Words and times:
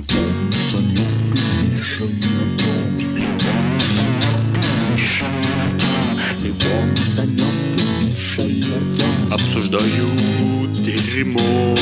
Левон, 0.00 0.50
Санек 0.52 1.34
и 1.34 1.72
Миша 1.72 2.04
Артем. 2.04 2.98
Левон, 3.18 3.80
Санек 3.92 4.56
и 4.56 4.92
Миша 4.92 5.26
Артем. 5.60 6.16
Левон, 6.42 6.96
Санек 7.06 7.76
и 7.76 7.78
Миша. 8.06 9.34
Обсуждают 9.34 10.72
дерьмо. 10.80 11.76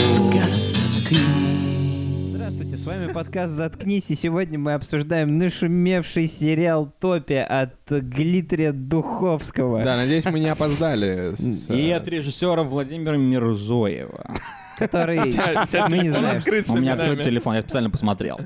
Здравствуйте, 2.33 2.77
с 2.77 2.85
вами 2.85 3.13
подкаст 3.13 3.53
«Заткнись», 3.53 4.11
и 4.11 4.17
сегодня 4.17 4.59
мы 4.59 4.75
обсуждаем 4.75 5.39
нашумевший 5.39 6.27
сериал 6.27 6.93
«Топи» 6.99 7.35
от 7.35 7.77
Глитрия 7.89 8.73
Духовского, 8.73 9.85
Да, 9.85 9.97
надеюсь, 9.97 10.25
мы 10.25 10.41
не 10.41 10.49
опоздали. 10.49 11.35
с, 11.39 11.71
И 11.71 11.87
э, 11.91 11.97
от 11.97 12.09
режиссера 12.09 12.65
Владимира 12.65 13.17
Мирзоева. 13.17 14.35
Который 14.79 15.19
мы 15.19 15.99
не 15.99 16.11
знаем. 16.11 16.43
У 16.69 16.77
меня 16.77 16.95
открыт 16.95 17.23
телефон, 17.23 17.55
я 17.55 17.61
специально 17.61 17.91
посмотрел. 17.91 18.41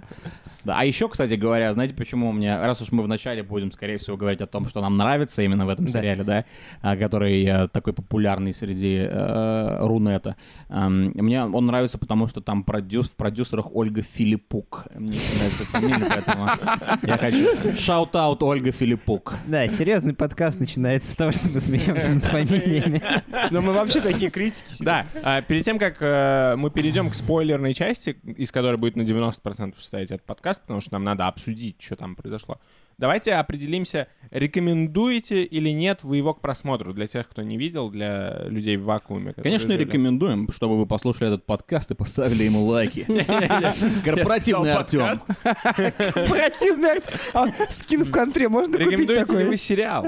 Да, 0.65 0.79
а 0.79 0.85
еще, 0.85 1.09
кстати 1.09 1.35
говоря, 1.35 1.73
знаете, 1.73 1.95
почему 1.95 2.33
мне, 2.33 2.57
раз 2.57 2.81
уж 2.83 2.93
мы 2.93 3.03
вначале 3.03 3.43
будем, 3.43 3.73
скорее 3.73 3.99
всего, 3.99 4.17
говорить 4.17 4.41
о 4.41 4.47
том, 4.47 4.69
что 4.69 4.81
нам 4.81 4.97
нравится 4.97 5.43
именно 5.43 5.67
в 5.67 5.69
этом 5.69 5.89
сериале, 5.89 6.25
да, 6.25 6.45
а, 6.81 6.97
который 6.97 7.45
э, 7.45 7.69
такой 7.69 7.93
популярный 7.93 8.55
среди 8.55 8.99
э, 9.09 9.77
Рунета. 9.81 10.37
Эм, 10.69 11.13
мне 11.15 11.45
он 11.45 11.67
нравится, 11.67 11.99
потому 11.99 12.29
что 12.29 12.41
там 12.41 12.65
продюс, 12.65 13.13
в 13.13 13.17
продюсерах 13.17 13.75
Ольга 13.75 14.03
Филиппук. 14.03 14.87
Мне 14.95 15.19
нравится 15.37 15.65
фамилия, 15.67 16.07
поэтому 16.09 16.49
я 17.03 17.19
хочу... 17.19 17.77
Shout-out 17.77 18.43
Ольга 18.43 18.73
Филиппук. 18.73 19.35
Да, 19.47 19.67
серьезный 19.69 20.15
подкаст 20.15 20.61
начинается 20.61 21.11
с 21.11 21.17
того, 21.17 21.33
что 21.33 21.49
мы 21.51 21.61
смеемся 21.61 22.13
над 22.13 22.25
фамилиями. 22.25 23.03
Но 23.51 23.61
мы 23.61 23.73
вообще 23.73 24.01
такие 24.01 24.31
критики. 24.31 24.69
Да, 24.81 25.07
а, 25.23 25.43
перед 25.43 25.65
тем, 25.65 25.79
как 25.79 25.97
э, 26.01 26.55
мы 26.57 26.71
перейдем 26.71 27.11
к 27.11 27.15
спойлерной 27.15 27.75
части, 27.75 28.17
из 28.37 28.53
которой 28.53 28.77
будет 28.77 28.97
на 28.97 29.03
90% 29.03 29.75
состоять 29.79 30.11
этот 30.11 30.27
подкаст, 30.27 30.52
потому 30.61 30.81
что 30.81 30.93
нам 30.95 31.05
надо 31.05 31.27
обсудить, 31.29 31.81
что 31.81 31.97
там 31.97 32.17
произошло. 32.17 32.59
Давайте 32.99 33.35
определимся, 33.35 34.07
рекомендуете 34.31 35.43
или 35.45 35.71
нет 35.71 36.05
вы 36.05 36.19
его 36.19 36.35
к 36.35 36.41
просмотру 36.41 36.93
для 36.93 37.07
тех, 37.07 37.29
кто 37.29 37.43
не 37.43 37.57
видел, 37.57 37.91
для 37.91 38.45
людей 38.45 38.77
в 38.77 38.85
вакууме. 38.85 39.33
Конечно, 39.33 39.73
жили. 39.73 39.85
рекомендуем, 39.85 40.49
чтобы 40.53 40.79
вы 40.79 40.87
послушали 40.87 41.29
этот 41.29 41.45
подкаст 41.47 41.91
и 41.91 41.95
поставили 41.95 42.45
ему 42.45 42.65
лайки. 42.65 43.07
Корпоративный 44.05 44.73
Артем. 44.73 45.01
подкаст. 45.01 45.27
Корпоративный 46.15 46.93
арт- 46.93 47.11
а, 47.35 47.47
скин 47.71 48.05
в 48.05 48.11
контре 48.13 48.49
можно 48.49 48.75
купить 48.75 48.91
Рекомендуете 48.91 49.33
ли 49.33 49.39
вы 49.39 49.43
такой? 49.45 49.57
сериал? 49.57 50.07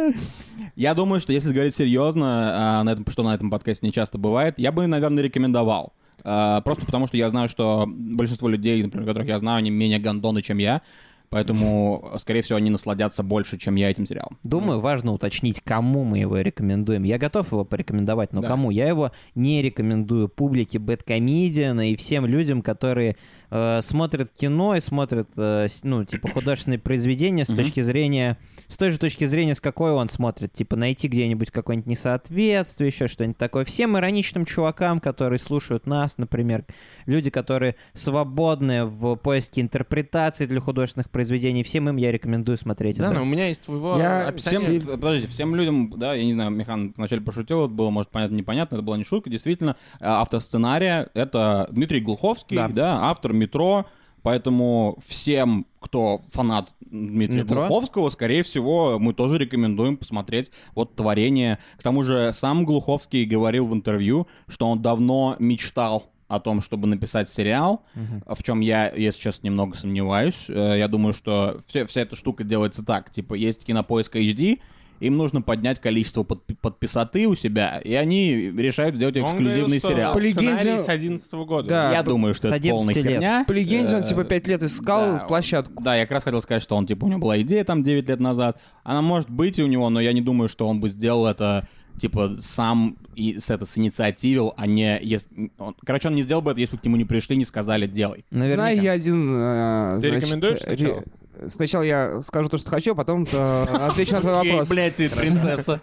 Я 0.76 0.94
думаю, 0.94 1.20
что 1.20 1.32
если 1.32 1.52
говорить 1.52 1.74
серьезно, 1.74 2.80
а, 2.80 2.84
на 2.84 2.90
этом, 2.92 3.06
что 3.08 3.22
на 3.22 3.34
этом 3.34 3.50
подкасте 3.50 3.86
не 3.86 3.92
часто 3.92 4.18
бывает, 4.18 4.58
я 4.58 4.72
бы, 4.72 4.86
наверное, 4.86 5.22
рекомендовал. 5.22 5.94
А, 6.24 6.60
Просто 6.62 6.86
потому, 6.86 7.06
что 7.06 7.16
я 7.16 7.28
знаю, 7.28 7.48
что 7.48 7.86
большинство 7.86 8.48
людей, 8.48 8.82
например, 8.82 9.06
которых 9.06 9.28
я 9.28 9.38
знаю, 9.38 9.58
они 9.58 9.70
менее 9.70 9.98
гандоны, 9.98 10.42
чем 10.42 10.58
я. 10.58 10.82
Поэтому, 11.30 12.12
скорее 12.18 12.42
всего, 12.42 12.58
они 12.58 12.70
насладятся 12.70 13.24
больше, 13.24 13.58
чем 13.58 13.74
я 13.74 13.90
этим 13.90 14.06
сериалом. 14.06 14.38
Думаю, 14.44 14.78
важно 14.78 15.12
уточнить, 15.12 15.60
кому 15.64 16.04
мы 16.04 16.18
его 16.18 16.38
рекомендуем. 16.38 17.02
Я 17.02 17.18
готов 17.18 17.50
его 17.50 17.64
порекомендовать, 17.64 18.32
но 18.32 18.40
Да. 18.40 18.48
кому? 18.48 18.70
Я 18.70 18.86
его 18.86 19.10
не 19.34 19.60
рекомендую 19.60 20.28
публике 20.28 20.78
Бэткомедиана 20.78 21.90
и 21.90 21.96
всем 21.96 22.24
людям, 22.26 22.62
которые 22.62 23.16
э, 23.54 23.80
смотрят 23.82 24.32
кино 24.32 24.74
и 24.74 24.80
смотрят, 24.80 25.28
э, 25.36 25.68
ну, 25.84 26.04
типа, 26.04 26.28
художественные 26.28 26.78
произведения 26.80 27.44
с 27.44 27.48
точки 27.54 27.80
зрения... 27.80 28.36
С 28.66 28.78
той 28.78 28.90
же 28.90 28.98
точки 28.98 29.26
зрения, 29.26 29.54
с 29.54 29.60
какой 29.60 29.92
он 29.92 30.08
смотрит. 30.08 30.52
Типа, 30.54 30.74
найти 30.74 31.06
где-нибудь 31.06 31.50
какое-нибудь 31.50 31.86
несоответствие, 31.86 32.88
еще 32.88 33.08
что-нибудь 33.08 33.36
такое. 33.36 33.64
Всем 33.66 33.96
ироничным 33.96 34.46
чувакам, 34.46 35.00
которые 35.00 35.38
слушают 35.38 35.86
нас, 35.86 36.16
например, 36.16 36.64
люди, 37.04 37.30
которые 37.30 37.76
свободны 37.92 38.86
в 38.86 39.16
поиске 39.16 39.60
интерпретаций 39.60 40.46
для 40.46 40.60
художественных 40.60 41.10
произведений, 41.10 41.62
всем 41.62 41.90
им 41.90 41.96
я 41.96 42.10
рекомендую 42.10 42.56
смотреть 42.56 42.96
Да, 42.96 43.06
это. 43.06 43.14
но 43.16 43.22
у 43.22 43.26
меня 43.26 43.48
есть 43.48 43.62
твоего 43.62 43.98
Я 43.98 44.28
описания. 44.28 44.80
Всем, 44.80 44.98
подождите, 44.98 45.28
всем 45.28 45.54
людям, 45.54 45.92
да, 45.98 46.14
я 46.14 46.24
не 46.24 46.32
знаю, 46.32 46.50
Михан 46.50 46.94
вначале 46.96 47.20
пошутил, 47.20 47.66
это 47.66 47.74
было, 47.74 47.90
может, 47.90 48.10
понятно, 48.10 48.34
непонятно, 48.34 48.76
это 48.76 48.82
была 48.82 48.96
не 48.96 49.04
шутка, 49.04 49.28
действительно, 49.28 49.76
э, 50.00 50.04
автор 50.06 50.40
сценария— 50.40 51.10
это 51.14 51.68
Дмитрий 51.70 52.00
Глуховский, 52.00 52.56
Да. 52.56 52.68
да. 52.68 52.98
автор 53.10 53.32
«Метро», 53.44 53.86
поэтому 54.22 54.96
всем, 55.06 55.66
кто 55.80 56.20
фанат 56.30 56.72
Дмитрия 56.80 57.42
«Метро»? 57.42 57.66
Глуховского, 57.66 58.08
скорее 58.08 58.42
всего, 58.42 58.98
мы 58.98 59.14
тоже 59.14 59.38
рекомендуем 59.38 59.96
посмотреть 59.96 60.50
вот 60.74 60.94
творение. 60.96 61.58
К 61.78 61.82
тому 61.82 62.02
же 62.02 62.32
сам 62.32 62.64
Глуховский 62.64 63.24
говорил 63.24 63.66
в 63.66 63.74
интервью, 63.74 64.26
что 64.48 64.68
он 64.68 64.80
давно 64.82 65.36
мечтал 65.38 66.10
о 66.26 66.40
том, 66.40 66.62
чтобы 66.62 66.86
написать 66.88 67.28
сериал, 67.28 67.82
в 68.26 68.42
чем 68.42 68.60
я, 68.60 68.88
если 68.90 69.20
честно, 69.20 69.46
немного 69.46 69.76
сомневаюсь. 69.76 70.46
Э, 70.48 70.78
Я 70.78 70.88
думаю, 70.88 71.12
что 71.12 71.60
все, 71.66 71.84
вся 71.84 72.00
эта 72.00 72.16
штука 72.16 72.44
делается 72.44 72.82
так. 72.84 73.10
Типа, 73.10 73.34
есть 73.34 73.64
кинопоиск 73.66 74.16
HD, 74.16 74.58
им 75.04 75.16
нужно 75.16 75.42
поднять 75.42 75.80
количество 75.80 76.22
подпи- 76.22 76.56
подписоты 76.60 77.26
у 77.28 77.34
себя, 77.34 77.78
и 77.84 77.94
они 77.94 78.34
решают 78.50 78.96
сделать 78.96 79.16
Он 79.16 79.24
эксклюзивный 79.24 79.78
говорил, 79.78 79.78
что 79.80 79.88
сериал. 79.92 80.14
По 80.14 80.18
легенде- 80.18 80.58
сценарий 80.58 80.82
с 80.82 80.88
11 80.88 81.44
года. 81.44 81.68
Да. 81.68 81.92
Я 81.92 82.02
думаю, 82.02 82.34
что 82.34 82.48
с 82.48 82.50
это 82.50 82.56
11 82.56 82.76
полная 82.76 82.94
лет. 82.94 83.04
херня. 83.04 83.44
По 83.46 83.52
легенде, 83.52 83.96
он 83.96 84.02
Э, 84.02 84.06
типа 84.06 84.24
пять 84.24 84.46
лет 84.46 84.62
искал 84.62 85.14
да, 85.14 85.18
площадку. 85.26 85.82
Да, 85.82 85.94
я 85.96 86.02
как 86.04 86.12
раз 86.12 86.24
хотел 86.24 86.40
сказать, 86.40 86.62
что 86.62 86.76
он, 86.76 86.86
типа, 86.86 87.04
у 87.04 87.08
него 87.08 87.20
была 87.20 87.40
идея 87.42 87.64
там 87.64 87.82
9 87.82 88.08
лет 88.08 88.20
назад. 88.20 88.60
Она 88.82 89.02
может 89.02 89.30
быть 89.30 89.58
у 89.58 89.66
него, 89.66 89.88
но 89.90 90.00
я 90.00 90.12
не 90.12 90.20
думаю, 90.20 90.48
что 90.48 90.66
он 90.68 90.80
бы 90.80 90.88
сделал 90.88 91.26
это, 91.26 91.68
типа, 92.00 92.36
сам 92.40 92.96
и 93.14 93.38
с 93.38 93.50
это 93.50 93.64
синициативил, 93.64 94.52
а 94.56 94.66
не... 94.66 94.98
Если... 95.00 95.52
он- 95.58 95.76
Короче, 95.86 96.08
он 96.08 96.14
не 96.16 96.22
сделал 96.22 96.42
бы 96.42 96.50
это, 96.50 96.60
если 96.60 96.74
бы 96.76 96.82
к 96.82 96.84
нему 96.84 96.96
не 96.96 97.04
пришли, 97.04 97.36
не 97.36 97.44
сказали 97.44 97.86
«делай». 97.86 98.24
Наверняка. 98.30 98.56
Знаю 98.62 98.82
я 98.82 98.92
один... 98.92 99.30
э, 99.36 99.98
Ты 100.00 100.08
значит, 100.08 100.24
рекомендуешь 100.24 100.60
ре- 100.66 101.04
сначала? 101.48 101.82
Я 101.82 102.22
скажу 102.22 102.48
то, 102.48 102.56
что 102.56 102.70
хочу, 102.70 102.92
а 102.92 102.94
потом 102.94 103.26
э, 103.30 103.64
отвечу 103.88 104.14
на 104.14 104.20
твой 104.20 104.34
вопрос. 104.34 104.68
блядь, 104.68 104.96
ты 104.96 105.08
принцесса. 105.08 105.80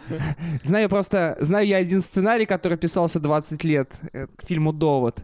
Знаю 0.63 0.89
просто... 0.89 1.37
Знаю 1.39 1.67
я 1.67 1.77
один 1.77 2.01
сценарий, 2.01 2.45
который 2.45 2.77
писался 2.77 3.19
20 3.19 3.63
лет 3.63 3.93
к 4.11 4.45
фильму 4.47 4.73
«Довод». 4.73 5.23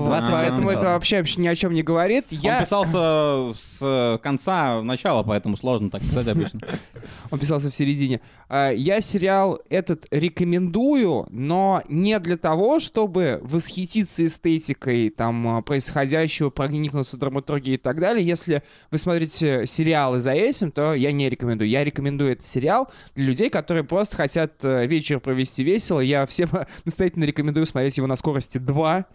Вот, 0.00 0.08
20 0.08 0.30
лет 0.30 0.40
поэтому 0.40 0.70
это 0.70 0.86
вообще, 0.86 1.18
вообще 1.18 1.40
ни 1.40 1.48
о 1.48 1.54
чем 1.54 1.74
не 1.74 1.82
говорит. 1.82 2.26
Он 2.32 2.38
Я... 2.38 2.60
писался 2.60 3.52
с 3.58 4.20
конца 4.22 4.78
в 4.78 4.84
начало, 4.84 5.22
поэтому 5.22 5.56
сложно 5.56 5.90
так 5.90 6.02
сказать 6.02 6.28
обычно. 6.28 6.60
Он 7.30 7.38
писался 7.38 7.70
в 7.70 7.74
середине. 7.74 8.20
А, 8.48 8.70
Я 8.70 9.00
сериал 9.00 9.60
этот 9.70 10.06
рекомендую, 10.10 11.26
но 11.30 11.82
не 11.88 12.18
для 12.18 12.36
того, 12.36 12.80
чтобы 12.80 13.40
восхититься 13.42 14.24
эстетикой 14.26 15.10
там 15.10 15.48
а, 15.48 15.62
происходящего, 15.62 16.50
проникнуться 16.50 17.16
в 17.16 17.20
драматургии 17.20 17.74
и 17.74 17.78
так 17.78 18.00
далее. 18.00 18.26
Если 18.26 18.62
вы 18.90 18.98
смотрите 18.98 19.66
сериалы 19.66 20.20
за 20.20 20.32
этим, 20.32 20.72
то 20.72 20.94
я 20.94 21.12
не 21.12 21.28
рекомендую. 21.28 21.68
Я 21.68 21.84
рекомендую 21.84 22.32
этот 22.32 22.46
сериал 22.46 22.90
для 23.14 23.26
людей, 23.26 23.50
которые 23.50 23.84
просто 23.84 24.16
хотят 24.16 24.64
э, 24.64 24.86
вечер 24.86 25.20
провести 25.20 25.62
весело. 25.62 26.00
Я 26.00 26.26
всем 26.26 26.48
настоятельно 26.84 27.24
рекомендую 27.24 27.66
смотреть 27.66 27.96
его 27.96 28.06
на 28.06 28.16
скорости 28.16 28.58
2. 28.58 29.06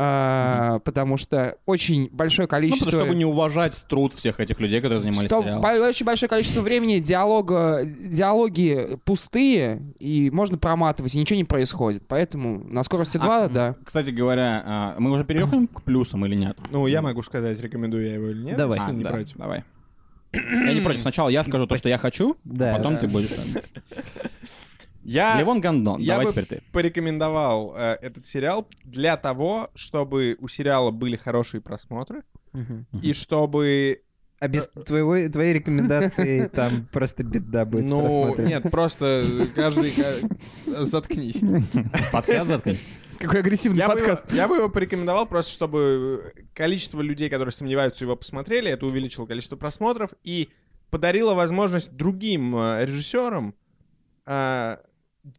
А, 0.00 0.78
Потому 0.84 1.16
что 1.16 1.56
очень 1.66 2.08
большое 2.12 2.46
Ну, 2.46 2.50
количество... 2.50 2.84
просто 2.84 3.00
чтобы 3.00 3.16
не 3.16 3.24
уважать 3.24 3.84
труд 3.88 4.12
всех 4.14 4.38
этих 4.38 4.60
людей, 4.60 4.80
которые 4.80 5.00
занимались 5.00 5.28
Что 5.28 5.42
сериалом. 5.42 5.64
очень 5.88 6.06
большое 6.06 6.30
количество 6.30 6.60
времени 6.60 6.98
диалога, 7.00 7.84
диалоги 7.84 8.96
пустые, 9.04 9.82
и 9.98 10.30
можно 10.30 10.56
проматывать, 10.56 11.14
и 11.16 11.18
ничего 11.18 11.36
не 11.36 11.44
происходит. 11.44 12.04
Поэтому 12.06 12.62
на 12.64 12.84
скорости 12.84 13.16
2, 13.18 13.44
А, 13.44 13.48
да. 13.48 13.74
Кстати 13.84 14.10
говоря, 14.10 14.62
а, 14.64 14.94
мы 15.00 15.10
уже 15.10 15.24
переходим 15.24 15.66
к 15.66 15.82
плюсам 15.82 16.24
или 16.26 16.36
нет? 16.36 16.56
Ну, 16.70 16.86
я 16.86 17.02
могу 17.02 17.22
сказать, 17.24 17.60
рекомендую 17.60 18.06
я 18.06 18.14
его 18.14 18.28
или 18.28 18.42
нет. 18.44 18.56
Давай. 18.56 18.78
если 18.78 18.92
А, 18.92 18.94
не 18.94 19.02
да, 19.02 19.10
против. 19.10 19.36
давай. 19.36 19.64
Я 20.32 20.74
не 20.74 20.80
против. 20.80 21.00
Сначала 21.00 21.28
я 21.28 21.42
скажу 21.42 21.66
то, 21.66 21.76
что 21.76 21.88
я 21.88 21.98
хочу, 21.98 22.36
Да, 22.44 22.74
а 22.74 22.76
потом 22.76 22.94
да. 22.94 23.00
ты 23.00 23.08
будешь. 23.08 23.30
Я, 25.02 25.38
Левон 25.38 25.60
Гандон, 25.60 26.00
я 26.00 26.14
давай 26.14 26.26
бы 26.26 26.32
теперь 26.32 26.46
ты. 26.46 26.62
порекомендовал 26.72 27.74
э, 27.76 27.96
этот 28.02 28.26
сериал 28.26 28.68
для 28.84 29.16
того, 29.16 29.70
чтобы 29.74 30.36
у 30.40 30.48
сериала 30.48 30.90
были 30.90 31.16
хорошие 31.16 31.60
просмотры, 31.60 32.22
и 33.02 33.12
чтобы... 33.12 34.02
А 34.40 34.46
без 34.46 34.68
твоего, 34.68 35.28
твоей 35.30 35.54
рекомендации 35.54 36.46
там 36.54 36.86
просто 36.92 37.24
беда 37.24 37.64
будет 37.64 37.88
Ну, 37.88 38.36
нет, 38.38 38.64
просто 38.70 39.24
каждый... 39.54 39.90
ка- 39.92 40.84
Заткнись. 40.84 41.40
Подкаст 42.12 42.48
заткнись. 42.48 42.84
Какой 43.18 43.40
агрессивный 43.40 43.78
Я 43.78 43.88
бы, 43.88 43.94
его, 43.94 44.06
подкаст. 44.06 44.32
я 44.32 44.46
бы 44.46 44.56
его 44.56 44.68
порекомендовал 44.68 45.26
просто, 45.26 45.50
чтобы 45.50 46.32
количество 46.54 47.00
людей, 47.00 47.28
которые 47.28 47.50
сомневаются, 47.52 48.04
его 48.04 48.14
посмотрели, 48.14 48.70
это 48.70 48.86
увеличило 48.86 49.26
количество 49.26 49.56
просмотров 49.56 50.10
и 50.22 50.50
подарило 50.90 51.34
возможность 51.34 51.92
другим 51.92 52.54
э, 52.56 52.84
режиссерам 52.86 53.56
э, 54.24 54.76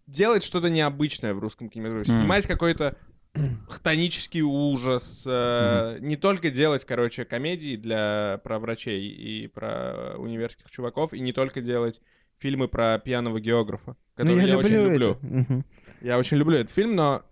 делать 0.07 0.43
что-то 0.43 0.69
необычное 0.69 1.33
в 1.33 1.39
русском 1.39 1.69
кинематографе. 1.69 2.11
Снимать 2.11 2.47
какой-то 2.47 2.97
хтонический 3.69 4.41
ужас. 4.41 5.23
э, 5.27 5.97
Не 6.01 6.15
только 6.17 6.49
делать, 6.51 6.85
короче, 6.85 7.25
комедии 7.25 7.75
для, 7.75 8.39
про 8.43 8.59
врачей 8.59 9.07
и 9.09 9.47
про 9.47 10.15
универских 10.17 10.69
чуваков, 10.71 11.13
и 11.13 11.19
не 11.19 11.31
только 11.33 11.61
делать 11.61 12.01
фильмы 12.39 12.67
про 12.67 12.99
пьяного 12.99 13.39
географа, 13.39 13.95
Ну, 14.17 14.23
который 14.23 14.47
я, 14.47 14.57
очень 14.57 14.75
это. 14.75 14.89
люблю. 14.89 15.17
Мгм. 15.21 15.65
Я 16.01 16.17
очень 16.17 16.37
люблю 16.37 16.57
этот 16.57 16.71
фильм, 16.73 16.95
но 16.95 17.23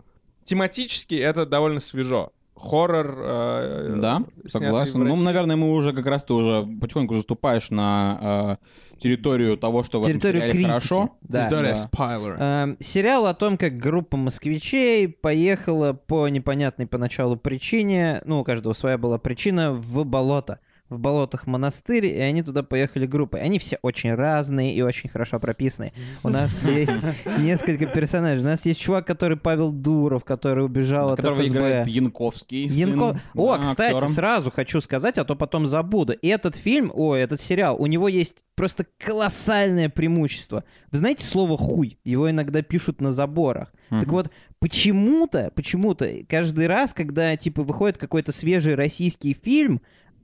тематически 0.44 1.14
это 1.14 1.46
довольно 1.46 1.80
свежо. 1.80 2.32
Хоррор. 2.58 3.14
э, 3.20 3.96
Да, 4.00 4.22
согласен. 4.48 5.00
Ну, 5.04 5.16
наверное, 5.16 5.56
мы 5.56 5.72
уже 5.72 5.92
как 5.92 6.06
раз 6.06 6.24
ты 6.24 6.32
уже 6.32 6.66
потихоньку 6.80 7.14
заступаешь 7.14 7.70
на 7.70 8.58
э, 8.60 8.98
территорию 8.98 9.56
того, 9.56 9.82
что 9.82 9.98
в 9.98 10.02
этом 10.02 10.12
Территорию 10.14 10.40
сериале 10.42 10.52
критики. 10.52 10.68
хорошо. 10.70 11.10
Да. 11.22 11.46
Территория 11.48 11.70
Да. 11.70 11.76
спойлера. 11.76 12.36
Эм, 12.38 12.76
сериал 12.80 13.26
о 13.26 13.34
том, 13.34 13.56
как 13.56 13.76
группа 13.78 14.16
москвичей 14.16 15.08
поехала 15.08 15.92
по 15.92 16.28
непонятной 16.28 16.86
поначалу 16.86 17.36
причине, 17.36 18.20
ну, 18.24 18.40
у 18.40 18.44
каждого 18.44 18.72
своя 18.72 18.98
была 18.98 19.18
причина, 19.18 19.72
в 19.72 20.04
болото. 20.04 20.58
В 20.88 20.98
болотах 20.98 21.46
монастырь, 21.46 22.06
и 22.06 22.18
они 22.18 22.42
туда 22.42 22.62
поехали 22.62 23.04
группой. 23.06 23.40
Они 23.40 23.58
все 23.58 23.78
очень 23.82 24.14
разные 24.14 24.74
и 24.74 24.80
очень 24.80 25.10
хорошо 25.10 25.38
прописаны. 25.38 25.92
У 26.22 26.28
нас 26.30 26.62
есть 26.66 27.04
несколько 27.38 27.84
персонажей. 27.86 28.42
У 28.42 28.46
нас 28.48 28.64
есть 28.64 28.80
чувак, 28.80 29.06
который 29.06 29.36
Павел 29.36 29.70
Дуров, 29.70 30.24
который 30.24 30.64
убежал 30.64 31.10
от 31.10 31.16
которого 31.18 31.40
играет 31.46 31.86
Янковский. 31.88 32.66
Янко- 32.68 33.18
О, 33.34 33.58
кстати, 33.58 33.92
сразу 34.08 34.50
хочу 34.50 34.80
сказать, 34.80 35.18
а 35.18 35.24
то 35.24 35.36
потом 35.36 35.66
забуду. 35.66 36.14
Этот 36.22 36.56
фильм, 36.56 36.90
о, 36.94 37.14
этот 37.14 37.38
сериал, 37.40 37.76
у 37.78 37.84
него 37.86 38.08
есть 38.08 38.44
просто 38.54 38.86
колоссальное 38.98 39.88
преимущество. 39.90 40.64
Вы 40.90 40.98
знаете 40.98 41.24
слово 41.24 41.58
«хуй»? 41.58 41.98
Его 42.04 42.30
иногда 42.30 42.62
пишут 42.62 43.00
на 43.02 43.12
заборах. 43.12 43.72
Так 43.90 44.08
вот, 44.08 44.30
почему-то, 44.58 45.50
почему-то 45.54 46.08
каждый 46.28 46.66
раз, 46.66 46.92
когда, 46.92 47.34
типа, 47.36 47.62
выходит 47.62 47.98
какой-то 47.98 48.32
свежий 48.32 48.74
российский 48.74 49.34
фильм, 49.34 49.80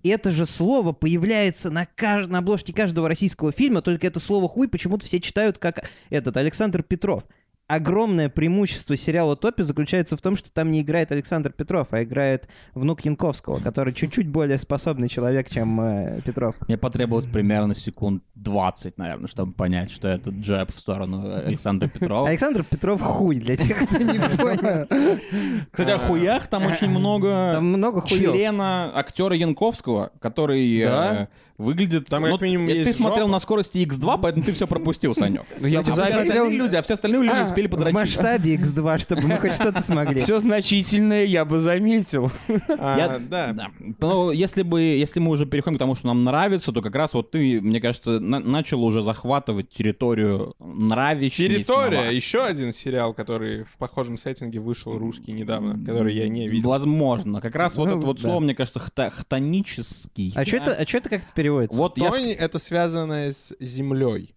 это 0.09 0.31
же 0.31 0.47
слово 0.47 0.93
появляется 0.93 1.71
на, 1.71 1.87
кажд... 1.87 2.31
на 2.31 2.39
обложке 2.39 2.73
каждого 2.73 3.09
российского 3.09 3.53
фильма, 3.53 3.83
только 3.83 4.07
это 4.07 4.21
слово 4.21 4.49
«хуй» 4.49 4.69
почему-то 4.69 5.07
все 5.07 5.21
читают 5.21 5.59
как 5.59 5.91
этот 6.11 6.37
Александр 6.37 6.83
Петров. 6.83 7.25
Огромное 7.67 8.29
преимущество 8.29 8.95
сериала 8.95 9.37
«Топи» 9.37 9.63
заключается 9.63 10.19
в 10.19 10.21
том, 10.21 10.37
что 10.37 10.53
там 10.53 10.71
не 10.71 10.83
играет 10.83 11.11
Александр 11.13 11.51
Петров, 11.51 11.95
а 11.95 12.03
играет 12.03 12.47
внук 12.75 13.07
Янковского, 13.07 13.59
который 13.59 13.95
чуть-чуть 13.95 14.29
более 14.29 14.59
способный 14.59 15.09
человек, 15.09 15.49
чем 15.51 15.81
э, 15.81 16.21
Петров. 16.23 16.57
Мне 16.69 16.77
потребовалось 16.77 17.25
примерно 17.25 17.75
секунд 17.75 18.23
20, 18.35 18.99
наверное, 18.99 19.29
чтобы 19.29 19.53
понять, 19.55 19.91
что 19.91 20.09
это 20.09 20.29
джеб 20.29 20.75
в 20.75 20.79
сторону 20.79 21.35
Александра 21.35 21.89
Петрова. 21.89 22.29
Александр 22.29 22.65
Петров 22.65 23.01
хуй, 23.01 23.37
для 23.37 23.57
тех, 23.57 23.79
кто 23.89 23.97
не 23.97 24.19
понял. 24.19 25.67
Кстати, 25.71 25.91
о 25.91 25.99
хуях 25.99 26.47
там 26.49 26.67
очень 26.67 26.91
много 26.91 27.53
Там 27.55 27.65
много 27.67 28.03
хуев. 28.03 28.33
члена 28.35 28.93
актера 28.95 29.35
Янковского, 29.35 30.13
который 30.21 30.79
э, 30.81 31.29
выглядит... 31.59 32.07
Там, 32.07 32.23
как 32.23 32.33
ну, 32.33 32.39
минимум, 32.39 32.69
Ты 32.69 32.93
смотрел 32.93 33.29
на 33.29 33.41
скорости 33.41 33.79
X2, 33.79 34.19
поэтому 34.21 34.45
ты 34.45 34.53
все 34.53 34.67
пропустил, 34.67 35.15
Санек. 35.15 35.43
Ну, 35.59 35.67
я 35.69 35.81
А 35.81 35.83
остальные 35.83 36.51
люди, 36.57 36.77
а 36.77 36.83
все 36.83 36.95
остальные 36.95 37.23
люди 37.23 37.37
А, 37.37 37.45
успели 37.45 37.67
В 37.67 37.71
подрочить. 37.71 37.95
масштабе 37.95 38.57
X2, 38.57 38.99
чтобы 38.99 39.23
мы 39.23 39.39
хоть 39.39 39.55
что-то 39.55 39.83
смогли. 39.83 40.21
Все 40.21 40.39
значительное 40.39 41.25
я 41.25 41.45
бы 41.45 41.61
заметил. 41.61 42.31
А, 42.69 42.99
Я- 42.99 43.19
да. 43.19 43.53
Да. 43.53 43.71
Но 44.01 44.33
если 44.33 44.63
бы, 44.63 44.81
если 44.81 45.21
мы 45.21 45.31
уже 45.31 45.47
переходим 45.47 45.77
к 45.77 45.79
тому, 45.79 45.95
что 45.95 46.09
нам 46.09 46.25
нравится, 46.25 46.73
то 46.73 46.83
как 46.83 46.95
раз 46.95 47.15
вот 47.15 47.31
ты, 47.31 47.61
мне 47.61 47.81
кажется, 47.81 48.19
на- 48.21 48.41
начал 48.41 48.83
уже 48.85 49.03
захватывать 49.03 49.69
территорию 49.71 50.55
нравящейся. 50.59 51.55
Территория. 51.55 52.11
Еще 52.11 52.43
один 52.43 52.73
сериал, 52.73 53.15
который 53.15 53.65
в 53.65 53.77
похожем 53.79 54.17
сеттинге 54.17 54.59
вышел 54.61 54.97
русский 54.99 55.33
недавно, 55.33 55.79
который 55.85 56.15
я 56.15 56.29
не 56.29 56.49
видел. 56.49 56.69
Возможно. 56.69 57.41
Как 57.41 57.55
раз 57.55 57.77
вот 57.77 57.89
Ну, 57.89 57.99
это 57.99 58.07
вот 58.07 58.17
да. 58.17 58.23
слово, 58.23 58.41
мне 58.41 58.55
кажется, 58.55 58.81
хтонический. 58.81 60.33
А 60.35 60.45
что 60.45 60.57
это, 60.57 60.73
а 60.73 60.83
это 60.83 61.09
как-то 61.09 61.29
переводится? 61.35 61.45
Вот 61.73 61.99
я... 61.99 62.11
Тонь— 62.11 62.31
это 62.39 62.59
связано 62.59 63.33
с 63.33 63.55
землей. 63.61 64.35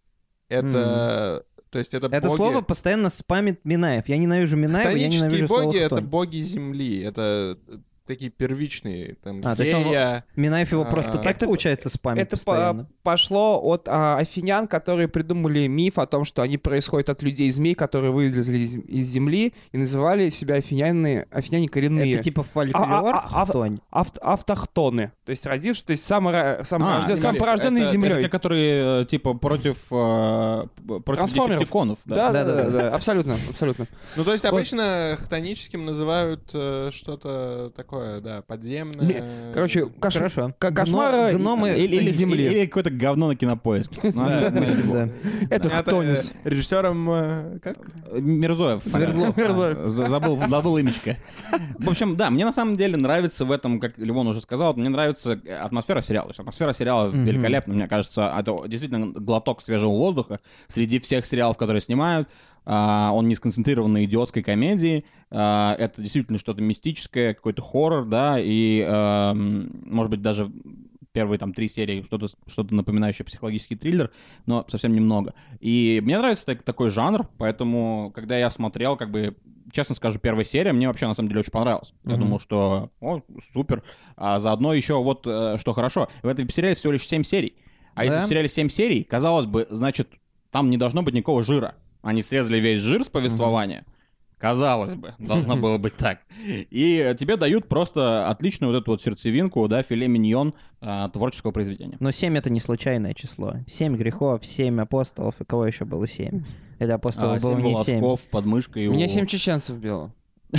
Это... 0.49 1.43
То 1.69 1.79
есть 1.79 1.93
это 1.93 2.07
Это 2.07 2.29
боги... 2.29 2.37
слово 2.37 2.61
постоянно 2.61 3.09
спамит 3.09 3.59
Минаев. 3.65 4.07
Я 4.07 4.17
ненавижу 4.17 4.55
Минаева, 4.55 4.95
я 4.95 5.09
ненавижу 5.09 5.47
боги— 5.47 5.77
это 5.79 6.01
боги 6.01 6.37
земли. 6.37 7.01
Это 7.01 7.57
такие 8.07 8.31
первичные. 8.31 9.15
Там, 9.24 9.42
А, 9.44 9.56
то 9.56 9.63
есть 9.63 9.75
он- 9.75 9.83
Гея. 9.83 10.24
Минаев 10.36 10.71
его 10.71 10.83
А, 10.83 10.86
просто 10.86 11.18
так 11.18 11.36
это- 11.36 11.45
получается 11.45 11.89
спамить 11.89 12.21
Это 12.21 12.38
постоянно. 12.38 12.86
по- 12.86 13.12
пошло 13.12 13.59
от 13.62 13.88
а, 13.88 14.18
афинян, 14.18 14.68
которые 14.68 15.07
придумали 15.07 15.68
миф 15.68 15.98
о 16.00 16.06
том, 16.07 16.24
что 16.25 16.42
они 16.42 16.57
происходят 16.57 17.09
от 17.09 17.21
людей-змей, 17.21 17.75
которые 17.75 18.12
вылезли 18.12 18.57
из, 18.59 18.75
из 18.75 19.07
земли 19.07 19.54
и 19.71 19.77
называли 19.77 20.30
себя 20.30 20.56
афиняне, 20.56 21.27
афиняне 21.31 21.68
коренные. 21.68 22.13
Это 22.13 22.24
типа 22.24 22.44
фольклор, 22.44 22.86
А- 22.89 23.00
а- 23.30 23.42
а- 23.42 23.45
хтонь. 23.45 23.80
Авт- 23.92 24.18
автохтоны. 24.21 25.12
То 25.25 25.31
есть 25.31 25.45
родившие, 25.45 25.86
то 25.86 25.92
есть 25.92 26.10
саморо- 26.10 26.62
саморожден- 26.63 27.07
земля. 27.07 27.18
сам 27.18 27.36
порожденные 27.38 27.83
Это- 27.83 27.92
землей. 27.92 28.12
Это 28.13 28.21
те, 28.24 28.30
которые, 28.30 29.01
э, 29.03 29.06
типа, 29.06 29.33
против, 29.33 29.88
э, 29.92 30.65
против 30.86 31.03
Трансформеров. 31.15 31.60
десептиконов. 31.60 32.00
Да, 32.06 32.31
да, 32.31 32.44
да, 32.44 32.69
да, 32.69 32.95
абсолютно, 32.95 33.36
абсолютно. 33.50 33.88
Ну, 34.15 34.24
то 34.24 34.33
есть 34.33 34.45
обычно 34.45 35.18
хтоническим 35.19 35.86
называют 35.86 36.50
э, 36.53 36.89
что-то 36.94 37.71
такое, 37.75 37.96
да, 38.23 38.41
подземное. 38.41 39.51
Короче, 39.53 39.85
кош- 39.99 40.13
Хорошо. 40.17 40.53
ко- 40.57 40.71
кошмары 40.71 41.31
Гно- 41.33 41.38
гномы 41.39 41.69
или- 41.77 41.95
или 41.97 42.09
земли. 42.09 42.44
Или, 42.45 42.53
или 42.59 42.65
какое-то 42.65 42.89
говно 42.91 43.27
на 43.27 43.35
кинопоиске. 43.35 44.01
Типа, 44.11 44.94
Да. 44.94 45.09
Это 45.49 45.69
хтонис. 45.69 46.33
э, 46.44 46.49
Режиссером, 46.49 47.09
э, 47.11 47.59
как? 47.63 47.77
Мирзоев. 48.13 48.81
А, 48.85 49.88
Забыл, 49.88 50.39
забыл 50.47 50.79
имечко. 50.79 51.17
В 51.79 51.89
общем, 51.89 52.15
да, 52.15 52.29
мне 52.29 52.45
на 52.45 52.51
самом 52.51 52.75
деле 52.75 52.97
нравится 52.97 53.45
в 53.45 53.51
этом, 53.51 53.79
как 53.79 53.97
Левон 53.97 54.27
уже 54.27 54.41
сказал, 54.41 54.73
мне 54.75 54.89
нравится 54.89 55.39
атмосфера 55.61 56.01
сериала. 56.01 56.31
Атмосфера 56.38 56.73
сериала 56.73 57.09
великолепна. 57.09 57.73
Мне 57.73 57.88
кажется, 57.88 58.33
это 58.38 58.67
действительно 58.67 59.07
глоток 59.07 59.61
свежего 59.61 59.91
воздуха 59.91 60.39
среди 60.67 61.00
всех 61.00 61.25
сериалов, 61.25 61.57
которые 61.57 61.81
снимают. 61.81 62.27
А, 62.69 63.11
Он 63.13 63.27
не 63.27 63.35
сконцентрирован 63.35 63.93
на 63.93 64.03
идиотской 64.05 64.43
комедии. 64.43 65.05
А, 65.29 65.75
Это 65.77 66.01
действительно 66.01 66.38
что-то 66.38 66.62
мистическое, 66.62 67.33
какой-то 67.33 67.62
хоррор, 67.62 68.06
да, 68.06 68.39
и, 68.39 68.79
эм, 68.79 69.71
может 69.85 70.09
быть, 70.12 70.21
даже 70.21 70.50
первые 71.12 71.39
там 71.39 71.51
три 71.53 71.68
серии 71.68 72.03
что-то 72.03 72.27
что 72.47 72.63
напоминающее 72.69 73.25
психологический 73.25 73.75
триллер, 73.75 74.12
но 74.45 74.65
совсем 74.69 74.94
немного. 74.94 75.33
И 75.59 76.00
мне 76.03 76.18
нравится 76.18 76.45
так- 76.45 76.63
такой 76.63 76.91
жанр, 76.91 77.27
поэтому, 77.38 78.12
когда 78.13 78.38
я 78.38 78.50
смотрел, 78.51 78.95
как 78.97 79.09
бы, 79.12 79.35
честно 79.71 79.95
скажу, 79.95 80.19
первая 80.19 80.45
серия 80.45 80.74
мне 80.74 80.88
вообще 80.88 81.07
на 81.07 81.13
самом 81.15 81.29
деле 81.29 81.41
очень 81.41 81.51
понравилась. 81.51 81.94
Я 82.06 82.12
Мгм. 82.12 82.19
думал, 82.21 82.39
что, 82.39 82.91
о, 83.01 83.21
супер. 83.51 83.83
А 84.15 84.38
заодно 84.39 84.74
еще 84.74 85.01
вот, 85.01 85.25
э, 85.25 85.57
что 85.59 85.74
хорошо, 85.74 86.07
в 86.21 86.27
этом 86.27 86.47
сериале 86.50 86.75
всего 86.75 86.94
лишь 86.94 87.06
7 87.07 87.24
серий. 87.24 87.56
А 87.95 88.03
если 88.06 88.19
Да. 88.19 88.25
в 88.25 88.29
сериале 88.29 88.47
7 88.47 88.69
серий, 88.69 89.03
казалось 89.03 89.47
бы, 89.47 89.65
значит, 89.71 90.09
там 90.51 90.69
не 90.69 90.77
должно 90.77 91.01
быть 91.01 91.15
никакого 91.15 91.44
жира. 91.44 91.75
Они 92.03 92.21
срезали 92.21 92.59
весь 92.59 92.79
жир 92.79 93.03
с 93.03 93.09
повествования. 93.09 93.85
Казалось 94.38 94.94
бы, 94.95 95.16
должно 95.18 95.56
было 95.57 95.78
быть 95.78 95.95
так. 95.95 96.19
И 96.45 97.16
тебе 97.19 97.38
дают 97.38 97.68
просто 97.68 98.30
отличную 98.30 98.72
вот 98.72 98.80
эту 98.81 98.92
вот 98.92 99.01
сердцевинку, 99.01 99.68
да, 99.68 99.81
филе 99.81 100.07
миньон 100.07 100.54
а, 100.80 101.10
творческого 101.10 101.51
произведения. 101.51 101.98
Но 102.00 102.12
7 102.12 102.38
это 102.38 102.50
не 102.51 102.60
случайное 102.60 103.13
число. 103.13 103.56
7 103.67 103.96
грехов, 103.98 104.46
7 104.46 104.79
апостолов, 104.82 105.41
и 105.41 105.46
кого 105.46 105.65
еще 105.65 105.86
было 105.86 106.08
7? 106.08 106.41
Или 106.79 106.91
апостолов 106.91 107.44
А, 107.44 107.48
было 107.48 107.56
семь 107.58 107.65
не 107.65 107.84
7? 107.84 108.00
волосков 108.00 108.29
под 108.29 108.46
мышкой. 108.46 108.88
Меня 108.88 109.06
у- 109.06 109.10
семь 109.10 109.25
чеченцев 109.25 109.77
было. 109.79 110.13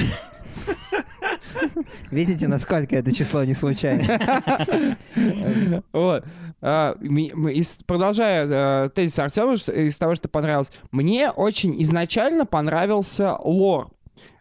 Видите, 2.10 2.48
насколько 2.48 2.96
это 2.96 3.14
число 3.14 3.44
не 3.44 3.54
случайно? 3.54 4.98
Вот. 5.92 6.24
А, 6.60 6.96
Продолжая 7.86 8.46
э, 8.86 8.88
тезис 8.90 9.18
Артема, 9.18 9.54
из 9.54 9.96
того, 9.96 10.14
что 10.14 10.28
понравилось. 10.28 10.70
Мне 10.90 11.30
очень 11.30 11.80
изначально 11.82 12.46
понравился 12.46 13.36
лор. 13.36 13.90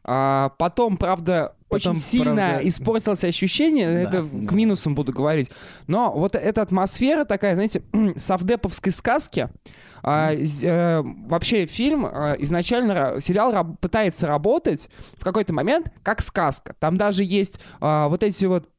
А, 0.03 0.49
Потом, 0.57 0.97
правда, 0.97 1.53
Потом, 1.69 1.91
очень 1.91 2.01
сильно 2.01 2.35
правда- 2.35 2.67
испортилось 2.67 3.23
ощущение, 3.23 4.03
это 4.03 4.23
да. 4.23 4.47
к 4.47 4.51
минусам 4.53 4.95
буду 4.95 5.11
говорить. 5.11 5.49
Но 5.87 6.13
вот 6.13 6.35
эта 6.35 6.61
атмосфера 6.61 7.25
такая, 7.25 7.55
знаете, 7.55 7.81
совдеповской 8.17 8.91
сказки. 8.91 9.49
а, 10.03 10.33
з- 10.35 10.63
э, 10.63 11.01
вообще 11.27 11.65
фильм 11.65 12.05
э, 12.05 12.35
изначально, 12.39 13.19
сериал 13.19 13.51
раб- 13.51 13.79
пытается 13.81 14.27
работать 14.27 14.89
в 15.17 15.23
какой-то 15.23 15.53
момент 15.53 15.91
как 16.03 16.21
сказка. 16.21 16.75
Там 16.79 16.97
даже 16.97 17.23
есть 17.23 17.59
а, 17.81 18.07
вот 18.07 18.23
эти 18.23 18.45
вот 18.45 18.69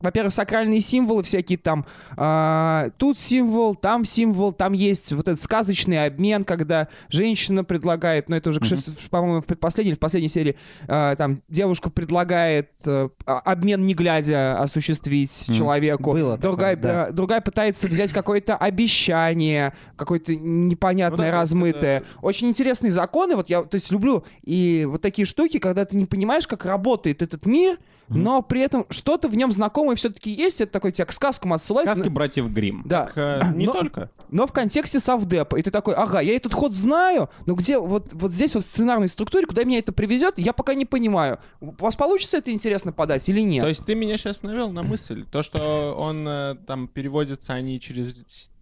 во-первых, 0.00 0.32
сакральные 0.32 0.80
символы 0.80 1.22
всякие 1.22 1.58
там. 1.58 1.86
а, 2.16 2.90
тут 2.98 3.18
символ, 3.18 3.74
там 3.74 4.04
символ, 4.04 4.52
там 4.52 4.72
есть 4.72 5.12
вот 5.12 5.28
этот 5.28 5.40
сказочный 5.40 6.06
обмен, 6.06 6.44
когда 6.44 6.88
женщина 7.08 7.64
предлагает, 7.64 8.28
ну 8.28 8.36
это 8.36 8.50
уже, 8.50 8.60
шест- 8.60 9.08
по-моему, 9.10 9.40
в 9.40 9.46
предпоследней 9.46 9.90
или 9.90 9.96
в 9.96 10.00
последней 10.00 10.28
серии, 10.28 10.56
а, 10.86 11.16
там 11.16 11.42
девушка 11.48 11.90
предлагает 11.90 12.70
э, 12.86 13.08
а, 13.24 13.38
обмен 13.40 13.84
не 13.84 13.94
глядя 13.94 14.60
осуществить 14.60 15.46
человеку. 15.54 16.12
Было 16.12 16.36
такое, 16.36 16.50
другая, 16.50 16.76
да. 16.76 17.08
э, 17.08 17.12
другая 17.12 17.40
пытается 17.40 17.88
взять 17.88 18.12
какое-то 18.12 18.56
обещание, 18.56 19.72
какое-то 19.96 20.34
непонятное, 20.34 21.26
Ну 21.26 21.32
да, 21.32 21.38
размытое. 21.40 22.02
Очень 22.22 22.48
интересные 22.48 22.90
законы, 22.90 23.36
вот 23.36 23.48
я, 23.48 23.62
то 23.62 23.76
есть, 23.76 23.90
люблю 23.90 24.24
и 24.42 24.86
вот 24.88 25.00
такие 25.02 25.24
штуки, 25.26 25.58
когда 25.58 25.84
ты 25.84 25.96
не 25.96 26.06
понимаешь, 26.06 26.46
как 26.46 26.64
работает 26.64 27.22
этот 27.22 27.46
мир, 27.46 27.78
но 28.08 28.42
при 28.42 28.60
этом 28.60 28.86
что-то 28.90 29.28
в 29.28 29.36
нем 29.36 29.50
знакомо 29.50 29.85
знакомые 29.86 29.96
все-таки 29.96 30.30
есть, 30.30 30.60
это 30.60 30.72
такой 30.72 30.92
тебя 30.92 31.06
к 31.06 31.12
сказкам 31.12 31.52
отсылает. 31.52 31.88
Сказки 31.88 32.08
братьев 32.08 32.48
Грим. 32.50 32.82
Да. 32.84 33.10
Э, 33.14 33.40
Не 33.54 33.66
Но- 33.66 33.72
только. 33.72 34.10
Но 34.30 34.46
в 34.46 34.52
контексте 34.52 35.00
совдепа. 35.00 35.56
И 35.56 35.62
ты 35.62 35.70
такой, 35.70 35.94
ага, 35.94 36.20
я 36.20 36.34
этот 36.34 36.52
ход 36.54 36.74
знаю, 36.74 37.28
но 37.46 37.54
где 37.54 37.78
вот, 37.78 38.12
вот 38.12 38.32
здесь 38.32 38.54
вот 38.54 38.64
в 38.64 38.66
сценарной 38.66 39.08
структуре, 39.08 39.46
куда 39.46 39.64
меня 39.64 39.78
это 39.78 39.92
приведет, 39.92 40.38
я 40.38 40.52
пока 40.52 40.74
не 40.74 40.84
понимаю. 40.84 41.38
У 41.60 41.72
вас 41.78 41.96
получится 41.96 42.38
это 42.38 42.50
интересно 42.50 42.92
подать 42.92 43.28
или 43.28 43.40
нет? 43.40 43.62
То 43.62 43.68
есть 43.68 43.84
ты 43.84 43.94
меня 43.94 44.18
сейчас 44.18 44.42
навел 44.42 44.70
на 44.70 44.82
мысль. 44.82 45.24
То, 45.30 45.42
что 45.42 45.94
он 45.98 46.26
э, 46.26 46.56
там 46.66 46.88
переводится 46.88 47.54
они 47.54 47.80
через 47.80 48.14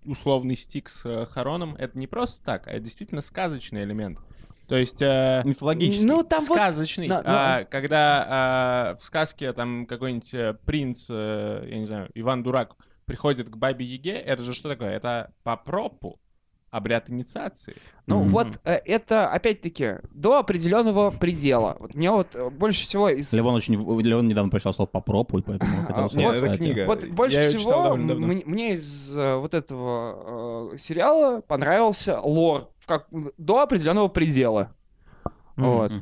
условный 0.04 0.56
стик 0.56 0.88
с 0.90 1.02
э, 1.04 1.26
Хароном, 1.26 1.76
это 1.76 1.98
не 1.98 2.06
просто 2.06 2.44
так, 2.44 2.66
а 2.66 2.72
это 2.72 2.80
действительно 2.80 3.22
сказочный 3.22 3.84
элемент. 3.84 4.18
То 4.66 4.76
есть... 4.76 5.02
э, 5.02 5.42
Мифологический. 5.44 6.06
Ну, 6.06 6.23
там 6.23 6.42
вот... 6.44 6.56
сказочный. 6.56 7.09
на- 7.09 7.23
А, 7.25 7.64
когда 7.64 8.26
а, 8.28 8.97
в 9.00 9.04
сказке 9.04 9.52
там 9.52 9.87
какой-нибудь 9.87 10.33
э, 10.35 10.54
принц, 10.64 11.06
э, 11.11 11.66
я 11.71 11.78
не 11.78 11.87
знаю, 11.87 12.11
Иван 12.14 12.42
Дурак 12.42 12.76
приходит 13.04 13.49
к 13.50 13.56
бабе 13.56 13.85
Яге, 13.85 14.12
это 14.12 14.42
же 14.42 14.54
что 14.54 14.68
такое? 14.68 14.90
Это 14.90 15.33
по 15.42 15.56
пропу 15.56 16.18
обряд 16.71 17.09
инициации. 17.09 17.76
Ну 18.06 18.21
Мгм. 18.21 18.28
вот 18.30 18.49
э, 18.64 18.80
это, 18.85 19.28
опять-таки, 19.28 19.99
до 20.11 20.38
определенного 20.40 21.11
предела. 21.12 21.76
Вот 21.78 21.94
мне 21.94 22.11
вот 22.11 22.35
э, 22.35 22.50
больше 22.50 22.85
всего 22.88 23.09
из... 23.09 23.33
Левон, 23.33 23.54
очень, 23.54 23.75
Левон 24.02 24.26
недавно 24.26 24.50
прочитал 24.50 24.73
слово 24.73 24.88
по 24.88 25.00
пропу, 25.00 25.38
и 25.38 25.42
поэтому 25.42 25.87
хотел 25.87 26.04
А, 26.04 26.09
Нет, 26.16 26.30
это 26.35 26.38
сказать. 26.40 26.59
книга. 26.59 26.85
Вот 26.87 27.06
больше 27.11 27.42
всего 27.42 27.94
мне, 27.97 28.42
мне 28.44 28.75
из 28.75 29.16
э, 29.16 29.37
вот 29.37 29.54
этого 29.54 30.73
э, 30.75 30.78
сериала 30.78 31.42
понравился 31.42 32.21
лор 32.21 32.68
в 32.84 32.86
как, 32.86 33.06
до 33.38 33.62
определенного 33.62 34.08
предела. 34.08 34.70
Вот. 35.56 35.92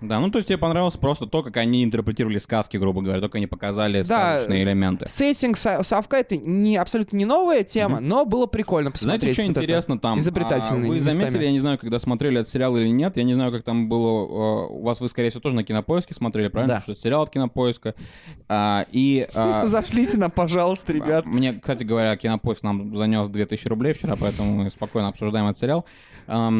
Да, 0.00 0.20
ну 0.20 0.30
то 0.30 0.38
есть 0.38 0.48
тебе 0.48 0.58
понравилось 0.58 0.96
просто 0.96 1.26
то, 1.26 1.42
как 1.42 1.56
они 1.56 1.82
интерпретировали 1.84 2.38
сказки, 2.38 2.76
грубо 2.76 3.02
говоря, 3.02 3.20
только 3.20 3.38
они 3.38 3.46
показали 3.46 4.02
Да, 4.02 4.04
сказочные 4.36 4.62
элементы. 4.64 5.08
Сеттинг 5.08 5.56
со- 5.56 5.82
совка 5.82 6.18
это 6.18 6.36
не 6.36 6.76
абсолютно 6.76 7.16
не 7.16 7.24
новая 7.24 7.64
тема, 7.64 8.00
но 8.00 8.24
было 8.24 8.46
прикольно 8.46 8.90
посмотреть. 8.90 9.22
Знаете, 9.22 9.34
что 9.34 9.42
вот 9.48 9.50
это. 9.56 9.60
интересно 9.60 9.98
там? 9.98 10.18
Изобретательный 10.18 10.86
А, 10.86 10.88
Вы 10.88 10.94
местами. 10.96 11.12
заметили, 11.14 11.44
я 11.44 11.52
не 11.52 11.58
знаю, 11.58 11.78
когда 11.78 11.98
смотрели 11.98 12.40
этот 12.40 12.48
сериал 12.52 12.76
или 12.76 12.88
нет, 12.88 13.16
я 13.16 13.24
не 13.24 13.34
знаю, 13.34 13.50
как 13.52 13.64
там 13.64 13.88
было... 13.88 14.66
э, 14.66 14.66
У 14.70 14.82
вас, 14.82 15.00
вы, 15.00 15.08
скорее 15.08 15.30
всего, 15.30 15.40
тоже 15.40 15.56
на 15.56 15.64
Кинопоиске 15.64 16.14
смотрели, 16.14 16.48
правильно? 16.48 16.74
Да. 16.76 16.80
Что 16.80 16.92
это 16.92 17.00
сериал 17.00 17.22
от 17.22 17.30
Кинопоиска. 17.30 17.94
А, 18.48 18.86
И... 18.92 19.26
а, 19.34 19.66
Зашлите 19.66 20.16
нам, 20.18 20.30
пожалуйста, 20.30 20.92
ребят. 20.92 21.26
Мне, 21.26 21.54
кстати 21.54 21.82
говоря, 21.84 22.16
Кинопоиск 22.16 22.62
нам 22.62 22.94
занес 22.96 23.28
2000 23.28 23.66
рублей 23.68 23.92
вчера, 23.94 24.14
поэтому 24.16 24.52
мы 24.64 24.70
спокойно 24.70 25.08
обсуждаем 25.08 25.46
этот 25.46 25.58
сериал. 25.58 25.84
А, 26.26 26.50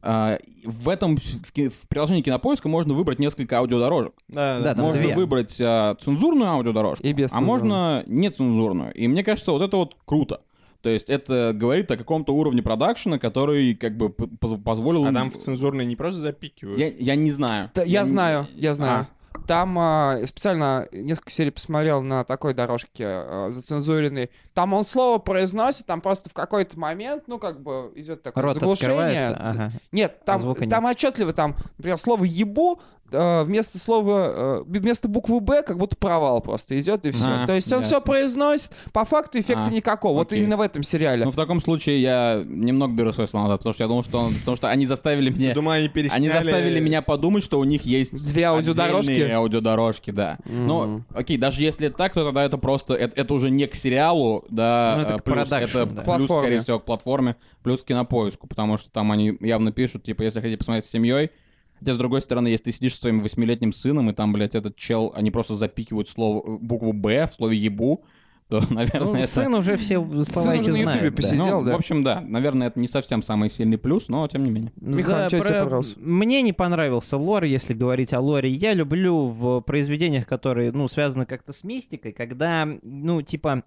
в 0.00 0.88
этом, 0.88 1.16
в, 1.16 1.88
приложении 1.88 2.22
Кинопоиска 2.22 2.68
можно 2.68 2.94
выбрать 2.94 3.18
несколько 3.18 3.58
аудиодорожек. 3.58 4.12
Да, 4.28 4.60
Да, 4.60 4.74
там 4.74 4.84
можно 4.84 5.02
две. 5.02 5.14
выбрать 5.14 5.56
а, 5.60 5.96
цензурную 5.96 6.50
аудиодорожку, 6.50 7.04
И 7.04 7.12
без 7.12 7.32
а 7.32 7.40
можно 7.40 8.04
нецензурную. 8.06 8.92
И 8.94 9.08
мне 9.08 9.24
кажется, 9.24 9.52
вот 9.52 9.62
это 9.62 9.76
вот 9.76 9.96
круто. 10.04 10.40
То 10.82 10.88
есть 10.88 11.10
это 11.10 11.52
говорит 11.54 11.90
о 11.90 11.96
каком-то 11.96 12.32
уровне 12.32 12.62
продакшена, 12.62 13.18
который 13.18 13.74
как 13.74 13.96
бы 13.96 14.10
позволил... 14.10 15.04
А 15.06 15.12
там 15.12 15.30
в 15.32 15.38
цензурной 15.38 15.84
не 15.84 15.96
просто 15.96 16.20
запикивают. 16.20 16.78
я, 16.78 16.88
я 16.88 17.14
не 17.16 17.32
знаю. 17.32 17.70
Да, 17.74 17.82
я 17.82 18.00
не- 18.00 18.06
знаю, 18.06 18.46
я 18.54 18.74
знаю. 18.74 19.00
А, 19.10 19.17
Там 19.48 19.78
а, 19.78 20.20
специально 20.26 20.86
несколько 20.92 21.30
серий 21.30 21.50
посмотрел 21.50 22.02
на 22.02 22.22
такой 22.22 22.52
дорожке 22.52 23.06
а, 23.08 23.48
зацензуренной. 23.50 24.30
Там 24.52 24.74
он 24.74 24.84
слово 24.84 25.18
произносит, 25.18 25.86
там 25.86 26.02
просто 26.02 26.28
в 26.28 26.34
какой-то 26.34 26.78
момент, 26.78 27.24
ну, 27.28 27.38
как 27.38 27.62
бы 27.62 27.90
идет 27.96 28.22
такое 28.22 28.44
Рот 28.44 28.54
заглушение. 28.56 28.98
открывается. 28.98 29.36
Ага. 29.40 29.72
Нет, 29.90 30.22
там, 30.26 30.38
звука 30.38 30.60
нет. 30.60 30.70
там 30.70 30.84
отчетливо, 30.84 31.32
там, 31.32 31.56
например, 31.78 31.96
слово 31.96 32.24
ебу 32.24 32.78
э, 33.10 33.42
вместо 33.44 33.78
слова, 33.78 34.26
э, 34.28 34.62
вместо 34.66 35.08
буквы 35.08 35.40
Б 35.40 35.62
как 35.62 35.78
будто 35.78 35.96
провал 35.96 36.40
просто 36.40 36.78
идет 36.78 37.06
и 37.06 37.10
все. 37.10 37.26
А, 37.26 37.46
То 37.46 37.54
есть 37.54 37.72
он 37.72 37.80
ясно. 37.80 37.96
все 37.98 38.00
произносит, 38.04 38.72
по 38.92 39.04
факту 39.04 39.38
эффекта 39.40 39.64
А, 39.66 39.70
никакого. 39.70 40.14
Вот 40.18 40.26
окей. 40.28 40.40
именно 40.40 40.56
в 40.56 40.60
этом 40.60 40.82
сериале. 40.82 41.24
Ну, 41.24 41.30
в 41.30 41.36
таком 41.36 41.60
случае 41.60 42.02
я 42.02 42.42
немного 42.44 42.92
беру 42.92 43.12
свои 43.12 43.26
слова 43.26 43.56
потому 43.56 43.72
что 43.72 43.84
я 43.84 43.88
думал, 43.88 44.04
что, 44.04 44.18
он- 44.20 44.34
потому 44.34 44.56
что 44.56 44.68
они 44.68 44.86
заставили 44.86 45.30
меня... 45.30 45.54
Думаю, 45.54 45.78
они 45.78 45.88
пересняли... 45.88 46.18
Они 46.20 46.28
заставили 46.28 46.80
меня 46.80 47.02
подумать, 47.02 47.42
что 47.42 47.58
у 47.58 47.64
них 47.64 47.86
есть 47.86 48.12
Две 48.32 48.44
аудиодорожки? 48.44 49.37
Аудиодорожки, 49.38 50.10
да. 50.10 50.38
Ну, 50.44 50.82
Мгм. 50.86 51.04
окей, 51.14 51.36
даже 51.38 51.62
если 51.62 51.88
это 51.88 51.96
так, 51.96 52.14
то 52.14 52.24
тогда 52.24 52.44
это 52.44 52.58
просто, 52.58 52.94
это, 52.94 53.20
это 53.20 53.34
уже 53.34 53.50
не 53.50 53.66
к 53.66 53.74
сериалу, 53.74 54.44
да, 54.50 54.94
Ну, 54.96 55.02
это 55.02 55.14
а, 55.14 55.18
к 55.18 55.24
плюс, 55.24 55.50
это 55.50 55.86
да. 55.86 56.02
плюс, 56.02 56.04
Платформе. 56.04 56.26
скорее 56.26 56.58
всего, 56.60 56.78
к 56.80 56.84
платформе, 56.84 57.36
плюс 57.62 57.82
к 57.82 57.86
кинопоиску, 57.86 58.46
потому 58.46 58.78
что 58.78 58.90
там 58.90 59.10
они 59.12 59.36
явно 59.40 59.72
пишут, 59.72 60.02
типа, 60.04 60.22
если 60.22 60.40
хотите 60.40 60.58
посмотреть 60.58 60.84
с 60.84 60.90
семьей, 60.90 61.30
Хотя, 61.78 61.94
с 61.94 61.96
другой 61.98 62.20
стороны, 62.22 62.48
если 62.48 62.64
ты 62.64 62.72
сидишь 62.72 62.94
со 62.94 63.02
своим 63.02 63.20
восьмилетним 63.20 63.72
сыном, 63.72 64.10
и 64.10 64.12
там, 64.12 64.32
блядь, 64.32 64.56
этот 64.56 64.74
чел, 64.74 65.12
они 65.14 65.30
просто 65.30 65.54
запикивают 65.54 66.08
слово, 66.08 66.58
букву 66.58 66.92
«Б» 66.92 67.28
в 67.28 67.34
слове 67.34 67.56
«ебу», 67.56 68.04
то, 68.48 68.62
наверное, 68.70 69.00
Ну, 69.12 69.14
это... 69.16 69.26
сын 69.26 69.54
уже 69.54 69.76
все 69.76 69.96
слова 70.00 70.24
Сын 70.24 70.52
эти 70.52 70.70
уже 70.70 70.84
на 70.84 70.94
Ютубе 70.94 70.98
знает. 70.98 71.10
да. 71.10 71.16
посидел. 71.16 71.60
Ну, 71.60 71.64
да. 71.66 71.72
в 71.72 71.76
общем, 71.76 72.02
да, 72.02 72.20
наверное, 72.20 72.68
это 72.68 72.80
не 72.80 72.88
совсем 72.88 73.22
самый 73.22 73.50
сильный 73.50 73.78
плюс, 73.78 74.08
но 74.08 74.26
тем 74.28 74.42
не 74.42 74.50
менее. 74.50 74.72
Михаил, 74.76 75.04
За- 75.04 75.28
что 75.28 75.36
тебе 75.38 75.40
про- 75.48 75.58
понравилось? 75.60 75.94
Мне 75.98 76.42
не 76.42 76.52
понравился 76.52 77.16
лор, 77.16 77.44
если 77.44 77.74
говорить 77.74 78.12
о 78.14 78.20
лоре. 78.20 78.48
Я 78.50 78.72
люблю 78.74 79.26
в 79.26 79.60
произведениях, 79.60 80.26
которые, 80.26 80.72
ну, 80.72 80.88
связаны 80.88 81.26
как-то 81.26 81.52
с 81.52 81.62
мистикой, 81.64 82.12
когда, 82.12 82.66
ну, 82.82 83.20
типа, 83.22 83.64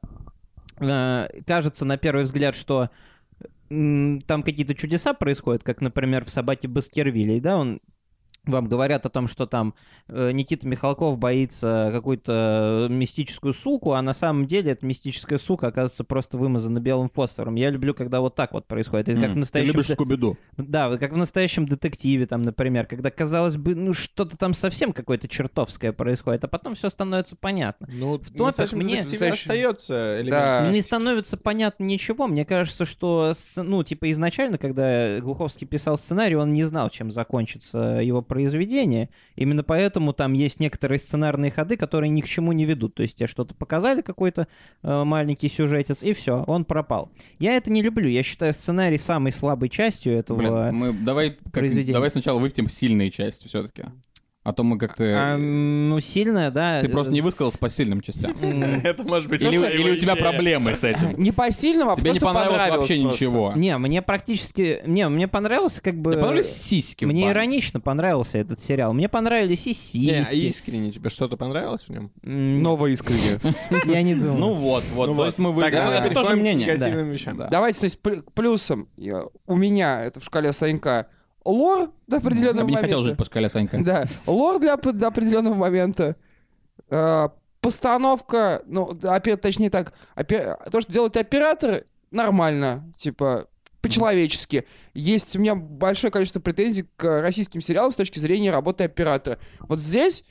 э, 0.79 1.27
кажется 1.45 1.85
на 1.85 1.97
первый 1.97 2.23
взгляд, 2.23 2.55
что 2.55 2.89
там 3.69 4.43
какие-то 4.43 4.75
чудеса 4.75 5.13
происходят, 5.13 5.63
как, 5.63 5.79
например, 5.79 6.25
в 6.25 6.29
«Собаке 6.29 6.67
Баскервилей», 6.67 7.39
да, 7.39 7.57
он 7.57 7.79
вам 8.45 8.67
говорят 8.67 9.05
о 9.05 9.09
том, 9.09 9.27
что 9.27 9.45
там 9.45 9.75
э, 10.07 10.31
Никита 10.31 10.67
Михалков 10.67 11.17
боится 11.19 11.89
какую-то 11.93 12.87
мистическую 12.89 13.53
суку, 13.53 13.93
а 13.93 14.01
на 14.01 14.13
самом 14.15 14.45
деле 14.47 14.71
эта 14.71 14.83
мистическая 14.85 15.37
сука 15.37 15.67
оказывается 15.67 16.03
просто 16.03 16.37
вымазана 16.37 16.79
белым 16.79 17.07
фосфором. 17.09 17.55
Я 17.55 17.69
люблю, 17.69 17.93
когда 17.93 18.19
вот 18.19 18.33
так 18.35 18.53
вот 18.53 18.65
происходит. 18.67 19.09
Это 19.09 19.19
как 19.19 19.25
М, 19.27 19.31
в 19.31 19.33
Ты 19.35 19.39
настоящем... 19.41 19.73
любишь 19.73 19.87
де- 19.87 19.93
Скуби-Ду. 19.93 20.37
Да, 20.57 20.97
как 20.97 21.13
в 21.13 21.17
настоящем 21.17 21.67
детективе, 21.67 22.25
там, 22.25 22.41
например, 22.41 22.87
когда, 22.87 23.11
казалось 23.11 23.57
бы, 23.57 23.75
ну, 23.75 23.93
что-то 23.93 24.35
там 24.37 24.53
совсем 24.55 24.91
какое-то 24.91 25.27
чертовское 25.27 25.91
происходит, 25.91 26.43
а 26.43 26.47
потом 26.47 26.73
все 26.73 26.89
становится 26.89 27.35
понятно. 27.39 27.87
Ну, 27.91 28.17
В 28.17 28.31
топах 28.31 28.73
мне- 28.73 28.97
Настоящем- 29.03 29.33
остается 29.33 30.15
элемент 30.21 30.29
Да. 30.31 30.71
Не 30.71 30.81
становится 30.81 31.37
понятно 31.37 31.83
ничего. 31.83 32.27
Мне 32.27 32.43
кажется, 32.45 32.85
что, 32.85 33.33
с- 33.35 33.61
ну, 33.61 33.83
типа, 33.83 34.09
изначально, 34.11 34.57
когда 34.57 35.19
Глуховский 35.19 35.67
писал 35.67 35.97
сценарий, 35.99 36.35
он 36.35 36.53
не 36.53 36.63
знал, 36.63 36.89
чем 36.89 37.11
закончится 37.11 37.99
его 38.01 38.21
произведение. 38.31 39.09
Именно 39.35 39.61
поэтому 39.61 40.13
там 40.13 40.31
есть 40.31 40.61
некоторые 40.61 40.99
сценарные 40.99 41.51
ходы, 41.51 41.75
которые 41.75 42.09
ни 42.09 42.21
к 42.21 42.25
чему 42.25 42.53
не 42.53 42.63
ведут. 42.63 42.95
То 42.95 43.03
есть 43.03 43.17
тебе 43.17 43.27
что-то 43.27 43.53
показали, 43.53 43.99
какой-то 43.99 44.47
э, 44.83 45.03
маленький 45.03 45.49
сюжетец, 45.49 46.01
и 46.01 46.13
все, 46.13 46.45
он 46.47 46.63
пропал. 46.63 47.11
Я 47.39 47.57
это 47.57 47.69
не 47.69 47.81
люблю. 47.81 48.07
Я 48.07 48.23
считаю 48.23 48.53
сценарий 48.53 48.97
самой 48.97 49.33
слабой 49.33 49.67
частью 49.67 50.13
этого... 50.13 50.37
Блин, 50.37 50.75
мы 50.75 50.93
давай, 50.93 51.31
как- 51.31 51.51
произведение. 51.51 51.93
давай 51.93 52.09
сначала 52.09 52.39
выкатим 52.39 52.69
сильные 52.69 53.11
части 53.11 53.49
все-таки. 53.49 53.83
А 54.43 54.53
то 54.53 54.63
мы 54.63 54.79
как-то... 54.79 55.03
А, 55.05 55.37
ну, 55.37 55.99
сильная, 55.99 56.49
да. 56.49 56.81
Ты 56.81 56.89
просто 56.89 57.11
не 57.11 57.21
высказался 57.21 57.59
по 57.59 57.69
сильным 57.69 58.01
частям. 58.01 58.31
Это 58.83 59.03
может 59.03 59.29
быть... 59.29 59.41
Или, 59.41 59.91
у 59.91 59.95
тебя 59.97 60.15
проблемы 60.15 60.75
с 60.75 60.83
этим? 60.83 61.13
Не 61.21 61.31
по 61.31 61.51
сильному, 61.51 61.91
а 61.91 61.95
Тебе 61.95 62.11
не 62.11 62.19
понравилось 62.19 62.69
вообще 62.69 63.03
ничего? 63.03 63.53
Не, 63.55 63.77
мне 63.77 64.01
практически... 64.01 64.81
Не, 64.87 65.07
мне 65.09 65.27
понравился 65.27 65.81
как 65.81 65.95
бы... 65.95 66.13
Тебе 66.13 66.21
понравились 66.21 66.51
сиськи 66.55 67.05
Мне 67.05 67.29
иронично 67.29 67.79
понравился 67.79 68.39
этот 68.39 68.59
сериал. 68.59 68.93
Мне 68.93 69.09
понравились 69.09 69.67
и 69.67 69.99
Не, 69.99 70.21
а 70.21 70.25
сиськи. 70.25 70.35
искренне 70.47 70.91
тебе 70.91 71.11
что-то 71.11 71.37
понравилось 71.37 71.83
в 71.83 71.89
нем? 71.89 72.11
Новое 72.23 72.91
искренне. 72.91 73.39
Я 73.85 74.01
не 74.01 74.15
думаю. 74.15 74.39
Ну 74.39 74.53
вот, 74.53 74.83
вот. 74.93 75.07
Ну 75.07 75.15
то 75.17 75.25
есть 75.27 75.37
мы... 75.37 75.51
вы- 75.51 75.61
Тогда 75.61 76.03
это- 76.03 76.13
тоже 76.15 76.35
мнение. 76.35 76.75
Давайте, 77.51 77.79
то 77.79 77.85
есть 77.85 77.99
пл- 78.01 78.23
плюсом 78.33 78.87
у 79.45 79.55
меня 79.55 80.01
это 80.03 80.19
в 80.19 80.23
шкале 80.23 80.51
Санька 80.51 81.07
лор 81.45 81.91
до 82.07 82.17
определенного 82.17 82.59
Я 82.59 82.63
бы 82.65 82.69
не 82.71 82.75
момента. 82.75 82.87
хотел 82.95 83.01
жить 83.03 83.17
по 83.17 83.25
шкале 83.25 83.49
Санька. 83.49 83.83
Да, 83.83 84.05
лор 84.27 84.59
для 84.59 84.75
до 84.77 85.07
определенного 85.07 85.55
момента. 85.55 86.15
Э, 86.89 87.29
Постановка, 87.61 88.63
ну, 88.65 88.89
опе- 88.91 89.37
точнее 89.37 89.69
так, 89.69 89.93
опе- 90.15 90.57
то, 90.71 90.81
что 90.81 90.91
делают 90.91 91.15
операторы, 91.15 91.85
нормально, 92.09 92.91
типа, 92.97 93.45
по-человечески. 93.81 94.65
Есть 94.95 95.35
у 95.35 95.39
меня 95.39 95.53
большое 95.53 96.09
количество 96.11 96.39
претензий 96.39 96.87
к 96.95 97.21
российским 97.21 97.61
сериалам 97.61 97.91
с 97.91 97.95
точки 97.95 98.17
зрения 98.17 98.49
работы 98.51 98.83
оператора. 98.83 99.37
Вот 99.59 99.79
здесь 99.79 100.23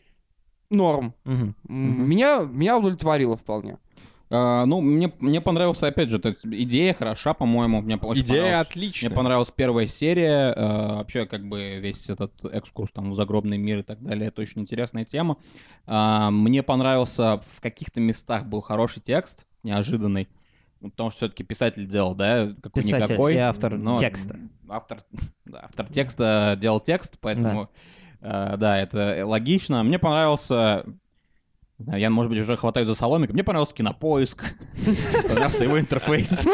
норм. 0.70 1.14
М, 1.24 1.54
Меня, 1.68 2.40
меня 2.40 2.76
удовлетворило 2.78 3.36
вполне. 3.36 3.78
А, 4.32 4.64
ну, 4.64 4.80
мне, 4.80 5.12
мне 5.18 5.40
понравился, 5.40 5.88
опять 5.88 6.08
же, 6.10 6.18
эта 6.18 6.36
идея 6.44 6.94
хороша, 6.94 7.34
по-моему. 7.34 7.80
Мне 7.82 7.96
очень 7.96 8.22
Идея 8.22 8.42
понравилась. 8.42 8.66
отличная. 8.68 9.08
Мне 9.10 9.16
понравилась 9.16 9.50
первая 9.54 9.86
серия, 9.88 10.52
э, 10.54 10.86
вообще 10.96 11.26
как 11.26 11.48
бы 11.48 11.78
весь 11.80 12.08
этот 12.08 12.32
экскурс 12.44 12.92
там 12.92 13.10
в 13.10 13.14
загробный 13.14 13.58
мир 13.58 13.80
и 13.80 13.82
так 13.82 14.00
далее, 14.02 14.28
это 14.28 14.40
очень 14.40 14.60
интересная 14.62 15.04
тема. 15.04 15.36
А, 15.86 16.30
мне 16.30 16.62
понравился 16.62 17.40
в 17.56 17.60
каких-то 17.60 18.00
местах 18.00 18.46
был 18.46 18.60
хороший 18.60 19.00
текст, 19.02 19.46
неожиданный, 19.64 20.28
Ну, 20.80 20.90
потому 20.90 21.10
что 21.10 21.18
все-таки 21.18 21.42
писатель 21.42 21.86
делал, 21.88 22.14
да, 22.14 22.54
какой 22.62 22.82
Писатель 22.84 23.04
никакой. 23.06 23.34
и 23.34 23.38
автор 23.38 23.82
но 23.82 23.98
текста. 23.98 24.38
Автор, 24.68 25.02
да, 25.44 25.62
автор 25.64 25.88
текста 25.88 26.56
делал 26.60 26.78
текст, 26.78 27.18
поэтому 27.20 27.68
э, 28.20 28.54
да, 28.56 28.78
это 28.78 29.26
логично. 29.26 29.82
Мне 29.82 29.98
понравился 29.98 30.84
Да, 30.86 30.94
Я, 31.86 32.10
может 32.10 32.30
быть, 32.30 32.40
уже 32.40 32.56
хватаю 32.56 32.86
за 32.86 32.94
соломик. 32.94 33.32
Мне 33.32 33.42
понравился 33.42 33.74
кинопоиск. 33.74 34.44
Понравился 35.28 35.64
его 35.64 35.80
интерфейс. 35.80 36.30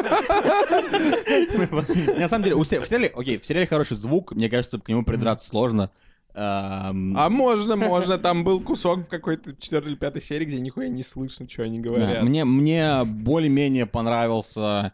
На 2.18 2.28
самом 2.28 2.44
деле, 2.44 2.56
в 2.56 2.64
сериале, 2.64 3.12
окей, 3.14 3.38
в 3.38 3.44
сериале 3.44 3.66
хороший 3.66 3.96
звук. 3.96 4.32
Мне 4.32 4.48
кажется, 4.48 4.78
к 4.78 4.88
нему 4.88 5.04
придраться 5.04 5.48
сложно. 5.48 5.90
А 6.34 6.92
можно, 6.92 7.76
можно. 7.76 8.18
Там 8.18 8.44
был 8.44 8.60
кусок 8.60 9.00
в 9.00 9.08
какой-то 9.08 9.56
четвертой 9.56 9.92
или 9.92 9.98
пятой 9.98 10.22
серии, 10.22 10.44
где 10.44 10.60
нихуя 10.60 10.88
не 10.88 11.02
слышно, 11.02 11.48
что 11.48 11.62
они 11.62 11.80
говорят. 11.80 12.22
Мне 12.22 12.44
мне 12.44 13.04
более-менее 13.04 13.86
понравился... 13.86 14.92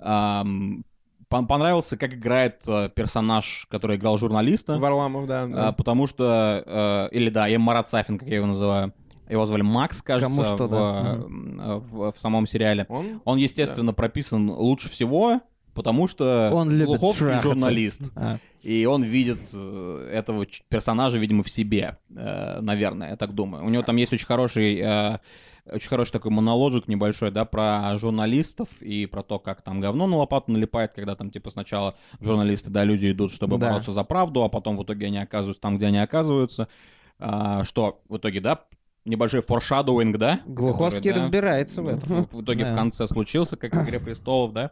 пон- 0.00 1.46
Понравился, 1.48 1.96
как 1.96 2.12
играет 2.12 2.62
э, 2.66 2.90
персонаж, 2.94 3.66
который 3.70 3.96
играл 3.96 4.18
журналиста. 4.18 4.78
Варламов, 4.78 5.26
да. 5.26 5.46
да. 5.46 5.68
А, 5.68 5.72
потому 5.72 6.06
что, 6.06 7.08
э, 7.10 7.16
или 7.16 7.30
да, 7.30 7.46
я 7.46 7.58
Марат 7.58 7.88
Сафин, 7.88 8.18
как 8.18 8.28
я 8.28 8.36
его 8.36 8.46
называю. 8.46 8.92
Его 9.28 9.46
звали 9.46 9.62
Макс, 9.62 10.02
кажется, 10.02 10.28
Кому 10.30 10.44
что, 10.44 10.66
в, 10.66 10.70
да. 10.70 11.14
э, 11.18 11.74
в, 11.76 12.12
в 12.12 12.18
самом 12.18 12.46
сериале. 12.46 12.86
Он? 12.88 13.20
Он, 13.24 13.38
естественно, 13.38 13.92
прописан 13.94 14.50
лучше 14.50 14.88
всего, 14.88 15.40
потому 15.74 16.08
что 16.08 16.50
Он 16.52 16.68
Глуховский 16.84 17.26
трахаться. 17.26 17.48
журналист. 17.48 18.12
А, 18.16 18.38
И 18.62 18.84
он 18.84 19.02
видит 19.02 19.40
э, 19.52 20.10
этого 20.12 20.46
персонажа, 20.68 21.18
видимо, 21.18 21.42
в 21.42 21.48
себе, 21.48 21.98
э, 22.14 22.60
наверное, 22.60 23.10
я 23.10 23.16
так 23.16 23.34
думаю. 23.34 23.64
У 23.64 23.68
него 23.70 23.82
там 23.82 23.96
есть 23.96 24.12
очень 24.12 24.26
хороший, 24.26 24.82
очень 25.64 25.88
хороший 25.88 26.10
такой 26.12 26.30
монологик 26.32 26.88
небольшой, 26.88 27.30
да, 27.30 27.44
про 27.44 27.96
журналистов 27.96 28.68
и 28.80 29.06
про 29.06 29.22
то, 29.22 29.38
как 29.38 29.62
там 29.62 29.80
говно 29.80 30.08
на 30.08 30.16
лопату 30.16 30.50
налипает, 30.50 30.92
когда 30.92 31.14
там, 31.14 31.30
типа, 31.30 31.50
сначала 31.50 31.94
журналисты, 32.20 32.68
да, 32.68 32.82
люди 32.84 33.10
идут, 33.12 33.32
чтобы 33.32 33.56
Да. 33.58 33.68
бороться 33.68 33.92
за 33.92 34.02
правду, 34.02 34.42
а 34.42 34.48
потом 34.48 34.76
в 34.76 34.82
итоге 34.82 35.06
они 35.06 35.18
оказываются 35.18 35.62
там, 35.62 35.76
где 35.76 35.86
они 35.86 35.98
оказываются. 35.98 36.66
А, 37.20 37.62
что 37.64 38.02
в 38.08 38.16
итоге, 38.16 38.40
да, 38.40 38.64
небольшой 39.04 39.40
форшадоуинг, 39.42 40.16
да? 40.16 40.40
Глуховский 40.46 41.10
который, 41.10 41.18
да, 41.18 41.24
разбирается 41.24 41.82
в 41.82 41.88
этом. 41.88 42.24
в, 42.26 42.32
в 42.34 42.42
итоге 42.42 42.64
в 42.64 42.68
Да. 42.68 42.76
конце 42.76 43.06
случился, 43.06 43.56
как 43.56 43.74
в 43.74 43.82
«Игре 43.82 43.98
престолов», 43.98 44.52
да, 44.52 44.70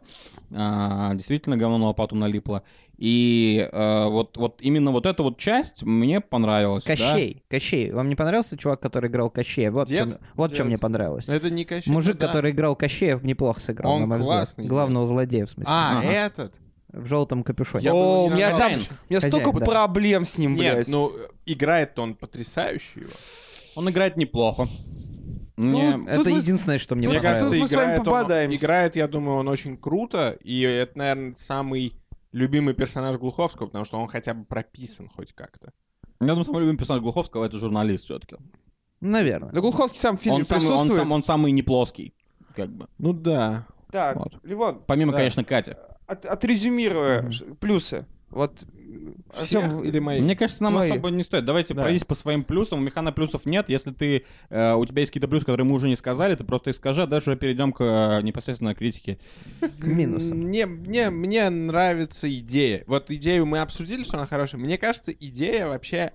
А, 0.53 1.13
действительно 1.15 1.57
говно 1.57 1.77
на 1.77 1.85
лопату 1.87 2.15
налипло. 2.15 2.63
И 2.97 3.67
э, 3.71 4.05
вот, 4.09 4.37
вот 4.37 4.61
именно 4.61 4.91
вот 4.91 5.07
эта 5.07 5.23
вот 5.23 5.37
часть 5.39 5.81
мне 5.83 6.21
понравилась. 6.21 6.83
да. 6.83 6.95
Кощей, 6.95 7.43
Кощей. 7.49 7.91
Вам 7.91 8.09
не 8.09 8.15
понравился 8.15 8.55
чувак, 8.57 8.79
который 8.79 9.09
играл 9.09 9.31
Кощея? 9.31 9.71
Вот, 9.71 9.87
Дед? 9.87 10.09
чем- 10.09 10.17
вот 10.35 10.53
что 10.53 10.65
мне 10.65 10.77
понравилось. 10.77 11.27
Это 11.27 11.49
не 11.49 11.65
Кощей. 11.65 11.91
Мужик, 11.91 12.13
ну 12.15 12.19
да. 12.21 12.27
который 12.27 12.51
играл 12.51 12.75
Кощея, 12.75 13.19
неплохо 13.23 13.59
сыграл, 13.59 13.93
Он 13.93 14.01
на 14.01 14.05
мой 14.05 14.17
взгляд. 14.19 14.37
классный, 14.37 14.65
Главного 14.67 15.07
злодея, 15.07 15.47
в 15.47 15.49
смысле. 15.49 15.65
А, 15.73 15.97
Ага. 15.97 16.07
этот? 16.07 16.53
В 16.93 17.07
желтом 17.07 17.41
капюшоне. 17.43 17.85
Я 17.85 17.93
О, 17.95 18.27
не 18.27 18.33
у 18.33 18.35
меня 18.35 18.49
там... 18.55 18.71
У 18.71 18.75
меня 18.75 19.19
Хозяин, 19.19 19.21
столько 19.43 19.59
да. 19.59 19.65
проблем 19.65 20.25
с 20.25 20.37
ним, 20.37 20.55
Нет, 20.55 20.75
блядь. 20.75 20.87
ну, 20.89 21.11
играет 21.47 21.97
он 21.97 22.13
потрясающе 22.15 22.99
его. 23.01 23.09
Он 23.75 23.89
играет 23.89 24.17
неплохо. 24.17 24.67
Мне- 25.57 25.95
Ну, 25.97 26.07
Это 26.07 26.29
мы- 26.29 26.37
единственное, 26.37 26.79
что 26.79 26.95
мне 26.95 27.07
Мне 27.07 27.17
понравилось. 27.17 27.41
кажется, 27.51 27.61
мы 27.61 27.67
с 27.67 27.71
вами 27.73 27.85
играет 27.97 28.49
он, 28.49 28.55
играет, 28.55 28.95
я 28.95 29.07
думаю, 29.07 29.37
он 29.37 29.47
очень 29.47 29.77
круто, 29.77 30.31
и 30.43 30.61
это, 30.61 30.97
наверное, 30.97 31.33
самый 31.37 31.93
любимый 32.31 32.73
персонаж 32.73 33.17
Глуховского, 33.17 33.67
потому 33.67 33.85
что 33.85 33.99
он 33.99 34.07
хотя 34.07 34.33
бы 34.33 34.45
прописан 34.45 35.09
хоть 35.09 35.33
как-то. 35.33 35.71
Я 36.19 36.27
думаю, 36.27 36.45
самый 36.45 36.61
любимый 36.61 36.77
персонаж 36.77 37.01
Глуховского— 37.03 37.45
это 37.45 37.57
журналист 37.57 38.05
все-таки. 38.05 38.37
Наверное. 39.01 39.51
Да 39.51 39.59
Глуховский 39.61 39.99
сам 39.99 40.17
в 40.17 40.21
фильме 40.21 40.39
Он, 40.39 40.45
самый- 40.45 40.61
он, 40.61 40.67
присутствует. 40.69 40.99
сам- 41.01 41.11
он 41.11 41.23
самый 41.23 41.51
неплоский, 41.51 42.13
как 42.55 42.69
бы. 42.69 42.87
Ну 42.97 43.13
да. 43.13 43.67
Так, 43.91 44.15
Вот. 44.17 44.33
Ливон, 44.43 44.81
Помимо, 44.87 45.11
Да. 45.11 45.17
конечно, 45.19 45.43
Кати. 45.43 45.75
от- 46.07 46.25
отрезюмируя 46.25 47.29
ш- 47.31 47.45
плюсы. 47.59 48.05
Вот, 48.29 48.63
Артём, 49.35 49.83
или 49.83 49.99
мои? 49.99 50.21
Мне 50.21 50.35
кажется, 50.35 50.63
нам 50.63 50.73
Твои. 50.73 50.89
особо 50.91 51.09
не 51.09 51.23
стоит. 51.23 51.45
Давайте 51.45 51.73
Да. 51.73 51.81
пройдись 51.83 52.03
по 52.03 52.15
своим 52.15 52.43
плюсам. 52.43 52.79
У 52.79 52.81
Механа 52.81 53.11
плюсов 53.11 53.45
нет. 53.45 53.69
Если 53.69 53.91
ты, 53.91 54.25
э, 54.49 54.73
у 54.73 54.85
тебя 54.85 55.01
есть 55.01 55.11
какие-то 55.11 55.27
плюсы, 55.27 55.45
которые 55.45 55.65
мы 55.65 55.75
уже 55.75 55.87
не 55.87 55.95
сказали, 55.95 56.35
ты 56.35 56.43
просто 56.43 56.71
их 56.71 56.75
скажи, 56.75 57.03
а 57.03 57.07
дальше 57.07 57.35
перейдем 57.35 57.71
к 57.73 57.81
э, 57.83 58.21
непосредственно 58.23 58.75
критике. 58.75 59.17
К 59.59 59.85
минусам. 59.85 60.37
Мне, 60.39 60.65
мне, 60.65 61.09
мне 61.09 61.49
нравится 61.49 62.33
идея. 62.33 62.83
Вот 62.87 63.11
идею 63.11 63.45
мы 63.45 63.59
обсудили, 63.59 64.03
что 64.03 64.17
она 64.17 64.27
хорошая. 64.27 64.59
Мне 64.61 64.77
кажется, 64.77 65.11
идея 65.11 65.67
вообще 65.67 66.11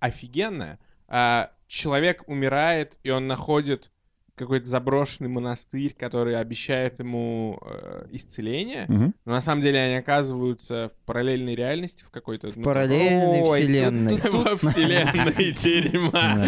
офигенная. 0.00 0.78
А, 1.08 1.50
человек 1.66 2.22
умирает, 2.26 2.98
и 3.02 3.10
он 3.10 3.26
находит 3.26 3.90
какой-то 4.38 4.66
заброшенный 4.66 5.28
монастырь, 5.28 5.94
который 5.98 6.36
обещает 6.36 6.98
ему 7.00 7.60
э, 7.64 8.06
исцеление. 8.12 8.86
Мгм. 8.88 9.14
Но 9.24 9.32
на 9.32 9.40
самом 9.40 9.60
деле 9.60 9.78
они 9.78 9.96
оказываются 9.96 10.90
в 10.94 11.06
параллельной 11.06 11.54
реальности, 11.54 12.04
в 12.04 12.10
какой-то... 12.10 12.50
В 12.50 12.56
ну, 12.56 12.62
параллельной 12.62 13.42
Ой, 13.42 13.60
тут- 13.60 13.70
вселенной. 13.70 14.18
тут- 14.18 14.34
во 14.34 14.56
вселенной 14.70 15.52
дерьма. 15.52 16.46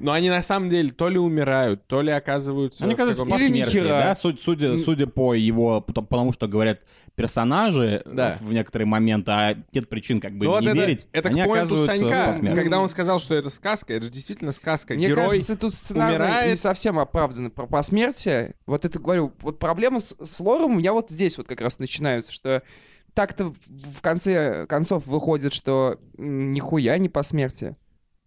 Но 0.00 0.12
они 0.12 0.30
на 0.30 0.42
самом 0.42 0.70
деле 0.70 0.90
то 0.90 1.08
ли 1.08 1.18
умирают, 1.18 1.86
то 1.86 2.02
ли 2.02 2.10
оказываются... 2.10 2.84
Они 2.84 2.94
в 2.94 2.96
оказываются 2.96 3.24
ни 3.24 3.30
посмертии, 3.30 3.78
да? 3.80 4.14
Судя, 4.14 5.06
по 5.06 5.34
его, 5.34 5.80
потому 5.80 6.32
что 6.32 6.48
говорят 6.48 6.80
персонажи 7.18 8.02
Да. 8.06 8.38
в 8.40 8.52
некоторые 8.52 8.86
моменты, 8.86 9.30
а 9.30 9.54
нет 9.72 9.88
причин 9.88 10.20
как 10.20 10.32
бы 10.38 10.46
Ну 10.46 10.52
вот 10.52 10.62
не 10.62 10.68
это, 10.68 10.76
верить, 10.78 11.06
это 11.12 11.28
они 11.28 11.42
к 11.42 11.46
оказываются 11.46 11.98
Санька, 11.98 12.26
посмертии. 12.28 12.56
когда 12.60 12.80
он 12.80 12.88
сказал, 12.88 13.18
что 13.18 13.34
это 13.34 13.50
сказка, 13.50 13.92
это 13.92 14.06
же 14.06 14.10
действительно 14.10 14.52
сказка. 14.52 14.94
Мне 14.94 15.08
Герой 15.08 15.28
кажется, 15.30 15.56
тут 15.56 15.74
сценарий 15.74 16.14
умирает. 16.16 16.50
не 16.50 16.56
совсем 16.56 16.98
оправдано 16.98 17.50
про 17.50 17.66
посмертие. 17.66 18.54
Вот 18.66 18.84
это 18.84 18.98
говорю, 18.98 19.32
вот 19.40 19.58
проблема 19.58 20.00
с, 20.00 20.14
с 20.24 20.40
лором 20.40 20.72
у 20.72 20.74
меня 20.78 20.92
вот 20.92 21.10
здесь 21.10 21.36
вот 21.36 21.46
как 21.48 21.60
раз 21.60 21.78
начинаются, 21.78 22.32
что 22.32 22.62
так-то 23.14 23.52
в 23.66 24.00
конце 24.00 24.66
концов 24.66 25.04
выходит, 25.06 25.52
что 25.52 25.98
нихуя 26.16 26.96
не 26.98 27.08
посмертие. 27.08 27.76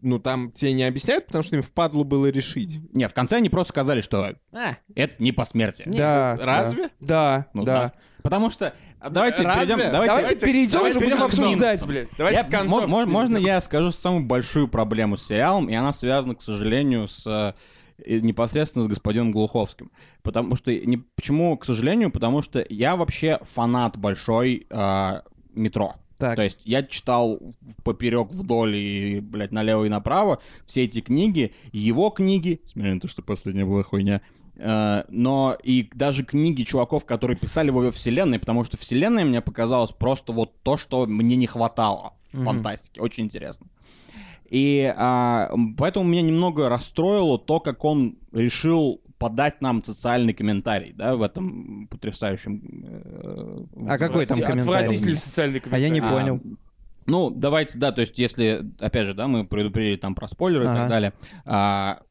Ну, 0.03 0.17
там 0.17 0.49
тебе 0.51 0.73
не 0.73 0.83
объясняют, 0.83 1.27
потому 1.27 1.43
что 1.43 1.55
им 1.55 1.61
впадло 1.61 2.03
было 2.03 2.25
решить. 2.25 2.79
Не, 2.91 3.07
в 3.07 3.13
конце 3.13 3.37
они 3.37 3.49
просто 3.49 3.71
сказали, 3.71 4.01
что 4.01 4.35
А, 4.51 4.77
это 4.95 5.13
не 5.23 5.31
посмертие. 5.31 5.87
да. 5.91 6.35
разве? 6.41 6.89
Да, 6.99 7.45
Ну 7.53 7.63
да. 7.63 7.93
Потому 8.21 8.49
что... 8.51 8.73
а 8.99 9.09
Давайте 9.09 9.43
Разве? 9.43 9.65
перейдем... 9.75 9.91
Давайте, 9.91 10.15
Давайте, 10.15 10.45
перейдем, 10.45 10.71
давайте 10.73 10.97
уже 10.97 11.07
будем 11.07 11.23
обсуждать, 11.23 11.85
блядь. 11.87 12.09
Давайте 12.17 12.39
Я- 12.41 12.43
к 12.47 12.51
концовке 12.51 12.87
мо- 12.87 13.05
мо- 13.05 13.11
Можно 13.11 13.37
я 13.37 13.59
скажу 13.61 13.91
самую 13.91 14.25
большую 14.25 14.67
проблему 14.67 15.17
с 15.17 15.25
сериалом, 15.25 15.69
и 15.69 15.73
она 15.73 15.91
связана, 15.91 16.35
к 16.35 16.41
сожалению, 16.41 17.07
с 17.07 17.25
э, 17.27 18.19
непосредственно 18.19 18.85
с 18.85 18.87
господином 18.87 19.31
Глуховским. 19.31 19.91
Потому 20.23 20.55
что... 20.55 20.73
Не, 20.73 20.97
почему, 21.15 21.57
к 21.57 21.65
сожалению? 21.65 22.11
Потому 22.11 22.41
что 22.41 22.65
я 22.69 22.95
вообще 22.95 23.39
фанат 23.43 23.97
большой 23.97 24.67
э, 24.69 25.21
метро. 25.53 25.95
так. 26.17 26.35
То 26.35 26.43
есть 26.43 26.61
я 26.63 26.83
читал 26.83 27.39
поперек, 27.83 28.29
вдоль 28.31 28.75
и, 28.75 29.19
блядь, 29.19 29.51
налево 29.51 29.85
и 29.85 29.89
направо 29.89 30.41
все 30.65 30.83
эти 30.83 31.01
книги, 31.01 31.53
его 31.71 32.09
книги, 32.11 32.61
несмотря 32.65 32.93
на 32.93 32.99
то, 32.99 33.07
что 33.07 33.21
последняя 33.23 33.65
была 33.65 33.83
хуйня, 33.83 34.15
э, 34.17 34.21
но 34.63 35.57
и 35.63 35.89
даже 35.93 36.23
книги 36.23 36.63
чуваков, 36.63 37.05
которые 37.05 37.37
писали 37.37 37.71
во 37.71 37.91
вселенной, 37.91 38.39
потому 38.39 38.63
что 38.63 38.77
вселенная 38.77 39.25
мне 39.25 39.41
показалась 39.41 39.91
просто 39.91 40.33
вот 40.33 40.61
то, 40.61 40.77
что 40.77 41.05
мне 41.07 41.35
не 41.35 41.47
хватало 41.47 42.13
в 42.31 42.43
фантастике. 42.43 43.01
Очень 43.01 43.25
интересно. 43.25 43.67
И 44.49 44.93
а, 44.97 45.49
поэтому 45.77 46.05
меня 46.05 46.21
немного 46.21 46.67
расстроило 46.67 47.39
то, 47.39 47.59
как 47.61 47.85
он 47.85 48.17
решил 48.33 49.01
подать 49.17 49.61
нам 49.61 49.83
социальный 49.83 50.33
комментарий, 50.33 50.93
да, 50.93 51.15
в 51.15 51.21
этом 51.21 51.87
потрясающем... 51.87 52.61
э, 52.83 53.65
А 53.87 53.97
какой 53.97 54.25
там 54.25 54.39
комментарий? 54.39 54.61
Отвратительный 54.61 55.15
социальный 55.15 55.59
А 55.71 55.77
я 55.77 55.89
комментарий. 55.89 55.91
не 55.91 55.99
а, 55.99 56.09
понял. 56.09 56.41
Ну, 57.05 57.29
давайте, 57.29 57.79
да, 57.79 57.91
то 57.91 58.01
есть 58.01 58.17
если, 58.19 58.65
опять 58.79 59.07
же, 59.07 59.13
да, 59.13 59.27
мы 59.27 59.45
предупредили 59.45 59.95
там 59.95 60.15
про 60.15 60.27
спойлеры 60.27 60.65
и 60.65 60.67
Ага. 60.67 60.79
так 60.79 60.89
далее. 60.89 61.13
А, 61.45 62.01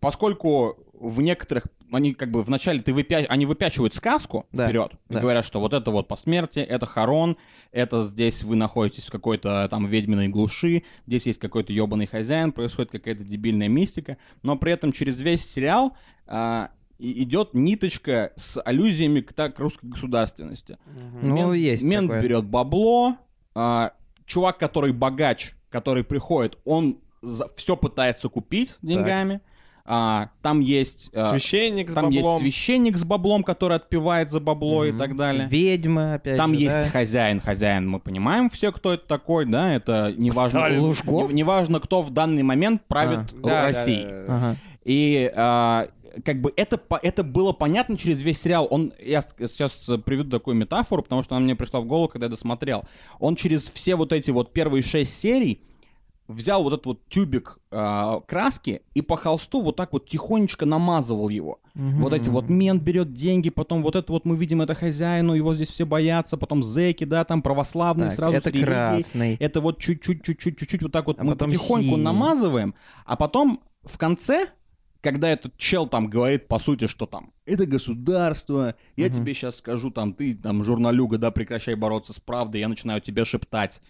поскольку 0.00 0.76
в 1.00 1.20
некоторых, 1.20 1.64
они 1.92 2.12
как 2.14 2.30
бы 2.30 2.42
вначале 2.42 2.80
ты 2.80 2.92
выпя... 2.92 3.26
они 3.28 3.46
выпячивают 3.46 3.94
сказку 3.94 4.46
Да, 4.52 4.66
вперед, 4.66 4.92
и 5.08 5.14
да. 5.14 5.20
говорят, 5.20 5.44
что 5.44 5.60
вот 5.60 5.72
это 5.72 5.90
вот 5.90 6.08
посмертие, 6.08 6.64
это 6.64 6.86
Харон, 6.86 7.36
это 7.72 8.02
здесь 8.02 8.42
вы 8.42 8.56
находитесь 8.56 9.04
в 9.06 9.10
какой-то 9.10 9.68
там 9.70 9.86
ведьминой 9.86 10.28
глуши, 10.28 10.82
здесь 11.06 11.26
есть 11.26 11.38
какой-то 11.38 11.72
ебаный 11.72 12.06
хозяин, 12.06 12.52
происходит 12.52 12.90
какая-то 12.90 13.24
дебильная 13.24 13.68
мистика, 13.68 14.16
но 14.42 14.56
при 14.56 14.72
этом 14.72 14.92
через 14.92 15.20
весь 15.20 15.48
сериал 15.48 15.96
а, 16.26 16.70
и- 16.98 17.22
идет 17.22 17.54
ниточка 17.54 18.32
с 18.36 18.60
аллюзиями 18.60 19.20
к, 19.20 19.32
так, 19.32 19.58
русской 19.60 19.86
государственности. 19.86 20.78
Ну, 21.22 21.52
Мент, 21.52 21.54
есть 21.54 21.84
мент 21.84 22.08
такое. 22.08 22.22
берет 22.22 22.44
бабло, 22.44 23.16
а, 23.54 23.92
чувак, 24.26 24.58
который 24.58 24.92
богач, 24.92 25.54
который 25.70 26.02
приходит, 26.04 26.58
он 26.64 26.98
все 27.56 27.76
пытается 27.76 28.28
купить 28.28 28.76
деньгами. 28.82 29.40
А, 29.90 30.28
там 30.42 30.60
есть, 30.60 31.08
а, 31.14 31.30
Священник 31.30 31.88
с 31.88 31.94
там 31.94 32.10
есть 32.10 32.22
баблом. 32.22 32.40
священник 32.40 32.98
с 32.98 33.04
баблом, 33.04 33.42
который 33.42 33.76
отпивает 33.78 34.30
за 34.30 34.38
бабло 34.38 34.84
и 34.84 34.92
так 34.92 35.16
далее. 35.16 35.48
Ведьма, 35.48 36.14
опять 36.14 36.36
Там 36.36 36.52
же, 36.54 36.60
есть 36.60 36.84
да. 36.84 36.90
хозяин, 36.90 37.40
хозяин, 37.40 37.88
мы 37.88 37.98
понимаем 37.98 38.50
все, 38.50 38.70
кто 38.70 38.92
это 38.92 39.06
такой, 39.06 39.46
да, 39.46 39.74
это 39.74 40.12
неважно, 40.14 40.60
Сталин. 40.60 40.80
Лужков? 40.80 41.28
не- 41.30 41.36
неважно, 41.38 41.80
кто 41.80 42.02
в 42.02 42.10
данный 42.10 42.42
момент 42.42 42.82
правит 42.86 43.20
А. 43.20 43.36
Да, 43.36 43.48
да, 43.48 43.62
Россией. 43.62 44.04
да, 44.04 44.10
да. 44.26 44.36
Ага. 44.36 44.56
И 44.84 45.32
а, 45.34 45.88
как 46.24 46.40
бы 46.42 46.52
это, 46.56 46.78
это 47.02 47.22
было 47.22 47.52
понятно 47.52 47.96
через 47.96 48.20
весь 48.20 48.40
сериал. 48.42 48.66
Он, 48.70 48.92
я 49.02 49.22
сейчас 49.22 49.88
э, 49.88 49.96
приведу 49.98 50.30
такую 50.30 50.56
метафору, 50.56 51.02
потому 51.02 51.22
что 51.22 51.34
она 51.36 51.44
мне 51.44 51.54
пришла 51.56 51.80
в 51.80 51.86
голову, 51.86 52.08
когда 52.08 52.26
я 52.26 52.30
досмотрел. 52.30 52.84
Он 53.20 53.36
через 53.36 53.70
все 53.70 53.96
вот 53.96 54.12
эти 54.12 54.30
вот 54.30 54.52
первые 54.52 54.82
шесть 54.82 55.18
серий 55.18 55.60
взял 56.28 56.62
вот 56.62 56.74
этот 56.74 56.86
вот 56.86 57.08
тюбик 57.08 57.58
а, 57.70 58.20
краски 58.20 58.82
и 58.94 59.00
по 59.02 59.16
холсту 59.16 59.62
вот 59.62 59.76
так 59.76 59.92
вот 59.92 60.06
тихонечко 60.06 60.66
намазывал 60.66 61.28
его. 61.30 61.58
Вот 61.74 62.12
эти 62.12 62.28
вот 62.28 62.48
мент 62.50 62.82
берет 62.82 63.14
деньги, 63.14 63.50
потом 63.50 63.82
вот 63.82 63.94
это 63.96 64.12
вот 64.12 64.24
мы 64.24 64.36
видим 64.36 64.60
это 64.60 64.74
хозяину, 64.74 65.32
его 65.34 65.54
здесь 65.54 65.70
все 65.70 65.86
боятся, 65.86 66.36
потом 66.36 66.62
зэки, 66.62 67.04
да, 67.04 67.24
там 67.24 67.40
православные 67.40 68.08
Так, 68.08 68.16
сразу 68.16 68.36
это 68.36 68.50
с 68.50 68.52
религией. 68.52 68.66
красный. 68.66 69.36
Это 69.38 69.60
вот 69.60 69.78
чуть-чуть, 69.78 70.22
чуть-чуть, 70.24 70.58
чуть-чуть 70.58 70.82
вот 70.82 70.92
так 70.92 71.06
вот 71.06 71.18
А 71.20 71.24
мы 71.24 71.36
потихоньку 71.36 71.90
синий. 71.90 72.02
намазываем, 72.02 72.74
а 73.06 73.16
потом 73.16 73.60
в 73.84 73.96
конце, 73.96 74.48
когда 75.00 75.30
этот 75.30 75.56
чел 75.56 75.86
там 75.86 76.08
говорит 76.10 76.48
по 76.48 76.58
сути, 76.58 76.88
что 76.88 77.06
там 77.06 77.32
это 77.46 77.64
государство, 77.64 78.74
я 78.96 79.06
Мгм. 79.06 79.14
тебе 79.14 79.34
сейчас 79.34 79.56
скажу, 79.58 79.90
там 79.90 80.12
ты 80.14 80.34
там 80.34 80.62
журналюга, 80.64 81.18
да, 81.18 81.30
прекращай 81.30 81.74
бороться 81.76 82.12
с 82.12 82.20
правдой, 82.20 82.60
я 82.60 82.68
начинаю 82.68 83.00
тебе 83.00 83.24
шептать 83.24 83.80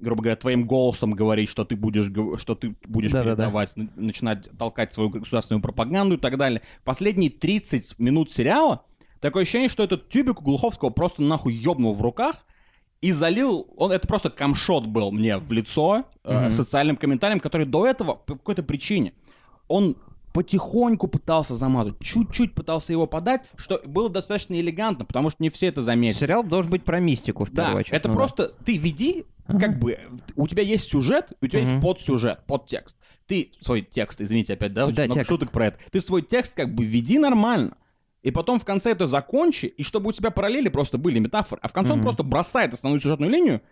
грубо 0.00 0.22
говоря, 0.22 0.36
твоим 0.36 0.66
голосом 0.66 1.12
говорить, 1.12 1.48
что 1.48 1.64
ты 1.64 1.76
будешь, 1.76 2.06
что 2.40 2.54
ты 2.54 2.74
будешь 2.86 3.10
Да-да-да. 3.12 3.36
передавать, 3.44 3.72
н- 3.76 3.90
начинать 3.96 4.48
толкать 4.58 4.92
свою 4.94 5.10
государственную 5.10 5.62
пропаганду 5.62 6.16
и 6.16 6.18
так 6.18 6.36
далее. 6.36 6.62
Последние 6.84 7.30
30 7.30 7.98
минут 7.98 8.30
сериала 8.30 8.84
такое 9.20 9.42
ощущение, 9.42 9.68
что 9.68 9.82
этот 9.84 10.08
тюбик 10.08 10.40
у 10.40 10.44
Глуховского 10.44 10.90
просто 10.90 11.22
нахуй 11.22 11.52
ёбнул 11.54 11.94
в 11.94 12.02
руках 12.02 12.36
и 13.00 13.12
залил, 13.12 13.66
он 13.76 13.92
это 13.92 14.06
просто 14.06 14.30
камшот 14.30 14.86
был 14.86 15.10
мне 15.12 15.38
в 15.38 15.52
лицо 15.52 16.04
э, 16.24 16.44
Мгм. 16.44 16.52
социальным 16.52 16.96
комментарием, 16.96 17.40
который 17.40 17.66
до 17.66 17.86
этого 17.86 18.14
по 18.14 18.34
какой-то 18.34 18.62
причине 18.62 19.12
он 19.68 19.96
потихоньку 20.32 21.08
пытался 21.08 21.54
замазать, 21.54 21.98
чуть-чуть 22.00 22.54
пытался 22.54 22.92
его 22.92 23.06
подать, 23.06 23.42
что 23.56 23.80
было 23.84 24.08
достаточно 24.08 24.58
элегантно, 24.58 25.04
потому 25.04 25.30
что 25.30 25.42
не 25.42 25.50
все 25.50 25.66
это 25.66 25.82
заметили. 25.82 26.18
Сериал 26.18 26.44
должен 26.44 26.70
быть 26.70 26.84
про 26.84 27.00
мистику, 27.00 27.44
в 27.44 27.50
Да, 27.50 27.64
первую 27.64 27.80
очередь. 27.80 27.94
это 27.96 28.08
Ну 28.08 28.14
да. 28.14 28.18
просто 28.18 28.48
ты 28.64 28.76
веди, 28.76 29.24
Ага. 29.46 29.58
как 29.58 29.78
бы 29.78 29.98
у 30.36 30.46
тебя 30.46 30.62
есть 30.62 30.88
сюжет, 30.88 31.32
у 31.40 31.46
тебя 31.46 31.60
Мгм. 31.62 31.70
есть 31.70 31.82
подсюжет, 31.82 32.40
подтекст. 32.46 32.96
Ты 33.26 33.52
свой 33.60 33.82
текст, 33.82 34.20
извините 34.20 34.54
опять, 34.54 34.72
да, 34.72 34.86
Да, 34.86 35.04
много 35.04 35.24
шуток 35.24 35.50
про 35.52 35.66
это. 35.68 35.78
Ты 35.90 36.00
свой 36.00 36.22
текст 36.22 36.54
как 36.54 36.74
бы 36.74 36.84
веди 36.84 37.18
нормально. 37.18 37.76
И 38.22 38.30
потом 38.30 38.60
в 38.60 38.64
конце 38.64 38.90
это 38.92 39.06
закончи, 39.06 39.66
и 39.66 39.82
чтобы 39.82 40.10
у 40.10 40.12
тебя 40.12 40.30
параллели 40.30 40.68
просто 40.68 40.98
были 40.98 41.18
метафоры. 41.18 41.60
А 41.62 41.68
в 41.68 41.72
конце 41.72 41.92
он 41.92 42.00
Мгм. 42.00 42.04
просто 42.04 42.22
бросает 42.22 42.74
основную 42.74 43.00
сюжетную 43.00 43.30
линию, 43.32 43.62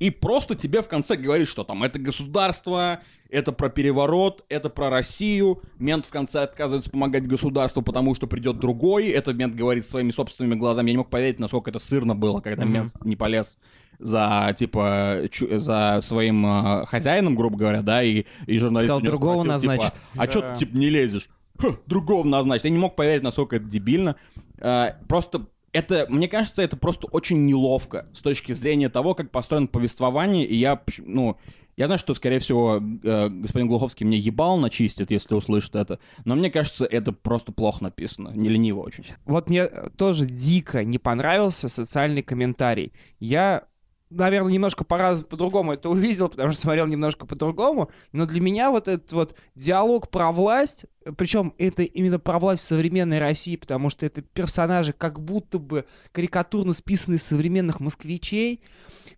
и 0.00 0.10
просто 0.10 0.56
тебе 0.56 0.82
в 0.82 0.88
конце 0.88 1.14
говорит, 1.16 1.46
что 1.46 1.62
там 1.62 1.84
это 1.84 1.98
государство, 2.00 3.00
это 3.28 3.52
про 3.52 3.68
переворот, 3.68 4.44
это 4.48 4.68
про 4.70 4.90
Россию. 4.90 5.62
Мент 5.78 6.04
в 6.06 6.10
конце 6.10 6.42
отказывается 6.42 6.90
помогать 6.90 7.26
государству, 7.28 7.82
потому 7.82 8.14
что 8.16 8.26
придет 8.26 8.58
другой. 8.58 9.08
Это 9.10 9.32
мент 9.32 9.54
говорит 9.54 9.86
своими 9.86 10.10
собственными 10.10 10.56
глазами. 10.58 10.88
Я 10.88 10.92
не 10.94 10.98
мог 10.98 11.10
поверить, 11.10 11.38
насколько 11.38 11.70
это 11.70 11.78
сырно 11.78 12.16
было, 12.16 12.40
когда 12.40 12.64
Мгм. 12.64 12.72
мент 12.74 12.92
не 13.04 13.14
полез 13.14 13.58
за, 13.98 14.54
типа, 14.58 15.22
чу- 15.30 15.58
за 15.60 16.00
своим 16.02 16.46
э, 16.46 16.86
хозяином, 16.86 17.36
грубо 17.36 17.58
говоря, 17.58 17.82
да, 17.82 18.02
и, 18.02 18.24
и 18.46 18.58
журналист 18.58 18.86
Сказал, 18.88 18.98
у 18.98 19.00
него 19.02 19.10
другого 19.12 19.42
спросил, 19.44 19.60
типа, 19.60 19.72
назначит. 19.74 20.00
а 20.16 20.26
чё 20.26 20.40
Да. 20.40 20.54
ты, 20.54 20.58
типа, 20.60 20.76
не 20.76 20.88
лезешь? 20.90 21.28
«Ха, 21.58 21.68
другого 21.86 22.26
назначить. 22.26 22.64
Я 22.64 22.70
не 22.70 22.78
мог 22.78 22.96
поверить, 22.96 23.22
насколько 23.22 23.56
это 23.56 23.66
дебильно. 23.66 24.16
Э, 24.58 24.92
просто 25.08 25.46
это, 25.72 26.06
мне 26.08 26.28
кажется, 26.28 26.62
это 26.62 26.76
просто 26.76 27.06
очень 27.06 27.46
неловко 27.46 28.08
с 28.12 28.22
точки 28.22 28.52
зрения 28.52 28.88
того, 28.88 29.14
как 29.14 29.30
построено 29.30 29.66
повествование, 29.66 30.44
и 30.46 30.56
я, 30.56 30.82
ну, 30.98 31.36
я 31.76 31.86
знаю, 31.86 31.98
что, 31.98 32.12
скорее 32.14 32.40
всего, 32.40 32.76
э, 32.76 33.28
господин 33.28 33.68
Глуховский 33.68 34.04
мне 34.04 34.18
ебал 34.18 34.58
начистит, 34.58 35.10
если 35.10 35.34
услышит 35.34 35.76
это, 35.76 35.98
но 36.24 36.34
мне 36.34 36.50
кажется, 36.50 36.84
это 36.84 37.12
просто 37.12 37.52
плохо 37.52 37.84
написано, 37.84 38.32
не 38.34 38.48
лениво 38.48 38.80
очень. 38.80 39.06
Вот 39.24 39.48
мне 39.48 39.66
тоже 39.96 40.26
дико 40.26 40.84
не 40.84 40.98
понравился 40.98 41.68
социальный 41.68 42.22
комментарий. 42.22 42.92
Я, 43.18 43.64
наверное, 44.10 44.52
немножко 44.52 44.84
по-раз- 44.84 45.22
по-другому 45.22 45.72
это 45.72 45.88
увидел, 45.88 46.28
потому 46.28 46.50
что 46.50 46.60
смотрел 46.60 46.86
немножко 46.86 47.26
по-другому, 47.26 47.90
но 48.12 48.26
для 48.26 48.40
меня 48.40 48.70
вот 48.70 48.88
этот 48.88 49.12
вот 49.12 49.34
диалог 49.54 50.10
про 50.10 50.32
власть, 50.32 50.86
причем 51.16 51.54
это 51.58 51.82
именно 51.82 52.18
про 52.18 52.38
власть 52.38 52.62
современной 52.64 53.18
России, 53.18 53.56
потому 53.56 53.88
что 53.90 54.04
это 54.04 54.22
персонажи 54.22 54.92
как 54.92 55.20
будто 55.20 55.58
бы 55.58 55.86
карикатурно 56.12 56.72
списанные 56.72 57.18
современных 57.18 57.80
москвичей, 57.80 58.62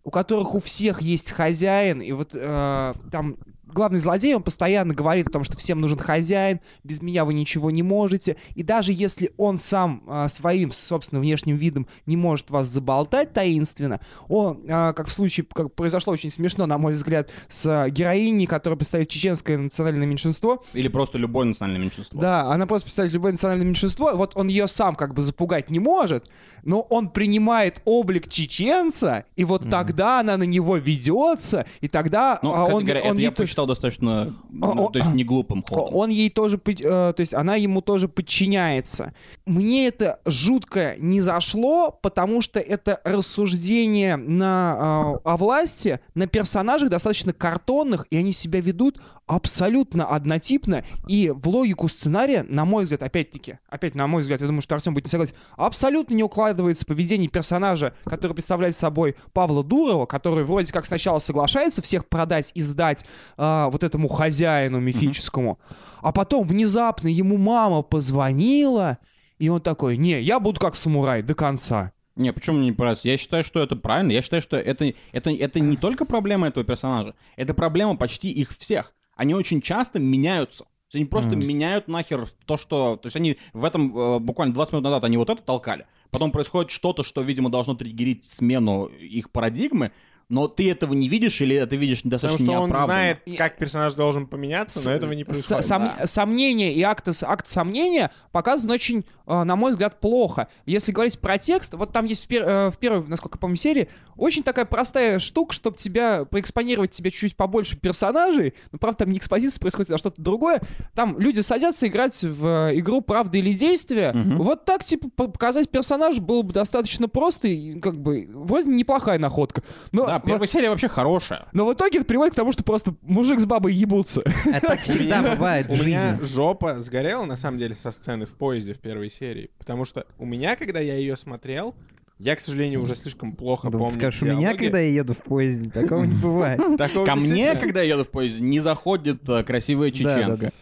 у 0.04 0.10
которых 0.10 0.54
у 0.54 0.60
всех 0.60 1.00
есть 1.00 1.30
хозяин, 1.30 2.00
и 2.00 2.12
вот 2.12 2.30
э, 2.34 2.94
там 3.10 3.36
главный 3.72 4.00
злодей, 4.00 4.34
он 4.34 4.42
постоянно 4.42 4.94
говорит 4.94 5.28
о 5.28 5.30
том, 5.30 5.44
что 5.44 5.56
всем 5.56 5.80
нужен 5.80 5.98
хозяин, 5.98 6.60
без 6.84 7.02
меня 7.02 7.24
вы 7.24 7.34
ничего 7.34 7.70
не 7.70 7.82
можете, 7.82 8.36
и 8.54 8.62
даже 8.62 8.92
если 8.92 9.32
он 9.36 9.58
сам 9.58 10.02
э, 10.06 10.28
своим, 10.28 10.72
собственно, 10.72 11.20
внешним 11.20 11.56
видом 11.56 11.86
не 12.06 12.16
может 12.16 12.50
вас 12.50 12.68
заболтать 12.68 13.32
таинственно, 13.32 14.00
он, 14.28 14.60
э, 14.66 14.92
как 14.94 15.06
в 15.06 15.12
случае, 15.12 15.46
как 15.52 15.74
произошло 15.74 16.12
очень 16.12 16.30
смешно, 16.30 16.66
на 16.66 16.78
мой 16.78 16.92
взгляд, 16.94 17.30
с 17.48 17.66
э, 17.66 17.90
героиней, 17.90 18.46
которая 18.46 18.76
представляет 18.76 19.08
чеченское 19.08 19.58
национальное 19.58 20.06
меньшинство, 20.06 20.64
Или 20.72 20.88
просто 20.88 21.18
любое 21.18 21.46
национальное 21.46 21.82
меньшинство. 21.82 22.20
да, 22.20 22.42
она 22.52 22.66
просто 22.66 22.86
представляет 22.86 23.14
любое 23.14 23.32
национальное 23.32 23.66
меньшинство. 23.66 24.12
Вот 24.14 24.32
он 24.36 24.48
ее 24.48 24.68
сам 24.68 24.94
как 24.94 25.14
бы 25.14 25.22
запугать 25.22 25.70
не 25.70 25.78
может, 25.78 26.28
но 26.62 26.80
он 26.82 27.08
принимает 27.10 27.80
облик 27.84 28.28
чеченца, 28.28 29.24
и 29.36 29.44
вот 29.44 29.68
тогда 29.70 30.20
она 30.20 30.36
на 30.36 30.44
него 30.44 30.76
ведется, 30.76 31.66
и 31.80 31.88
тогда 31.88 32.38
Ну, 32.42 32.54
а, 32.54 32.64
он, 32.66 32.84
говоря, 32.84 33.02
он 33.02 33.12
это 33.12 33.22
я 33.22 33.30
то- 33.30 33.46
посчитал 33.62 33.66
достаточно, 33.66 34.34
ну, 34.50 34.88
то 34.90 34.98
есть 34.98 35.12
не 35.12 35.24
глупым 35.24 35.62
ходом. 35.62 35.94
он 35.94 36.10
ей 36.10 36.30
тоже, 36.30 36.60
э, 36.64 36.72
то 36.80 37.14
есть 37.18 37.34
она 37.34 37.56
ему 37.56 37.80
тоже 37.80 38.08
подчиняется. 38.08 39.14
Мне 39.46 39.88
это 39.88 40.20
жутко 40.24 40.96
не 40.98 41.20
зашло, 41.20 41.98
потому 42.02 42.42
что 42.42 42.60
это 42.60 43.00
рассуждение 43.04 44.16
на, 44.16 45.16
э, 45.16 45.28
о 45.28 45.36
власти 45.36 46.00
на 46.14 46.26
персонажах 46.26 46.90
достаточно 46.90 47.32
картонных, 47.32 48.06
и 48.10 48.16
они 48.16 48.32
себя 48.32 48.60
ведут 48.60 48.98
абсолютно 49.26 50.06
однотипно, 50.06 50.84
и 51.06 51.32
в 51.34 51.48
логику 51.48 51.88
сценария, 51.88 52.44
на 52.48 52.64
мой 52.64 52.84
взгляд, 52.84 53.02
опять-таки, 53.02 53.58
опять 53.68 53.94
на 53.94 54.06
мой 54.06 54.22
взгляд, 54.22 54.40
я 54.40 54.46
думаю, 54.46 54.62
что 54.62 54.74
Артем 54.74 54.94
будет 54.94 55.04
не 55.04 55.10
согласен, 55.10 55.34
абсолютно 55.56 56.14
не 56.14 56.22
укладывается 56.22 56.84
поведение 56.84 57.28
персонажа, 57.28 57.94
который 58.04 58.32
представляет 58.32 58.76
собой 58.76 59.16
Павла 59.32 59.64
Дурова, 59.64 60.06
который 60.06 60.44
вроде 60.44 60.72
как 60.72 60.86
сначала 60.86 61.18
соглашается 61.18 61.82
всех 61.82 62.06
продать 62.06 62.50
и 62.54 62.60
сдать 62.60 63.04
а, 63.52 63.68
вот 63.68 63.84
этому 63.84 64.08
хозяину 64.08 64.80
мифическому, 64.80 65.58
а 66.00 66.12
потом 66.12 66.46
внезапно 66.46 67.08
ему 67.08 67.36
мама 67.36 67.82
позвонила, 67.82 68.98
и 69.38 69.48
он 69.48 69.60
такой, 69.60 69.96
не, 69.98 70.20
я 70.22 70.40
буду 70.40 70.58
как 70.58 70.74
самурай 70.74 71.22
до 71.22 71.34
конца. 71.34 71.92
Не, 72.16 72.32
почему 72.32 72.56
мне 72.56 72.66
не 72.66 72.72
понравилось? 72.72 73.04
Я 73.04 73.16
считаю, 73.16 73.44
что 73.44 73.62
это 73.62 73.76
правильно. 73.76 74.12
Я 74.12 74.22
считаю, 74.22 74.42
что 74.42 74.56
это, 74.56 74.92
это, 75.12 75.30
это 75.30 75.60
не 75.60 75.76
только 75.76 76.04
проблема 76.04 76.48
этого 76.48 76.64
персонажа, 76.64 77.14
это 77.36 77.54
проблема 77.54 77.96
почти 77.96 78.30
их 78.30 78.52
всех. 78.56 78.94
Они 79.16 79.34
очень 79.34 79.60
часто 79.60 79.98
меняются. 79.98 80.64
То 80.64 80.98
есть 80.98 81.02
Они 81.02 81.04
просто 81.06 81.36
меняют 81.36 81.88
нахер 81.88 82.26
то, 82.44 82.56
что... 82.58 82.96
То 82.96 83.06
есть 83.06 83.16
они 83.16 83.38
в 83.54 83.64
этом, 83.64 83.96
э, 83.96 84.18
буквально 84.18 84.52
20 84.52 84.72
минут 84.74 84.84
назад, 84.84 85.04
они 85.04 85.16
вот 85.16 85.30
это 85.30 85.42
толкали. 85.42 85.86
Потом 86.10 86.32
происходит 86.32 86.70
что-то, 86.70 87.02
что, 87.02 87.22
видимо, 87.22 87.50
должно 87.50 87.74
триггерить 87.74 88.24
смену 88.24 88.86
их 88.86 89.30
парадигмы, 89.30 89.92
но 90.32 90.48
ты 90.48 90.70
этого 90.70 90.94
не 90.94 91.08
видишь 91.08 91.40
или 91.40 91.54
это 91.56 91.76
видишь 91.76 91.98
Потому 91.98 92.10
достаточно 92.10 92.44
что 92.46 92.52
он 92.60 92.68
неоправданно. 92.70 92.86
знает, 92.86 93.18
как 93.38 93.56
персонаж 93.58 93.94
должен 93.94 94.26
поменяться, 94.26 94.88
но 94.88 94.94
этого 94.96 95.12
не 95.12 95.24
происходит. 95.24 95.64
сом- 95.64 95.90
Да. 95.98 96.06
Сомнение 96.06 96.72
и 96.72 96.82
акт, 96.82 97.06
акт 97.22 97.46
сомнения 97.46 98.10
показан 98.32 98.70
очень, 98.70 99.04
э, 99.26 99.42
на 99.44 99.56
мой 99.56 99.72
взгляд, 99.72 100.00
плохо. 100.00 100.48
Если 100.66 100.90
говорить 100.92 101.18
про 101.20 101.38
текст, 101.38 101.74
вот 101.74 101.92
там 101.92 102.06
есть 102.06 102.24
в, 102.24 102.28
пер- 102.28 102.44
э, 102.44 102.70
в 102.70 102.78
первой, 102.78 103.06
насколько 103.06 103.36
я 103.36 103.40
помню, 103.40 103.56
серии 103.56 103.88
очень 104.16 104.42
такая 104.42 104.64
простая 104.64 105.18
штука, 105.18 105.52
чтобы 105.52 105.76
тебя 105.76 106.24
проэкспонировать 106.24 106.90
тебе 106.92 107.10
чуть-чуть 107.10 107.36
побольше 107.36 107.76
персонажей. 107.76 108.54
Но, 108.72 108.78
правда, 108.78 108.98
там 109.04 109.10
не 109.12 109.18
экспозиция 109.18 109.60
происходит, 109.60 109.90
а 109.90 109.98
что-то 109.98 110.20
другое. 110.22 110.60
Там 110.94 111.18
люди 111.18 111.40
садятся 111.40 111.86
играть 111.86 112.22
в 112.22 112.46
э, 112.70 112.78
игру 112.78 113.00
«Правда 113.02 113.36
или 113.38 113.52
действие». 113.52 114.12
Мгм. 114.12 114.38
Вот 114.42 114.64
так, 114.64 114.84
типа, 114.84 115.08
по- 115.14 115.28
показать 115.28 115.68
персонажа 115.70 116.20
было 116.22 116.42
бы 116.42 116.52
достаточно 116.52 117.08
просто 117.08 117.48
и, 117.48 117.78
как 117.80 118.00
бы, 118.00 118.28
вроде 118.32 118.68
неплохая 118.70 119.18
находка. 119.18 119.62
Но, 119.92 120.06
Да, 120.06 120.21
первая 120.24 120.46
серия 120.48 120.70
вообще 120.70 120.88
хорошая. 120.88 121.46
но 121.52 121.66
в 121.66 121.72
итоге 121.74 121.98
это 121.98 122.06
приводит 122.06 122.32
к 122.34 122.36
тому, 122.36 122.52
что 122.52 122.64
просто 122.64 122.94
мужик 123.02 123.38
с 123.40 123.46
бабой 123.46 123.74
ебутся. 123.74 124.22
А 124.52 124.60
так 124.60 124.80
всегда 124.82 125.22
бывает 125.22 125.66
в 125.66 125.70
У 125.80 125.84
меня 125.84 126.16
жизни. 126.18 126.24
жопа 126.34 126.80
сгорела, 126.80 127.24
на 127.24 127.36
самом 127.36 127.58
деле, 127.58 127.74
со 127.74 127.90
сцены 127.90 128.26
в 128.26 128.34
поезде 128.34 128.74
в 128.74 128.78
первой 128.78 129.10
серии. 129.10 129.50
Потому 129.58 129.84
что 129.84 130.06
у 130.18 130.24
меня, 130.24 130.56
когда 130.56 130.80
я 130.80 130.96
ее 130.96 131.16
смотрел, 131.16 131.74
я, 132.18 132.36
к 132.36 132.40
сожалению, 132.40 132.80
уже 132.82 132.94
слишком 132.94 133.34
плохо 133.34 133.68
Думал, 133.68 133.86
помню 133.86 133.94
ты 133.94 133.98
скажешь, 134.00 134.22
у 134.22 134.26
меня, 134.26 134.54
когда 134.56 134.78
я 134.78 134.88
еду 134.92 135.14
в 135.14 135.18
поезде, 135.18 135.70
такого 135.70 136.04
не 136.04 136.14
бывает. 136.22 136.60
Ко 137.04 137.16
мне, 137.16 137.56
когда 137.56 137.82
я 137.82 137.94
еду 137.94 138.04
в 138.04 138.08
поезде, 138.08 138.42
не 138.42 138.60
заходит 138.60 139.28
э, 139.28 139.42
красивая 139.42 139.90
чеченка. 139.90 140.52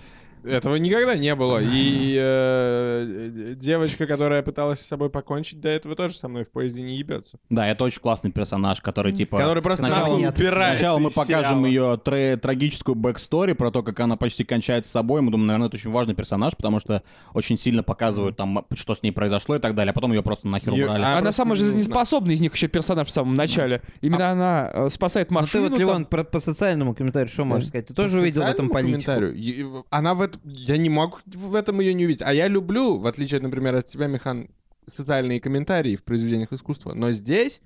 Этого 0.44 0.76
никогда 0.76 1.16
не 1.16 1.34
было. 1.34 1.60
И 1.62 2.16
э, 2.18 3.54
девочка, 3.56 4.06
которая 4.06 4.42
пыталась 4.42 4.80
с 4.80 4.86
собой 4.86 5.10
покончить, 5.10 5.60
до 5.60 5.68
этого 5.68 5.94
тоже 5.96 6.14
со 6.14 6.28
мной 6.28 6.44
в 6.44 6.50
поезде 6.50 6.82
не 6.82 6.96
ебется. 6.96 7.38
Да, 7.50 7.66
это 7.68 7.84
очень 7.84 8.00
классный 8.00 8.30
персонаж, 8.30 8.80
который 8.80 9.12
типа... 9.12 9.38
Который 9.38 9.62
просто 9.62 9.86
сначала- 9.86 10.18
Нет. 10.18 10.36
Сначала 10.36 10.98
мы 10.98 11.10
покажем 11.10 11.64
ее 11.64 12.00
тре- 12.02 12.36
трагическую 12.36 12.94
backstory 12.94 13.52
про 13.52 13.70
то, 13.70 13.82
как 13.82 13.98
она 14.00 14.16
почти 14.16 14.44
кончает 14.44 14.86
с 14.86 14.90
собой. 14.90 15.20
Мы 15.20 15.30
думаем, 15.30 15.46
наверное, 15.48 15.68
это 15.68 15.76
очень 15.76 15.90
важный 15.90 16.14
персонаж, 16.14 16.56
потому 16.56 16.80
что 16.80 17.02
очень 17.34 17.58
сильно 17.58 17.82
показывают 17.82 18.36
там, 18.36 18.64
что 18.74 18.94
с 18.94 19.02
ней 19.02 19.12
произошло 19.12 19.56
и 19.56 19.58
так 19.58 19.74
далее. 19.74 19.90
А 19.90 19.94
потом 19.94 20.12
ее 20.12 20.22
просто 20.22 20.48
нахер 20.48 20.72
убрали. 20.72 21.02
а- 21.02 21.12
Она 21.12 21.20
просто 21.20 21.32
самая 21.38 21.58
не 21.58 21.64
жизнеспособная 21.64 22.34
из 22.34 22.40
них 22.40 22.54
еще 22.54 22.68
персонаж 22.68 23.08
в 23.08 23.10
самом 23.10 23.34
начале. 23.34 23.82
Именно 24.00 24.30
она 24.30 24.70
э, 24.72 24.88
спасает 24.90 25.30
Ну 25.30 25.36
ты 25.38 25.42
машину. 25.42 25.62
вот, 25.64 25.70
там. 25.70 25.78
Леван, 25.80 26.04
про- 26.06 26.24
по 26.24 26.40
социальному 26.40 26.94
комментарию 26.94 27.28
что 27.30 27.44
можешь 27.44 27.68
сказать? 27.68 27.86
Ты 27.88 27.94
тоже 27.94 28.18
увидел 28.18 28.42
в 28.42 28.46
этом 28.46 28.68
политику? 28.70 29.86
Она 29.90 30.14
в 30.14 30.20
этом... 30.30 30.40
Я 30.44 30.76
не 30.76 30.88
могу 30.90 31.18
в 31.26 31.54
этом 31.54 31.80
ее 31.80 31.94
не 31.94 32.04
увидеть. 32.06 32.22
А 32.22 32.32
я 32.34 32.48
люблю, 32.48 32.98
в 32.98 33.06
отличие, 33.06 33.40
например, 33.40 33.74
от 33.74 33.86
тебя, 33.86 34.06
Михан, 34.06 34.48
социальные 34.86 35.40
комментарии 35.40 35.96
в 35.96 36.02
произведениях 36.04 36.52
искусства. 36.52 36.94
Но 36.94 37.12
здесь 37.12 37.60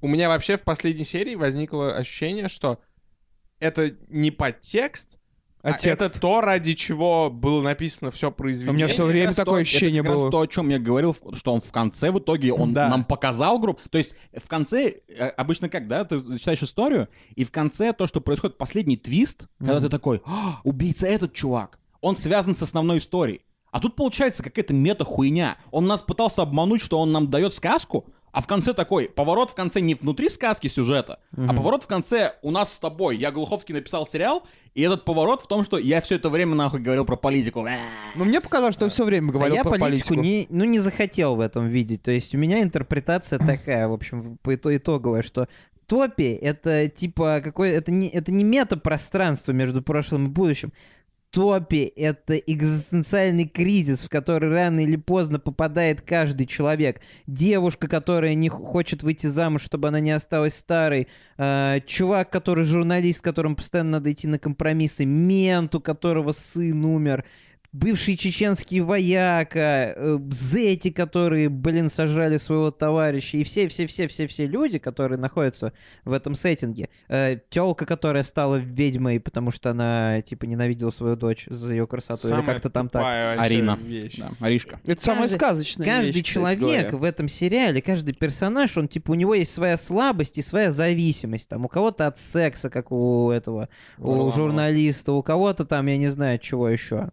у 0.00 0.08
меня 0.08 0.28
вообще 0.28 0.56
в 0.56 0.62
последней 0.62 1.04
серии 1.04 1.34
возникло 1.34 1.94
ощущение, 1.94 2.48
что 2.48 2.80
это 3.60 3.94
не 4.08 4.30
подтекст, 4.30 5.18
А 5.62 5.68
а, 5.68 5.72
текст? 5.74 6.04
это 6.10 6.20
то, 6.20 6.40
ради 6.40 6.72
чего 6.74 7.30
было 7.30 7.62
написано 7.62 8.10
все 8.10 8.32
произведение. 8.32 8.72
У 8.72 8.76
меня 8.76 8.88
все 8.88 9.04
время 9.04 9.28
раз 9.28 9.36
такое 9.36 9.54
то- 9.54 9.60
ощущение 9.60 10.00
это 10.00 10.08
как 10.08 10.14
раз 10.14 10.22
было. 10.22 10.30
то, 10.32 10.40
о 10.40 10.46
чем 10.48 10.68
я 10.70 10.78
говорил, 10.80 11.16
что 11.34 11.52
он 11.54 11.60
в 11.60 11.70
конце 11.70 12.10
в 12.10 12.18
итоге 12.18 12.52
он 12.52 12.74
Да. 12.74 12.88
нам 12.88 13.04
показал 13.04 13.60
группу. 13.60 13.80
То 13.88 13.98
есть 13.98 14.14
в 14.36 14.48
конце 14.48 14.92
э, 15.08 15.28
обычно 15.28 15.68
как, 15.68 15.86
да, 15.86 16.04
ты 16.04 16.20
читаешь 16.38 16.62
историю, 16.64 17.08
и 17.36 17.44
в 17.44 17.52
конце 17.52 17.92
то, 17.92 18.08
что 18.08 18.20
происходит, 18.20 18.58
последний 18.58 18.96
твист, 18.96 19.46
когда 19.58 19.80
ты 19.80 19.88
такой, 19.88 20.22
«А, 20.24 20.60
убийца 20.64 21.06
этот 21.06 21.32
чувак, 21.32 21.78
он 22.02 22.18
связан 22.18 22.54
с 22.54 22.60
основной 22.62 22.98
историей. 22.98 23.40
А 23.70 23.80
тут 23.80 23.96
получается 23.96 24.42
какая-то 24.42 24.74
мета-хуйня. 24.74 25.56
Он 25.70 25.86
нас 25.86 26.02
пытался 26.02 26.42
обмануть, 26.42 26.82
что 26.82 26.98
он 27.00 27.10
нам 27.10 27.30
дает 27.30 27.54
сказку, 27.54 28.04
а 28.30 28.40
в 28.42 28.46
конце 28.46 28.74
такой, 28.74 29.08
поворот 29.08 29.50
в 29.50 29.54
конце 29.54 29.80
не 29.80 29.94
внутри 29.94 30.28
сказки 30.28 30.66
сюжета, 30.66 31.20
а 31.36 31.54
поворот 31.54 31.82
в 31.84 31.86
конце 31.86 32.34
у 32.42 32.50
нас 32.50 32.72
с 32.72 32.78
тобой. 32.78 33.16
Я 33.16 33.30
Глуховский 33.30 33.74
написал 33.74 34.06
сериал, 34.06 34.42
и 34.74 34.82
этот 34.82 35.04
поворот 35.04 35.42
в 35.42 35.46
том, 35.46 35.64
что 35.64 35.78
я 35.78 36.00
все 36.00 36.16
это 36.16 36.28
время 36.30 36.54
нахуй 36.54 36.80
говорил 36.80 37.04
про 37.04 37.16
политику. 37.16 37.66
Но 38.14 38.24
мне 38.24 38.40
показалось, 38.40 38.74
что 38.74 38.84
он 38.84 38.90
все 38.90 39.04
время 39.04 39.30
А 39.30 39.32
говорил 39.32 39.56
я 39.56 39.62
про 39.62 39.78
политику, 39.78 40.14
политику. 40.14 40.22
не, 40.22 40.46
ну, 40.50 40.64
не 40.64 40.78
захотел 40.78 41.36
в 41.36 41.40
этом 41.40 41.68
видеть. 41.68 42.02
То 42.02 42.10
есть 42.10 42.34
у 42.34 42.38
меня 42.38 42.62
интерпретация 42.62 43.38
такая, 43.46 43.86
в 43.88 43.92
общем, 43.92 44.38
по 44.42 44.54
ито- 44.54 44.74
итоговая, 44.76 45.20
что 45.22 45.46
топи— 45.86 46.22
это 46.42 46.88
типа 46.88 47.42
какой... 47.44 47.70
Это 47.70 47.90
не, 47.92 48.08
это 48.08 48.32
не 48.32 48.44
метапространство 48.44 49.52
между 49.52 49.82
прошлым 49.82 50.26
и 50.26 50.28
будущим. 50.30 50.72
Топи— 51.32 51.90
это 51.96 52.36
экзистенциальный 52.36 53.48
кризис, 53.48 54.02
в 54.02 54.10
который 54.10 54.50
рано 54.50 54.80
или 54.80 54.96
поздно 54.96 55.38
попадает 55.38 56.02
каждый 56.02 56.46
человек. 56.46 57.00
Девушка, 57.26 57.88
которая 57.88 58.34
не 58.34 58.50
хочет 58.50 59.02
выйти 59.02 59.28
замуж, 59.28 59.62
чтобы 59.62 59.88
она 59.88 59.98
не 60.00 60.10
осталась 60.10 60.54
старой. 60.54 61.08
э, 61.38 61.80
чувак, 61.86 62.28
который 62.28 62.64
журналист, 62.64 63.22
которому 63.22 63.56
постоянно 63.56 63.92
надо 63.92 64.12
идти 64.12 64.28
на 64.28 64.38
компромиссы. 64.38 65.06
Мент, 65.06 65.74
у 65.74 65.80
которого 65.80 66.32
сын 66.32 66.84
умер 66.84 67.24
бывший 67.72 68.16
чеченский 68.16 68.80
вояка, 68.80 69.94
э, 69.96 70.18
зети, 70.30 70.90
которые, 70.90 71.48
блин, 71.48 71.88
сожрали 71.88 72.36
своего 72.36 72.70
товарища, 72.70 73.38
и 73.38 73.44
все-все-все-все-все 73.44 74.46
люди, 74.46 74.78
которые 74.78 75.18
находятся 75.18 75.72
в 76.04 76.12
этом 76.12 76.34
сеттинге. 76.34 76.88
Э, 77.08 77.38
телка, 77.48 77.86
которая 77.86 78.22
стала 78.24 78.56
ведьмой, 78.56 79.20
потому 79.20 79.50
что 79.50 79.70
она, 79.70 80.20
типа, 80.22 80.44
ненавидела 80.44 80.90
свою 80.90 81.16
дочь 81.16 81.46
за 81.48 81.70
ее 81.74 81.86
красоту, 81.86 82.28
или 82.28 82.34
Самая 82.36 82.46
как-то 82.54 82.68
там 82.70 82.88
так. 82.88 83.02
Арина. 83.38 83.78
вещь. 83.82 84.16
Да, 84.18 84.32
Аришка. 84.40 84.78
Это 84.86 85.02
самая 85.02 85.22
Каждый- 85.22 85.34
сказочная 85.38 85.86
Каждый 85.86 86.12
вещь, 86.12 86.24
человек 86.26 86.60
говоря. 86.60 86.96
в 86.98 87.04
этом 87.04 87.28
сериале, 87.28 87.80
каждый 87.80 88.12
персонаж, 88.14 88.76
он, 88.76 88.86
типа, 88.88 89.12
у 89.12 89.14
него 89.14 89.34
есть 89.34 89.52
своя 89.52 89.76
слабость 89.76 90.36
и 90.38 90.42
своя 90.42 90.70
зависимость. 90.72 91.48
Там 91.48 91.64
у 91.64 91.68
кого-то 91.68 92.06
от 92.06 92.18
секса, 92.18 92.68
как 92.68 92.92
у 92.92 93.30
этого, 93.30 93.68
у 93.98 94.08
Варламова. 94.10 94.32
журналиста, 94.34 95.12
у 95.12 95.22
кого-то 95.22 95.64
там, 95.64 95.86
я 95.86 95.96
не 95.96 96.08
знаю, 96.08 96.38
чего 96.38 96.68
еще. 96.68 97.08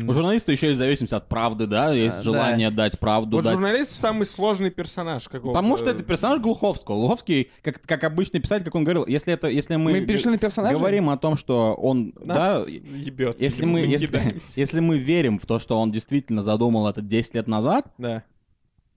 Эм, 0.00 0.08
У 0.08 0.12
журналиста 0.14 0.52
еще 0.52 0.68
есть 0.68 0.78
зависимость 0.78 1.12
от 1.12 1.28
правды, 1.28 1.66
да, 1.66 1.92
есть 1.92 2.18
А, 2.18 2.22
желание 2.22 2.70
дать 2.70 2.98
правду. 2.98 3.36
Вот 3.36 3.44
дать... 3.44 3.54
журналист 3.54 3.98
самый 3.98 4.24
сложный 4.24 4.70
персонаж 4.70 5.28
какого 5.28 5.52
Потому 5.52 5.76
что 5.76 5.90
это 5.90 6.02
персонаж 6.02 6.40
Глуховского. 6.40 6.96
Глуховский, 6.96 7.50
как, 7.62 7.80
как 7.82 8.04
обычный 8.04 8.40
писатель, 8.40 8.64
как 8.64 8.74
он 8.74 8.84
говорил, 8.84 9.06
если 9.06 9.32
это, 9.32 9.48
если 9.48 9.76
мы, 9.76 9.92
Мы 9.92 10.00
перешли 10.06 10.30
на 10.30 10.38
персонажа? 10.38 10.76
говорим 10.76 11.10
о 11.10 11.16
том, 11.16 11.36
что 11.36 11.74
он, 11.74 12.12
да, 12.24 12.58
Нас 12.60 12.68
ебет. 12.68 13.40
если 13.40 13.64
мы, 13.64 13.82
не 13.86 13.92
если, 13.92 14.40
если 14.56 14.80
мы 14.80 14.98
верим 14.98 15.38
в 15.38 15.46
то, 15.46 15.58
что 15.58 15.78
он 15.80 15.90
действительно 15.92 16.42
задумал 16.42 16.88
это 16.88 17.00
10 17.02 17.34
лет 17.34 17.46
назад, 17.48 17.86
Да. 17.98 18.22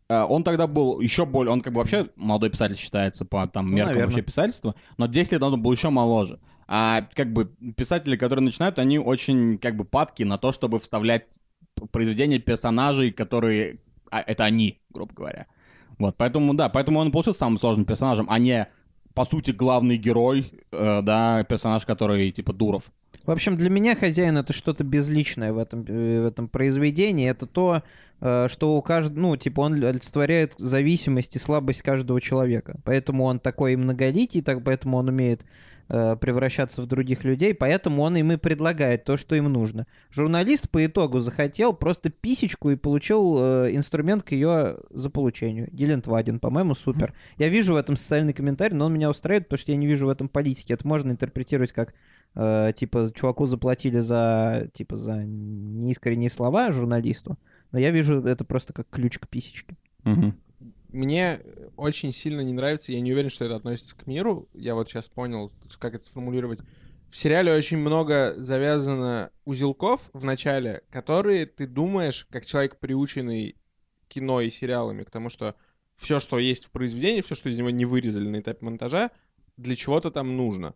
э, 0.10 0.24
он 0.24 0.44
тогда 0.44 0.68
был 0.68 1.00
еще 1.00 1.26
более, 1.26 1.52
он 1.52 1.62
как 1.62 1.74
бы 1.74 1.80
вообще 1.80 2.08
молодой 2.16 2.50
писатель 2.50 2.78
считается 2.78 3.26
по 3.26 3.48
там 3.48 3.68
меркам 3.74 3.94
наверно. 3.94 4.12
вообще 4.12 4.22
писательства, 4.22 4.76
но 4.98 5.08
10 5.08 5.32
лет 5.34 5.42
он 5.42 5.62
был 5.62 5.72
еще 5.72 5.90
моложе. 5.90 6.40
А 6.68 7.08
как 7.14 7.32
бы 7.32 7.52
писатели, 7.76 8.16
которые 8.16 8.44
начинают, 8.44 8.80
они 8.80 8.98
очень 8.98 9.58
как 9.58 9.76
бы 9.76 9.86
падки 9.86 10.24
на 10.24 10.38
то, 10.38 10.52
чтобы 10.52 10.80
вставлять 10.80 11.26
произведения 11.92 12.40
персонажей, 12.40 13.12
которые 13.12 13.80
а, 14.10 14.22
это 14.26 14.46
они, 14.46 14.80
грубо 14.90 15.14
говоря. 15.14 15.48
Вот, 15.98 16.16
поэтому 16.18 16.54
да, 16.54 16.70
поэтому 16.70 17.00
он 17.00 17.12
получился 17.12 17.40
самым 17.40 17.58
сложным 17.58 17.86
персонажем, 17.86 18.28
а 18.30 18.40
не 18.40 18.68
по 19.14 19.26
сути 19.26 19.52
главный 19.52 19.98
герой, 19.98 20.52
э, 20.72 21.02
да, 21.02 21.44
персонаж, 21.44 21.86
который 21.86 22.32
типа 22.32 22.54
Дуров. 22.54 22.92
В 23.26 23.32
общем, 23.32 23.56
для 23.56 23.70
меня 23.70 23.96
хозяин 23.96 24.38
это 24.38 24.54
что-то 24.54 24.84
безличное 24.84 25.54
в 25.54 25.58
этом, 25.58 25.86
э, 25.88 26.22
в 26.22 26.26
этом 26.26 26.50
произведении. 26.50 27.30
Это 27.30 27.46
то, 27.46 27.82
э, 28.20 28.48
что 28.50 28.76
у 28.76 28.82
каждого, 28.82 29.20
ну, 29.20 29.38
типа, 29.38 29.62
он 29.62 29.84
олицетворяет 29.84 30.54
зависимость 30.58 31.36
и 31.36 31.40
слабость 31.40 31.82
каждого 31.82 32.20
человека. 32.20 32.78
Поэтому 32.84 33.24
он 33.24 33.40
такой 33.40 33.74
и 33.74 33.78
многоликий, 33.78 34.42
так, 34.42 34.64
поэтому 34.64 34.98
он 34.98 35.08
умеет 35.08 35.46
э, 35.90 36.16
превращаться 36.20 36.82
в 36.82 36.88
других 36.88 37.24
людей, 37.24 37.54
поэтому 37.54 38.02
он 38.02 38.16
им 38.18 38.32
и 38.32 38.38
предлагает 38.38 39.04
то, 39.04 39.18
что 39.18 39.36
им 39.36 39.46
нужно. 39.46 39.88
Журналист 40.12 40.70
по 40.70 40.86
итогу 40.86 41.20
захотел 41.20 41.74
просто 41.74 42.10
писечку 42.10 42.70
и 42.70 42.76
получил 42.76 43.38
э, 43.40 43.76
инструмент 43.76 44.24
к 44.24 44.32
ее 44.32 44.78
заполучению. 44.90 45.70
Дилентвадин, 45.72 46.40
по-моему, 46.40 46.76
супер. 46.76 47.14
Я 47.38 47.50
вижу 47.50 47.74
в 47.74 47.78
этом 47.78 47.98
социальный 47.98 48.34
комментарий, 48.34 48.76
но 48.76 48.86
он 48.86 48.94
меня 48.94 49.10
устраивает, 49.10 49.46
потому 49.48 49.60
что 49.60 49.72
я 49.72 49.78
не 49.78 49.88
вижу 49.88 50.08
в 50.08 50.10
этом 50.10 50.30
политики. 50.30 50.74
Это 50.74 50.88
можно 50.88 51.12
интерпретировать 51.12 51.72
как 51.72 51.94
э, 52.36 52.74
типа 52.76 53.12
чуваку 53.16 53.46
заплатили 53.46 54.00
за 54.00 54.70
типа 54.74 54.98
за 54.98 55.24
неискренние 55.24 56.30
слова 56.30 56.72
журналисту, 56.72 57.38
но 57.72 57.80
я 57.80 57.92
вижу 57.92 58.22
это 58.22 58.44
просто 58.44 58.74
как 58.74 58.90
ключ 58.90 59.20
к 59.20 59.28
писечке. 59.28 59.76
Мне 60.96 61.42
очень 61.76 62.14
сильно 62.14 62.40
не 62.40 62.54
нравится, 62.54 62.94
я 62.94 63.02
не 63.02 63.12
уверен, 63.12 63.30
что 63.30 63.44
это 63.44 63.58
относится 63.58 63.98
к 63.98 64.08
миру. 64.08 64.48
Я 64.54 64.76
вот 64.76 64.90
сейчас 64.90 65.10
понял, 65.10 65.52
как 65.78 65.94
это 65.94 66.06
сформулировать. 66.06 66.62
В 67.12 67.18
сериале 67.18 67.54
очень 67.54 67.78
много 67.80 68.34
завязано 68.38 69.30
узелков 69.44 70.10
в 70.14 70.24
начале, 70.24 70.84
которые 70.90 71.48
ты 71.48 71.68
думаешь, 71.68 72.26
как 72.32 72.46
человек, 72.46 72.80
приученный 72.80 73.58
кино 74.08 74.40
и 74.40 74.50
сериалами, 74.50 75.04
к 75.04 75.10
тому, 75.10 75.30
что 75.30 75.56
все, 75.98 76.22
что 76.22 76.40
есть 76.40 76.64
в 76.64 76.72
произведении, 76.72 77.20
все, 77.20 77.36
что 77.36 77.50
из 77.50 77.58
него 77.58 77.72
не 77.72 77.84
вырезали 77.84 78.30
на 78.30 78.40
этапе 78.40 78.64
монтажа, 78.64 79.12
для 79.58 79.76
чего-то 79.76 80.12
там 80.12 80.38
нужно. 80.38 80.76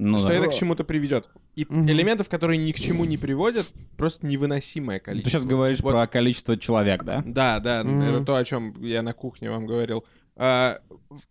Ну, 0.00 0.16
что 0.18 0.28
да. 0.28 0.34
это 0.34 0.48
к 0.48 0.54
чему-то 0.54 0.84
приведет. 0.84 1.28
И 1.56 1.66
Мгм. 1.68 1.86
элементов, 1.90 2.28
которые 2.28 2.56
ни 2.58 2.72
к 2.72 2.76
чему 2.78 3.04
не 3.04 3.16
приводят, 3.16 3.66
просто 3.96 4.26
невыносимое 4.26 4.98
Ты 5.00 5.04
количество. 5.06 5.30
сейчас 5.40 5.44
говоришь 5.46 5.80
Вот 5.80 5.90
про 5.92 6.06
количество 6.06 6.56
человек, 6.56 7.02
да? 7.04 7.22
да, 7.26 7.58
да, 7.60 7.82
Мгм. 7.84 8.00
это 8.02 8.24
то, 8.24 8.36
о 8.36 8.44
чем 8.44 8.74
я 8.82 9.02
на 9.02 9.12
кухне 9.12 9.50
вам 9.50 9.66
говорил. 9.66 10.04
А, 10.36 10.78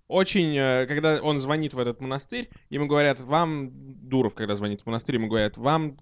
Очень, 0.09 0.53
э, 0.57 0.85
когда 0.87 1.19
он 1.21 1.39
звонит 1.39 1.73
в 1.73 1.79
этот 1.79 2.01
монастырь, 2.01 2.49
ему 2.69 2.87
говорят, 2.87 3.19
вам, 3.21 3.69
Дуров, 3.73 4.35
когда 4.35 4.53
звонит 4.55 4.81
в 4.81 4.85
монастырь, 4.85 5.15
ему 5.15 5.27
говорят, 5.27 5.55
вам, 5.57 5.97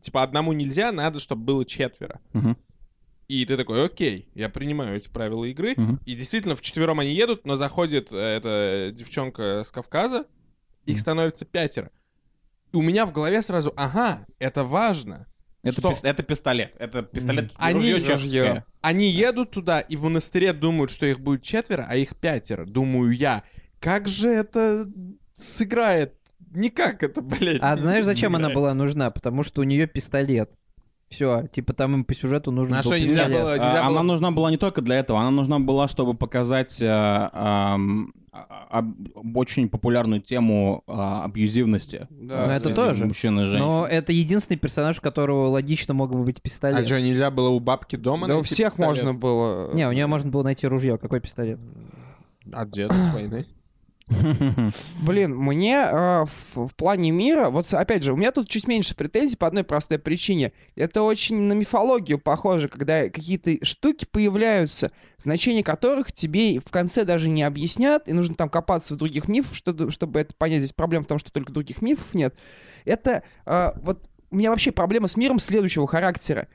типа, 0.00 0.22
одному 0.22 0.52
нельзя, 0.54 0.92
надо, 0.92 1.20
чтобы 1.20 1.42
было 1.44 1.64
четверо. 1.66 2.20
Мгм. 2.32 2.56
И 3.28 3.44
ты 3.44 3.56
такой, 3.56 3.84
окей, 3.84 4.28
я 4.34 4.48
принимаю 4.48 4.96
эти 4.96 5.08
правила 5.08 5.44
игры. 5.44 5.74
Мгм. 5.76 6.00
И 6.06 6.14
действительно, 6.14 6.54
в 6.56 6.62
четвером 6.62 7.00
они 7.00 7.12
едут, 7.12 7.44
но 7.44 7.56
заходит 7.56 8.08
э, 8.12 8.16
эта 8.16 8.90
девчонка 8.96 9.62
с 9.64 9.70
Кавказа, 9.70 10.24
их 10.86 10.98
становится 11.00 11.44
пятеро. 11.44 11.90
И 12.72 12.76
у 12.76 12.82
меня 12.82 13.06
в 13.06 13.12
голове 13.12 13.42
сразу, 13.42 13.72
ага, 13.76 14.26
это 14.38 14.64
важно. 14.64 15.26
Это, 15.62 15.80
Что? 15.80 15.90
пис- 15.90 16.00
это 16.04 16.22
пистолет. 16.22 16.74
Это 16.78 17.02
пистолет. 17.02 17.52
Они- 17.56 17.74
ружье 17.74 18.02
чешское. 18.02 18.64
Они 18.82 19.08
едут 19.10 19.50
туда, 19.50 19.80
и 19.80 19.96
в 19.96 20.02
монастыре 20.04 20.52
думают, 20.52 20.90
что 20.90 21.06
их 21.06 21.18
будет 21.20 21.42
четверо, 21.42 21.86
а 21.88 21.96
их 21.96 22.16
пятеро, 22.16 22.64
думаю 22.66 23.10
я. 23.12 23.42
Как 23.80 24.06
же 24.08 24.28
это 24.30 24.86
сыграет? 25.32 26.14
Никак 26.54 27.02
это, 27.02 27.20
блядь. 27.20 27.58
А 27.60 27.76
знаешь, 27.76 28.04
зачем 28.04 28.34
она 28.36 28.48
сыграет. 28.48 28.54
была 28.56 28.74
нужна? 28.74 29.10
Потому 29.10 29.42
что 29.42 29.60
у 29.60 29.64
нее 29.64 29.86
пистолет. 29.86 30.52
Все, 31.08 31.46
типа 31.52 31.72
там 31.72 31.94
им 31.94 32.04
по 32.04 32.14
сюжету 32.14 32.50
нужен 32.50 32.74
А 32.74 32.78
был 32.78 32.82
что, 32.82 32.98
нельзя 32.98 33.26
пистолет. 33.26 33.40
было- 33.40 33.52
А, 33.52 33.58
нельзя 33.58 33.80
Она 33.86 33.90
было- 33.90 34.02
нужна 34.02 34.30
была 34.32 34.50
не 34.50 34.56
только 34.56 34.80
для 34.82 34.96
этого, 34.96 35.20
она 35.20 35.30
нужна 35.30 35.58
была, 35.60 35.86
чтобы 35.88 36.14
показать 36.14 36.80
э, 36.82 36.86
а, 36.88 37.74
об- 37.74 38.10
очень 39.34 39.68
популярную 39.68 40.20
тему 40.20 40.82
а, 40.86 41.24
абьюзивности. 41.24 42.06
Да, 42.10 42.46
Ну, 42.46 42.52
это 42.52 42.60
среди 42.64 42.74
тоже. 42.74 43.06
Мужчин 43.06 43.40
и 43.40 43.44
женщин. 43.44 43.66
Но 43.66 43.86
это 43.86 44.12
единственный 44.12 44.56
персонаж, 44.56 44.98
у 44.98 45.02
которого 45.02 45.48
логично 45.48 45.94
мог 45.94 46.12
бы 46.12 46.22
быть 46.24 46.38
А 46.38 46.40
пистолет. 46.40 46.86
что, 46.86 47.00
нельзя 47.00 47.30
было 47.30 47.48
у 47.48 47.60
бабки 47.60 47.96
дома 47.96 48.26
Да 48.28 48.36
у 48.36 48.42
всех 48.42 48.72
пистолет? 48.72 48.88
можно 49.04 49.14
было. 49.14 49.74
Не, 49.74 49.88
у 49.88 49.92
нее 49.92 50.06
можно 50.06 50.30
было 50.30 50.42
найти 50.42 50.66
ружье. 50.66 50.98
Какой 50.98 51.20
пистолет? 51.20 51.58
От 52.52 52.70
деда 52.70 52.94
с 52.94 53.12
войны. 53.14 53.46
Блин, 55.02 55.36
мне 55.36 55.74
э, 55.74 56.24
в, 56.24 56.68
в 56.68 56.74
плане 56.76 57.10
мира, 57.10 57.50
вот 57.50 57.72
опять 57.74 58.04
же, 58.04 58.12
у 58.12 58.16
меня 58.16 58.30
тут 58.30 58.48
чуть 58.48 58.68
меньше 58.68 58.94
претензий 58.94 59.36
по 59.36 59.48
одной 59.48 59.64
простой 59.64 59.98
причине. 59.98 60.52
Это 60.76 61.02
очень 61.02 61.36
на 61.36 61.54
мифологию 61.54 62.18
похоже, 62.18 62.68
когда 62.68 63.04
какие-то 63.04 63.64
штуки 63.64 64.06
появляются, 64.08 64.92
значение 65.18 65.64
которых 65.64 66.12
тебе 66.12 66.60
в 66.60 66.70
конце 66.70 67.04
даже 67.04 67.28
не 67.28 67.42
объяснят, 67.42 68.08
и 68.08 68.12
нужно 68.12 68.36
там 68.36 68.48
копаться 68.48 68.94
в 68.94 68.96
других 68.96 69.26
мифах, 69.26 69.54
чтобы, 69.54 69.90
чтобы 69.90 70.20
это 70.20 70.34
понять. 70.34 70.58
Здесь 70.58 70.72
проблема 70.72 71.04
в 71.04 71.08
том, 71.08 71.18
что 71.18 71.32
только 71.32 71.52
других 71.52 71.82
мифов 71.82 72.14
нет. 72.14 72.36
Это 72.84 73.24
э, 73.44 73.72
вот 73.82 74.08
у 74.30 74.36
меня 74.36 74.50
вообще 74.50 74.70
проблема 74.70 75.08
с 75.08 75.16
миром 75.16 75.40
следующего 75.40 75.88
характера. 75.88 76.46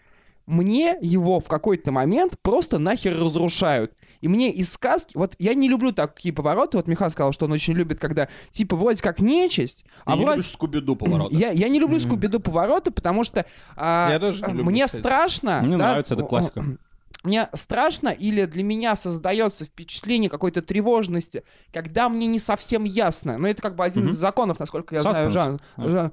Мне 0.51 0.97
его 1.01 1.39
в 1.39 1.47
какой-то 1.47 1.93
момент 1.93 2.33
просто 2.41 2.77
нахер 2.77 3.17
разрушают. 3.17 3.93
И 4.19 4.27
мне 4.27 4.51
из 4.51 4.73
сказки... 4.73 5.15
Вот 5.15 5.33
я 5.39 5.53
не 5.53 5.69
люблю 5.69 5.93
такие 5.93 6.33
повороты. 6.33 6.75
Вот 6.75 6.89
Михан 6.89 7.09
сказал, 7.09 7.31
что 7.31 7.45
он 7.45 7.53
очень 7.53 7.73
любит, 7.73 8.01
когда 8.01 8.27
типа 8.49 8.75
вроде 8.75 9.01
как 9.01 9.21
нечисть, 9.21 9.85
Ты 9.85 9.91
а 10.03 10.17
не 10.17 10.23
вроде... 10.25 10.37
любишь 10.39 10.51
Скуби-Ду 10.51 10.97
повороты. 10.97 11.35
Я, 11.35 11.51
я 11.51 11.69
не 11.69 11.79
люблю 11.79 11.99
Скуби-Ду 11.99 12.41
повороты, 12.41 12.91
потому 12.91 13.23
что 13.23 13.45
а, 13.77 14.09
Я 14.11 14.19
тоже 14.19 14.45
люблю, 14.45 14.65
мне 14.65 14.85
кстати. 14.87 15.01
страшно. 15.01 15.61
Мне 15.63 15.77
да, 15.77 15.87
нравится, 15.91 16.15
это 16.15 16.23
классика. 16.23 16.65
Мне 17.23 17.49
страшно 17.53 18.09
или 18.09 18.45
для 18.45 18.63
меня 18.63 18.95
создается 18.95 19.63
впечатление 19.63 20.27
какой-то 20.27 20.63
тревожности, 20.63 21.43
когда 21.71 22.09
мне 22.09 22.25
не 22.25 22.39
совсем 22.39 22.83
ясно. 22.83 23.37
Но 23.37 23.47
это 23.47 23.61
как 23.61 23.75
бы 23.75 23.83
один 23.85 24.05
Мгм. 24.05 24.11
из 24.11 24.15
законов, 24.15 24.59
насколько 24.59 24.95
я 24.95 25.03
знаю, 25.03 25.31
Саспенс. 25.31 25.61
Жан. 25.77 25.91
Жан. 25.91 26.11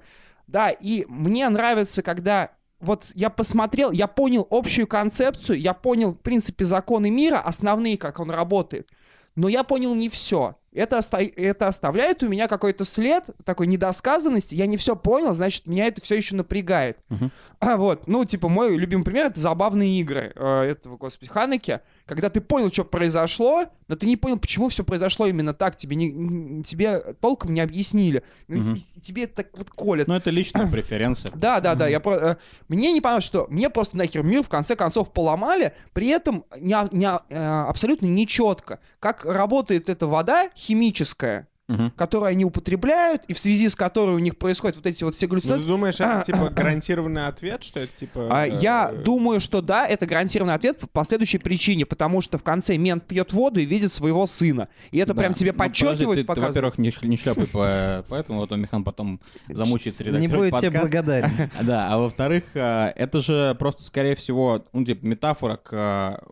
Да, 0.49 0.69
и 0.71 1.07
мне 1.09 1.49
нравится, 1.49 2.03
когда 2.03 2.51
вот 2.81 3.11
я 3.15 3.31
посмотрел, 3.31 3.91
я 3.91 4.07
понял 4.07 4.47
общую 4.51 4.87
концепцию, 4.87 5.61
я 5.61 5.75
понял, 5.75 6.13
в 6.13 6.19
принципе, 6.19 6.65
законы 6.65 7.11
мира, 7.11 7.41
основные, 7.41 7.99
как 7.99 8.21
он 8.21 8.31
работает. 8.31 8.89
Но 9.35 9.49
я 9.49 9.65
понял 9.65 9.95
не 9.95 10.09
все. 10.09 10.57
Это, 10.73 10.99
оста- 10.99 11.23
это 11.23 11.67
оставляет 11.67 12.23
у 12.23 12.29
меня 12.29 12.47
какой-то 12.47 12.85
след 12.85 13.25
такой 13.45 13.67
недосказанности. 13.67 14.55
Я 14.55 14.67
не 14.67 14.77
все 14.77 14.95
понял, 14.97 15.33
значит, 15.35 15.67
меня 15.67 15.87
это 15.87 16.03
все 16.03 16.15
еще 16.17 16.37
напрягает. 16.37 16.99
Мгм. 17.09 17.31
А 17.61 17.77
вот, 17.77 18.07
ну, 18.07 18.25
типа, 18.25 18.49
мой 18.49 18.77
любимый 18.77 19.03
пример 19.03 19.27
это 19.27 19.41
забавные 19.41 19.99
игры 20.01 20.33
э, 20.37 20.63
этого, 20.65 20.97
господи, 20.97 21.31
Ханеке, 21.31 21.81
когда 22.05 22.29
ты 22.31 22.41
понял, 22.41 22.71
что 22.73 22.85
произошло, 22.85 23.65
но 23.89 23.97
ты 23.97 24.07
не 24.07 24.17
понял, 24.17 24.39
почему 24.39 24.69
все 24.69 24.85
произошло 24.85 25.27
именно 25.27 25.55
так, 25.55 25.75
тебе, 25.77 25.97
не, 25.97 26.63
тебе 26.63 27.01
толком 27.21 27.55
не 27.55 27.61
объяснили. 27.61 28.23
Ну, 28.47 28.75
и- 28.75 28.77
тебе 29.01 29.25
это 29.25 29.37
так 29.43 29.49
вот 29.57 29.71
колет. 29.71 30.07
Ну, 30.07 30.15
это 30.15 30.31
личная 30.31 30.67
преференция. 30.71 31.33
Да, 31.35 31.61
да, 31.61 31.75
да. 31.75 31.89
Я 31.89 31.99
про- 32.01 32.17
э, 32.33 32.37
мне 32.69 32.93
не 32.93 33.01
понравилось, 33.01 33.25
что 33.25 33.47
мне 33.49 33.71
просто 33.71 33.97
нахер 33.97 34.23
мир 34.23 34.43
в 34.43 34.49
конце 34.49 34.77
концов 34.77 35.13
поломали, 35.13 35.73
при 35.95 36.09
этом 36.09 36.45
не, 36.61 36.77
не, 36.95 37.07
э, 37.31 37.61
абсолютно 37.69 38.07
нечетко, 38.07 38.79
как 39.01 39.25
работает 39.25 39.89
эта 39.89 40.07
вода 40.07 40.51
химическая, 40.59 41.49
Мгм. 41.69 41.91
которую 41.91 42.31
они 42.31 42.47
употребляют, 42.47 43.25
и 43.29 43.35
в 43.35 43.39
связи 43.39 43.69
с 43.69 43.77
которой 43.77 44.13
у 44.17 44.19
них 44.21 44.39
происходят 44.39 44.77
вот 44.77 44.87
эти 44.87 45.05
вот 45.05 45.15
все 45.15 45.27
Ну, 45.27 45.33
галлюцинации. 45.33 45.61
ты 45.63 45.69
думаешь, 45.69 46.01
это 46.01 46.23
типа 46.25 46.49
гарантированный 46.49 47.27
ответ, 47.27 47.63
что 47.63 47.81
это 47.81 47.95
типа... 47.95 48.27
А, 48.31 48.47
э, 48.47 48.59
Я 48.63 48.91
думаю, 48.91 49.39
что 49.39 49.61
да, 49.61 49.87
это 49.87 50.07
гарантированный 50.07 50.55
ответ 50.55 50.81
по 50.95 51.05
следующей 51.05 51.37
причине, 51.37 51.85
потому 51.85 52.23
что 52.23 52.39
в 52.39 52.43
конце 52.43 52.79
мент 52.79 53.05
пьет 53.07 53.35
воду 53.35 53.61
и 53.61 53.67
видит 53.67 53.93
своего 53.93 54.27
сына. 54.27 54.69
И 54.93 54.97
это 54.99 55.13
Да. 55.13 55.21
прям 55.21 55.35
тебе 55.35 55.53
Ну, 55.53 55.59
подчеркивает, 55.59 56.17
ты- 56.17 56.23
ты, 56.23 56.25
показывает. 56.27 56.55
во-первых, 56.55 56.79
не, 56.79 57.07
не 57.07 57.17
шляпай 57.19 57.47
по, 57.47 58.03
поэтому, 58.09 58.39
вот 58.39 58.51
он 58.51 58.63
Михан 58.63 58.83
потом 58.83 59.21
замучается 59.51 60.03
Не 60.05 60.09
редактировать 60.09 60.51
будет 60.53 60.61
тебе 60.63 60.71
подкаст. 60.71 60.93
благодарен. 60.95 61.51
Да, 61.67 61.89
а 61.93 61.99
во-вторых, 61.99 62.45
а, 62.55 62.91
это 62.97 63.21
же 63.21 63.55
просто, 63.59 63.83
скорее 63.83 64.15
всего, 64.15 64.65
ну, 64.73 64.87
типа, 64.87 65.05
метафора 65.05 65.57
к 65.59 65.69
а, 65.75 66.23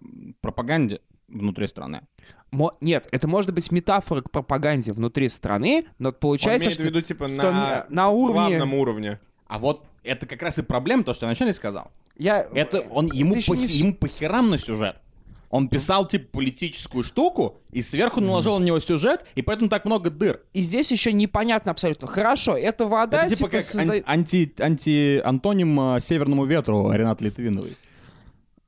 пропаганде 0.40 1.00
внутри 1.28 1.66
страны. 1.66 2.00
Мо- 2.56 2.74
Нет, 2.80 3.06
это 3.12 3.28
может 3.28 3.52
быть 3.52 3.70
метафора 3.70 4.22
к 4.22 4.30
пропаганде 4.30 4.92
внутри 4.92 5.28
страны, 5.28 5.84
но 5.98 6.08
Он 6.08 6.14
получается, 6.14 6.62
имеет 6.64 6.72
что, 6.72 6.82
в 6.84 6.86
виду 6.86 7.02
типа 7.02 7.28
что 7.28 7.52
на, 7.52 7.86
на 7.90 8.08
уровне... 8.08 8.56
главном 8.56 8.74
уровне. 8.74 9.20
А 9.46 9.58
вот 9.58 9.84
это 10.02 10.26
как 10.26 10.40
раз 10.40 10.58
и 10.58 10.62
проблема, 10.62 11.04
то, 11.04 11.12
что 11.12 11.26
я 11.26 11.28
вначале 11.28 11.52
сказал. 11.52 11.90
Я... 12.16 12.48
Это 12.54 12.80
он, 12.80 13.08
ему, 13.12 13.34
пох- 13.34 13.56
не 13.56 13.66
ему 13.66 13.94
похерам 13.94 14.48
на 14.48 14.56
сюжет. 14.58 14.96
Он 15.50 15.68
писал, 15.68 16.08
типа, 16.08 16.26
политическую 16.32 17.04
штуку, 17.04 17.60
и 17.70 17.82
сверху 17.82 18.20
наложил 18.20 18.58
на 18.58 18.64
него 18.64 18.80
сюжет, 18.80 19.24
и 19.36 19.42
поэтому 19.42 19.68
так 19.68 19.84
много 19.84 20.10
дыр. 20.10 20.40
И 20.54 20.60
здесь 20.60 20.90
еще 20.90 21.12
непонятно 21.12 21.70
абсолютно. 21.72 22.06
Хорошо, 22.08 22.56
это 22.56 22.86
вода, 22.86 23.26
это 23.26 23.36
типа, 23.36 23.50
как 23.50 23.60
созда- 23.60 23.98
ан- 23.98 24.02
анти, 24.06 24.52
анти-антоним 24.58 25.78
а, 25.80 26.00
северному 26.00 26.46
ветру 26.46 26.90
Ренат 26.90 27.20
Литвиновой. 27.20 27.76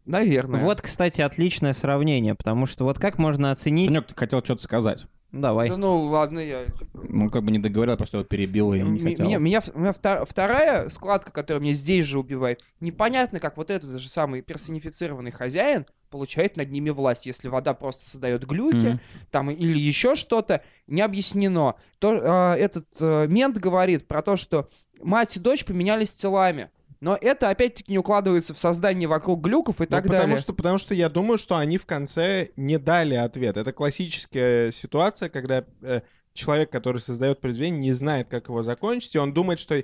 Наверное. 0.08 0.60
Вот, 0.60 0.80
кстати, 0.80 1.20
отличное 1.20 1.74
сравнение, 1.74 2.34
потому 2.34 2.64
что 2.66 2.84
вот 2.84 2.98
как 2.98 3.18
можно 3.18 3.52
оценить... 3.52 3.88
Санек, 3.88 4.06
ты 4.06 4.14
хотел 4.14 4.40
что-то 4.42 4.62
сказать. 4.62 5.04
Давай. 5.32 5.68
Да 5.68 5.76
ну 5.76 6.00
ладно, 6.04 6.38
я... 6.38 6.64
Ну, 6.94 7.28
как 7.28 7.44
бы 7.44 7.50
не 7.50 7.58
договорил, 7.58 7.98
просто 7.98 8.16
вот 8.18 8.28
перебил 8.30 8.72
и 8.72 8.80
не 8.80 9.00
хотел. 9.00 9.26
Меня, 9.26 9.36
меня, 9.38 9.60
у 9.74 9.78
меня 9.78 9.90
втор- 9.90 10.24
вторая 10.26 10.88
складка, 10.88 11.30
которая 11.30 11.62
меня 11.62 11.74
здесь 11.74 12.06
же 12.06 12.18
убивает, 12.18 12.62
непонятно, 12.80 13.38
как 13.38 13.58
вот 13.58 13.70
этот 13.70 14.00
же 14.00 14.08
самый 14.08 14.40
персонифицированный 14.40 15.30
хозяин 15.30 15.84
получает 16.08 16.56
над 16.56 16.70
ними 16.70 16.88
власть, 16.88 17.26
если 17.26 17.48
вода 17.48 17.74
просто 17.74 18.06
создает 18.06 18.46
глюки, 18.46 18.86
Мгм. 18.86 19.00
там 19.30 19.50
или 19.50 19.78
еще 19.78 20.14
что-то, 20.14 20.62
не 20.86 21.02
объяснено. 21.02 21.74
То, 21.98 22.18
а, 22.22 22.54
этот 22.56 22.86
э, 22.98 23.26
мент 23.28 23.58
говорит 23.58 24.08
про 24.08 24.22
то, 24.22 24.36
что 24.36 24.70
мать 25.02 25.36
и 25.36 25.40
дочь 25.40 25.66
поменялись 25.66 26.14
телами. 26.14 26.70
Но 27.00 27.16
это 27.20 27.48
опять-таки 27.48 27.92
не 27.92 27.98
укладывается 27.98 28.54
в 28.54 28.58
создание 28.58 29.08
вокруг 29.08 29.40
глюков 29.40 29.80
и 29.80 29.84
Ну, 29.84 29.86
так 29.86 30.04
потому 30.04 30.20
далее. 30.22 30.36
Что, 30.36 30.52
потому 30.52 30.78
что 30.78 30.94
я 30.94 31.08
думаю, 31.08 31.38
что 31.38 31.56
они 31.56 31.78
в 31.78 31.86
конце 31.86 32.48
не 32.56 32.78
дали 32.78 33.14
ответ. 33.14 33.56
Это 33.56 33.72
классическая 33.72 34.72
ситуация, 34.72 35.28
когда 35.28 35.64
э, 35.82 36.00
человек, 36.32 36.70
который 36.70 37.00
создает 37.00 37.40
произведение, 37.40 37.80
не 37.80 37.92
знает, 37.92 38.28
как 38.28 38.48
его 38.48 38.62
закончить, 38.62 39.14
и 39.14 39.18
он 39.18 39.32
думает, 39.32 39.60
что... 39.60 39.82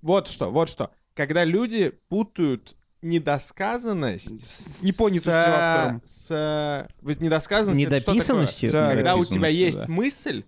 Вот 0.00 0.28
что, 0.28 0.50
вот 0.50 0.68
что. 0.68 0.90
Когда 1.14 1.44
люди 1.44 1.92
путают 2.08 2.76
недосказанность 3.00 4.46
С 4.46 4.82
непонятостью 4.82 5.32
с, 5.32 5.34
автором. 5.34 6.02
с... 6.04 6.88
Ведь 7.02 7.20
недосказанность 7.20 7.80
это 7.82 7.96
что 7.96 8.00
такое? 8.00 8.14
Недописанностью? 8.14 8.70
Да, 8.72 8.94
Когда 8.94 9.14
у 9.14 9.18
Недописанностью, 9.18 9.36
тебя 9.36 9.48
есть 9.48 9.86
да. 9.86 9.92
мысль 9.92 10.44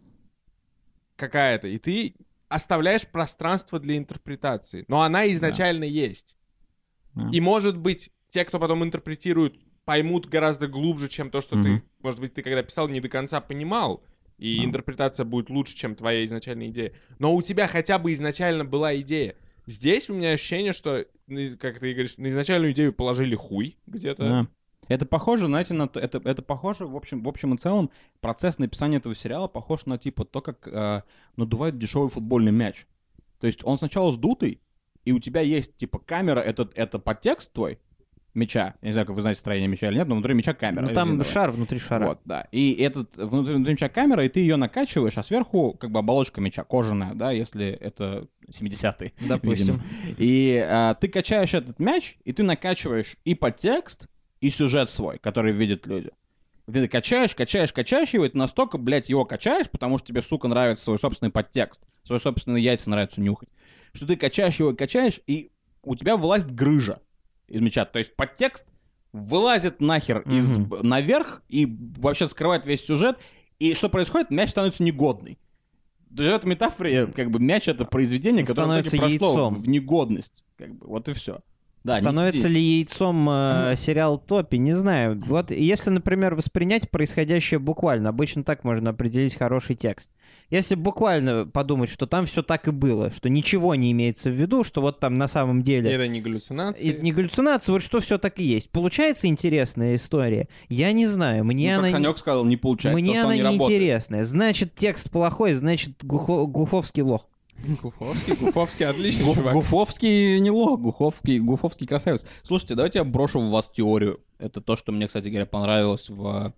какая-то, 1.16 1.68
и 1.68 1.78
ты 1.78 2.14
оставляешь 2.48 3.06
пространство 3.06 3.78
для 3.80 3.96
интерпретации. 3.96 4.84
Но 4.88 5.02
она 5.02 5.30
изначально 5.32 5.84
есть. 5.84 6.36
Да. 7.14 7.28
И, 7.32 7.40
может 7.40 7.76
быть, 7.76 8.10
те, 8.28 8.44
кто 8.44 8.58
потом 8.58 8.84
интерпретирует, 8.84 9.54
поймут 9.84 10.26
гораздо 10.26 10.66
глубже, 10.68 11.08
чем 11.08 11.30
то, 11.30 11.40
что 11.40 11.60
ты, 11.62 11.68
Мгм. 11.70 11.82
может 12.00 12.20
быть, 12.20 12.34
ты 12.34 12.42
когда 12.42 12.62
писал, 12.62 12.88
не 12.88 13.00
до 13.00 13.08
конца 13.08 13.40
понимал. 13.40 14.02
И 14.38 14.58
Да. 14.58 14.64
интерпретация 14.64 15.24
будет 15.24 15.48
лучше, 15.48 15.74
чем 15.74 15.94
твоя 15.94 16.24
изначальная 16.26 16.68
идея. 16.68 16.92
Но 17.18 17.34
у 17.34 17.40
тебя 17.42 17.66
хотя 17.68 17.98
бы 17.98 18.12
изначально 18.12 18.64
была 18.64 18.94
идея. 19.00 19.34
Здесь 19.66 20.10
у 20.10 20.14
меня 20.14 20.32
ощущение, 20.32 20.72
что, 20.72 21.06
ну, 21.26 21.56
как 21.58 21.78
ты 21.80 21.92
говоришь, 21.92 22.18
на 22.18 22.28
изначальную 22.28 22.72
идею 22.72 22.92
положили 22.92 23.34
хуй 23.34 23.78
где-то. 23.86 24.22
Да. 24.24 24.46
Это 24.88 25.06
похоже, 25.06 25.46
знаете, 25.46 25.74
на 25.74 25.88
то, 25.88 25.98
это, 26.00 26.20
это 26.24 26.42
похоже, 26.42 26.86
в 26.86 26.96
общем, 26.96 27.22
в 27.22 27.28
общем 27.28 27.54
и 27.54 27.58
целом, 27.58 27.90
процесс 28.20 28.58
написания 28.58 28.98
этого 28.98 29.14
сериала 29.14 29.48
похож 29.48 29.86
на, 29.86 29.98
типа, 29.98 30.24
то, 30.24 30.40
как 30.40 30.68
э, 30.68 31.02
надувают 31.36 31.78
дешевый 31.78 32.10
футбольный 32.10 32.52
мяч. 32.52 32.86
То 33.40 33.46
есть 33.46 33.64
он 33.64 33.78
сначала 33.78 34.10
сдутый, 34.12 34.60
и 35.04 35.12
у 35.12 35.18
тебя 35.18 35.40
есть, 35.40 35.76
типа, 35.76 35.98
камера, 35.98 36.40
это, 36.40 36.70
это 36.74 36.98
подтекст 36.98 37.52
твой 37.52 37.78
мяча. 38.36 38.74
Я 38.82 38.88
не 38.88 38.92
знаю, 38.92 39.06
как 39.06 39.16
вы 39.16 39.22
знаете 39.22 39.40
строение 39.40 39.66
мяча 39.66 39.88
или 39.88 39.96
нет, 39.96 40.06
но 40.06 40.14
внутри 40.14 40.34
мяча 40.34 40.54
камера. 40.54 40.82
Ну 40.82 40.94
там 40.94 41.08
резиновая. 41.08 41.32
шар 41.32 41.50
внутри 41.50 41.78
шара. 41.78 42.06
Вот, 42.08 42.20
да. 42.24 42.46
И 42.52 42.72
этот 42.74 43.16
внутри, 43.16 43.54
внутри 43.54 43.72
мяча 43.72 43.88
камера, 43.88 44.24
и 44.24 44.28
ты 44.28 44.40
ее 44.40 44.56
накачиваешь, 44.56 45.16
а 45.16 45.22
сверху 45.22 45.72
как 45.72 45.90
бы 45.90 45.98
оболочка 45.98 46.40
мяча 46.40 46.62
кожаная, 46.62 47.14
да, 47.14 47.32
если 47.32 47.66
это 47.66 48.28
70-й. 48.48 49.14
Допустим. 49.26 49.66
видимо. 49.66 49.82
И 50.18 50.64
а, 50.68 50.94
ты 50.94 51.08
качаешь 51.08 51.54
этот 51.54 51.78
мяч, 51.80 52.18
и 52.24 52.32
ты 52.32 52.42
накачиваешь 52.42 53.16
и 53.24 53.34
подтекст, 53.34 54.06
и 54.40 54.50
сюжет 54.50 54.90
свой, 54.90 55.18
который 55.18 55.52
видят 55.52 55.86
люди. 55.86 56.10
Ты 56.70 56.88
качаешь, 56.88 57.34
качаешь, 57.34 57.72
качаешь 57.72 58.10
его, 58.10 58.24
и 58.24 58.28
ты 58.28 58.36
настолько, 58.36 58.76
блядь, 58.76 59.08
его 59.08 59.24
качаешь, 59.24 59.70
потому 59.70 59.98
что 59.98 60.08
тебе, 60.08 60.20
сука, 60.22 60.48
нравится 60.48 60.84
свой 60.84 60.98
собственный 60.98 61.30
подтекст, 61.30 61.80
свой 62.04 62.18
собственные 62.18 62.62
яйца 62.64 62.90
нравится 62.90 63.20
нюхать, 63.20 63.48
что 63.92 64.06
ты 64.06 64.16
качаешь 64.16 64.56
его, 64.56 64.74
качаешь, 64.74 65.20
и 65.26 65.50
у 65.84 65.94
тебя 65.94 66.16
вылазит 66.16 66.50
грыжа 66.50 67.00
из 67.46 67.60
мяча. 67.60 67.84
То 67.84 67.98
есть 68.00 68.16
подтекст 68.16 68.64
вылазит 69.12 69.80
нахер 69.80 70.20
из, 70.22 70.56
Мгм. 70.56 70.80
наверх 70.82 71.42
и 71.48 71.66
вообще 71.98 72.26
скрывает 72.26 72.66
весь 72.66 72.84
сюжет. 72.84 73.16
И 73.60 73.72
что 73.74 73.88
происходит? 73.88 74.30
Мяч 74.30 74.50
становится 74.50 74.82
негодный. 74.82 75.38
То 76.14 76.22
есть 76.22 76.32
в 76.32 76.36
этой 76.36 76.46
метафоре, 76.46 77.06
как 77.06 77.30
бы, 77.30 77.38
мяч— 77.38 77.68
это 77.68 77.84
произведение, 77.84 78.44
которое 78.44 78.82
становится 78.82 78.96
прошло 78.96 79.08
яйцом. 79.10 79.54
в 79.54 79.68
негодность. 79.68 80.44
Как 80.56 80.74
бы, 80.74 80.86
вот 80.88 81.08
и 81.08 81.12
все. 81.12 81.40
Да, 81.86 81.94
Становится 81.94 82.48
ли 82.48 82.60
яйцом 82.60 83.28
э, 83.30 83.76
сериал 83.78 84.18
Топи, 84.18 84.56
не 84.56 84.72
знаю. 84.72 85.22
Вот 85.24 85.52
если, 85.52 85.90
например, 85.90 86.34
воспринять 86.34 86.90
происходящее 86.90 87.60
буквально, 87.60 88.08
обычно 88.08 88.42
так 88.42 88.64
можно 88.64 88.90
определить 88.90 89.36
хороший 89.36 89.76
текст. 89.76 90.10
Если 90.50 90.74
буквально 90.74 91.46
подумать, 91.46 91.88
что 91.88 92.06
там 92.08 92.26
все 92.26 92.42
так 92.42 92.66
и 92.66 92.72
было, 92.72 93.12
что 93.12 93.28
ничего 93.28 93.76
не 93.76 93.92
имеется 93.92 94.30
в 94.30 94.32
виду, 94.34 94.64
что 94.64 94.80
вот 94.80 94.98
там 94.98 95.16
на 95.16 95.28
самом 95.28 95.62
деле... 95.62 95.88
это 95.92 96.08
не 96.08 96.20
галлюцинации. 96.20 96.90
Это 96.90 97.02
не 97.04 97.12
галлюцинация, 97.12 97.72
вот 97.72 97.82
что 97.82 98.00
все 98.00 98.18
так 98.18 98.40
и 98.40 98.42
есть. 98.42 98.68
Получается 98.70 99.28
интересная 99.28 99.94
история? 99.94 100.48
Я 100.68 100.90
не 100.90 101.06
знаю, 101.06 101.44
мне 101.44 101.72
Ну, 101.74 101.84
она... 101.84 101.92
Ханек 101.92 102.18
сказал, 102.18 102.44
не 102.44 102.56
получается, 102.56 103.00
Мне 103.00 103.14
то, 103.14 103.20
она 103.20 103.28
он 103.28 103.34
не 103.34 103.38
не 103.38 103.44
работает. 103.44 103.78
интересная. 103.80 104.24
Значит, 104.24 104.74
текст 104.74 105.08
плохой, 105.08 105.52
значит, 105.54 106.02
Гухо- 106.02 106.46
Гуховский 106.46 107.02
лох. 107.02 107.28
Гуфовский, 107.82 108.34
Гуфовский 108.34 108.86
отличный 108.86 109.24
Гу- 109.24 109.34
чувак. 109.34 109.54
Гуфовский 109.54 110.40
не 110.40 110.50
лох, 110.50 110.80
Гуфовский, 110.80 111.38
Гуфовский 111.38 111.86
красавец. 111.86 112.24
Слушайте, 112.42 112.74
давайте 112.74 112.98
я 113.00 113.04
брошу 113.04 113.40
в 113.40 113.50
вас 113.50 113.68
теорию. 113.70 114.20
Это 114.38 114.60
то, 114.60 114.76
что 114.76 114.92
мне, 114.92 115.06
кстати 115.06 115.28
говоря, 115.28 115.46
понравилось 115.46 116.08
в, 116.08 116.54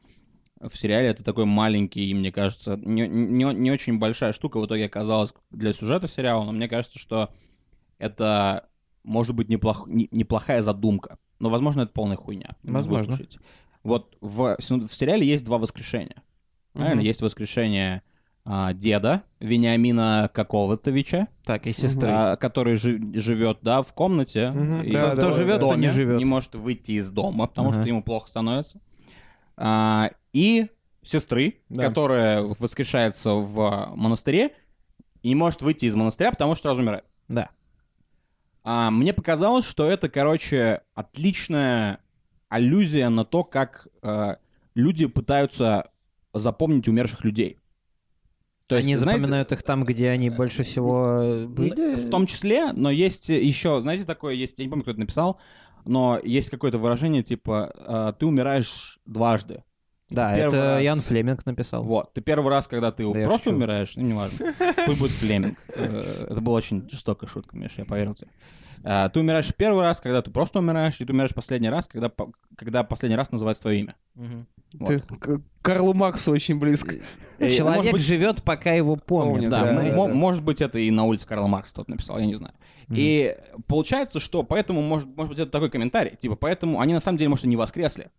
в 0.61 0.77
сериале. 0.77 1.09
Это 1.09 1.25
такой 1.25 1.45
маленький, 1.45 2.13
мне 2.15 2.31
кажется, 2.33 2.77
не, 2.77 3.07
не, 3.09 3.45
не 3.55 3.71
очень 3.71 3.99
большая 3.99 4.33
штука 4.33 4.59
в 4.61 4.67
итоге 4.67 4.87
оказалась 4.87 5.33
для 5.51 5.73
сюжета 5.73 6.07
сериала, 6.07 6.45
но 6.45 6.53
мне 6.53 6.69
кажется, 6.69 6.99
что 6.99 7.31
это 7.99 8.69
может 9.05 9.35
быть 9.35 9.49
неплох, 9.49 9.87
не- 9.87 10.09
неплохая 10.11 10.63
задумка. 10.63 11.19
Но, 11.39 11.51
возможно, 11.51 11.83
это 11.83 11.93
полная 11.93 12.17
хуйня. 12.17 12.57
Возможно. 12.63 13.17
Вот 13.85 14.17
в, 14.21 14.57
в 14.59 14.93
сериале 14.93 15.27
есть 15.27 15.45
два 15.45 15.59
воскрешения. 15.59 16.23
Правильно? 16.73 16.97
Мгм. 16.97 17.05
Есть 17.07 17.23
воскрешение 17.23 18.03
а, 18.51 18.73
деда 18.73 19.25
Вениамина 19.41 20.31
какого-то 20.33 20.91
Вича, 20.91 21.29
Так, 21.45 21.67
и 21.67 21.73
сестры. 21.75 22.09
а, 22.11 22.37
который 22.37 22.77
жи- 22.77 22.99
живет, 23.13 23.59
да, 23.61 23.83
в 23.83 23.93
комнате. 23.93 24.51
Мгм, 24.53 24.81
и 24.81 24.91
да, 24.93 25.11
кто 25.13 25.21
да, 25.21 25.33
живет, 25.33 25.61
да. 25.61 25.67
кто 25.67 25.75
не 25.77 25.91
живет. 25.91 26.17
Не 26.17 26.25
может 26.25 26.55
выйти 26.55 26.93
из 26.93 27.11
дома, 27.11 27.47
потому 27.47 27.69
Ага. 27.71 27.81
что 27.81 27.89
ему 27.89 28.03
плохо 28.03 28.27
становится. 28.29 28.81
А, 29.59 30.13
и 30.33 30.69
сестры, 31.03 31.61
Да. 31.69 31.85
которая 31.87 32.41
воскрешается 32.43 33.33
в 33.33 33.93
монастыре 33.95 34.55
и 35.23 35.29
не 35.29 35.35
может 35.35 35.61
выйти 35.61 35.85
из 35.85 35.95
монастыря, 35.95 36.31
потому 36.31 36.55
что 36.55 36.63
сразу 36.71 36.81
умирает. 36.81 37.05
Да. 37.29 37.51
А, 38.65 38.91
мне 38.91 39.13
показалось, 39.13 39.67
что 39.67 39.91
это, 39.91 40.09
короче, 40.09 40.81
отличная 40.95 41.99
аллюзия 42.49 43.11
на 43.11 43.27
то, 43.27 43.45
как 43.45 43.89
э, 44.03 44.37
люди 44.75 45.05
пытаются 45.07 45.91
запомнить 46.33 46.89
умерших 46.89 47.25
людей. 47.25 47.59
То 48.69 48.77
Они 48.77 48.95
знаете, 48.97 49.21
запоминают 49.21 49.51
их 49.53 49.63
там, 49.63 49.85
где 49.85 50.11
они 50.11 50.29
больше 50.29 50.63
всего 50.63 51.21
э, 51.23 51.47
были. 51.47 51.95
в 51.97 52.11
том 52.11 52.27
числе, 52.27 52.73
но 52.73 52.91
есть 52.91 53.31
еще, 53.31 53.81
знаете, 53.81 54.05
такое 54.05 54.35
есть, 54.35 54.59
я 54.59 54.65
не 54.65 54.69
помню, 54.69 54.83
кто 54.83 54.91
это 54.91 55.01
написал, 55.01 55.41
но 55.87 56.21
есть 56.23 56.51
какое-то 56.51 56.77
выражение 56.79 57.23
типа 57.23 57.73
э, 57.75 58.13
«ты 58.19 58.27
умираешь 58.27 58.99
дважды». 59.07 59.65
Да, 60.11 60.35
первый 60.35 60.49
это 60.59 60.67
раз- 60.69 60.83
Ян 60.83 61.01
Флеминг 61.01 61.47
написал. 61.47 61.83
Вот, 61.83 62.13
ты 62.13 62.21
первый 62.21 62.49
раз, 62.51 62.69
когда 62.69 62.93
ты 62.93 63.11
Да 63.11 63.25
просто 63.25 63.51
умираешь, 63.51 63.97
ну, 63.97 64.03
неважно, 64.03 64.55
пусть 64.87 64.99
будет 65.01 65.13
Флеминг. 65.13 65.59
Э, 65.75 66.27
Это 66.31 66.41
была 66.43 66.57
очень 66.57 66.89
жестокая 66.91 67.29
шутка, 67.29 67.57
Миша, 67.57 67.75
я 67.79 67.85
поверил 67.87 68.15
тебе. 68.15 68.29
Э, 68.85 69.09
Ты 69.13 69.21
умираешь 69.21 69.53
первый 69.55 69.83
раз, 69.83 70.01
когда 70.01 70.23
ты 70.23 70.31
просто 70.31 70.59
умираешь, 70.59 71.01
и 71.01 71.05
ты 71.05 71.13
умираешь 71.13 71.35
последний 71.35 71.69
раз, 71.69 71.89
когда, 71.89 72.11
когда 72.57 72.85
последний 72.85 73.17
раз 73.17 73.31
называется 73.33 73.63
твое 73.63 73.81
имя. 73.81 73.95
Мгм. 74.15 74.47
Ты 74.87 75.01
к 75.01 75.41
Карлу 75.63 75.95
Марксу 75.95 76.31
очень 76.31 76.59
близко. 76.59 76.97
Человек 77.39 77.77
может 77.77 77.93
быть, 77.93 78.03
живет, 78.03 78.43
пока 78.43 78.73
его 78.73 78.97
помнят. 78.97 79.51
Да, 79.51 79.65
да, 79.65 79.73
да. 79.83 79.97
мо- 79.97 80.09
может 80.09 80.43
быть, 80.43 80.61
это 80.61 80.79
и 80.79 80.91
на 80.91 81.05
улице 81.05 81.27
Карла 81.27 81.47
Маркса 81.47 81.75
тот 81.75 81.89
написал, 81.89 82.19
я 82.19 82.27
не 82.27 82.35
знаю. 82.35 82.55
И 82.91 83.37
получается, 83.67 84.21
что 84.21 84.43
поэтому, 84.43 84.83
может, 84.83 85.09
может 85.17 85.31
быть, 85.31 85.39
это 85.39 85.51
такой 85.51 85.71
комментарий, 85.71 86.17
типа, 86.17 86.37
поэтому 86.37 86.81
они 86.81 86.95
на 86.95 87.01
самом 87.01 87.19
деле, 87.19 87.31
может, 87.31 87.45
и 87.45 87.49
не 87.49 87.57
воскресли. 87.57 88.11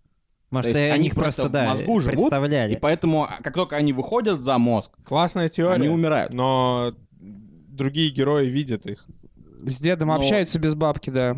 Может, 0.51 0.76
есть 0.76 0.91
они 0.93 1.10
просто, 1.12 1.43
просто 1.43 1.49
в 1.49 1.51
да, 1.51 1.68
мозгу 1.70 1.99
живут, 1.99 2.16
представляли. 2.16 2.74
И 2.74 2.78
поэтому, 2.78 3.26
а, 3.26 3.39
как 3.43 3.53
только 3.53 3.76
они 3.76 3.93
выходят 3.93 4.39
за 4.39 4.57
мозг, 4.57 4.91
Классная 5.03 5.47
теория. 5.49 5.76
они 5.76 5.89
умирают. 5.89 6.34
Но 6.34 6.93
другие 7.20 8.10
герои 8.10 8.47
видят 8.47 8.88
их. 8.88 9.05
С 9.62 9.80
дедом 9.80 10.10
Но- 10.10 10.16
общаются 10.16 10.60
без 10.60 10.76
бабки, 10.76 11.10
да. 11.10 11.38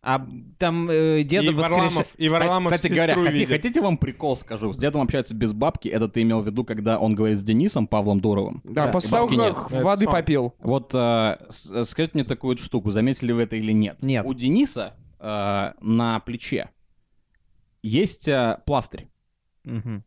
А 0.00 0.24
там 0.58 0.88
э, 0.88 1.22
деда 1.24 1.46
и 1.50 1.54
воскреш- 1.54 1.58
Варламов, 1.70 2.14
и 2.16 2.28
Варламов 2.28 2.72
Кстати 2.72 2.92
говоря, 2.92 3.14
сестру 3.14 3.24
хоти- 3.26 3.32
видит. 3.32 3.48
хотите 3.48 3.80
вам 3.80 3.98
прикол 3.98 4.36
скажу? 4.36 4.72
С 4.72 4.78
дедом 4.78 5.02
общаются 5.02 5.34
без 5.34 5.52
бабки. 5.52 5.88
Это 5.88 6.08
ты 6.08 6.22
имел 6.22 6.40
в 6.40 6.46
виду, 6.46 6.64
когда 6.64 6.98
он 7.00 7.14
говорит 7.16 7.38
с 7.40 7.42
Денисом 7.42 7.88
Павлом 7.88 8.20
Дуровым? 8.20 8.62
Да, 8.64 8.86
Да, 8.86 8.92
после 8.92 9.10
того, 9.10 9.26
бабки 9.28 9.40
нет. 9.40 9.54
как 9.54 9.72
Это 9.72 9.84
воды 9.84 10.04
сон. 10.04 10.12
попил. 10.12 10.54
Вот 10.60 10.94
э, 10.94 11.36
с- 11.50 11.84
скажите 11.84 12.12
мне 12.14 12.24
такую 12.24 12.52
вот 12.52 12.60
штуку, 12.60 12.90
заметили 12.90 13.32
вы 13.32 13.42
это 13.42 13.56
или 13.56 13.72
нет? 13.72 14.00
Нет. 14.02 14.24
У 14.24 14.34
Дениса 14.34 14.94
э, 15.18 15.72
на 15.80 16.20
плече 16.20 16.70
есть 17.82 18.28
э, 18.28 18.60
пластырь. 18.66 19.08
Мгм. 19.64 20.04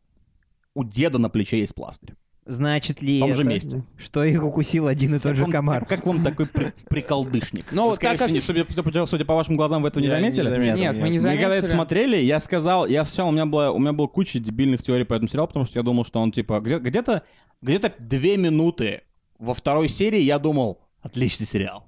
У 0.73 0.83
деда 0.85 1.17
на 1.19 1.29
плече 1.29 1.59
есть 1.59 1.75
пластырь. 1.75 2.15
Значит 2.51 3.01
ли 3.01 3.17
В 3.17 3.21
том 3.21 3.33
же 3.35 3.41
это, 3.41 3.49
месте. 3.49 3.83
что 3.97 4.23
их 4.23 4.43
укусил 4.43 4.87
один 4.87 5.11
и 5.15 5.19
тот 5.19 5.23
Как 5.23 5.35
же 5.35 5.41
вам- 5.43 5.51
комар? 5.51 5.85
Как 5.85 6.05
вам 6.05 6.23
такой 6.23 6.45
при- 6.47 6.73
приколдышник? 6.89 7.65
Ну, 7.71 7.95
скорее 7.95 8.17
так 8.17 8.19
как- 8.27 8.31
не- 8.31 8.41
судя, 8.41 8.65
судя- 8.69 9.07
судя 9.07 9.25
по 9.25 9.35
вашим 9.35 9.55
глазам, 9.55 9.81
вы 9.81 9.87
этого 9.87 10.01
не 10.03 10.09
Я 10.09 10.15
не 10.19 10.31
заметили? 10.31 10.49
заметил. 10.49 10.77
Нет, 10.77 10.95
мы 11.01 11.09
не 11.09 11.17
Мы 11.17 11.23
когда 11.23 11.37
это 11.39 11.55
заметили. 11.67 11.75
смотрели, 11.75 12.17
я 12.17 12.39
сказал, 12.39 12.85
я 12.87 13.05
сначала, 13.05 13.29
у 13.29 13.31
меня 13.31 13.45
была, 13.45 13.71
у 13.71 13.79
меня 13.79 13.93
была 13.93 14.07
куча 14.07 14.39
дебильных 14.39 14.83
теорий 14.83 15.05
по 15.05 15.13
этому 15.13 15.29
сериалу, 15.29 15.47
потому 15.47 15.65
что 15.65 15.79
я 15.79 15.83
думал, 15.83 16.03
что 16.05 16.19
он 16.19 16.31
типа 16.31 16.59
где, 16.59 16.77
где-то, 16.79 17.23
где-то 17.61 17.93
две 17.99 18.37
минуты 18.37 19.01
во 19.39 19.53
второй 19.53 19.87
серии 19.87 20.19
я 20.21 20.37
думал, 20.37 20.81
отличный 21.01 21.45
сериал. 21.47 21.85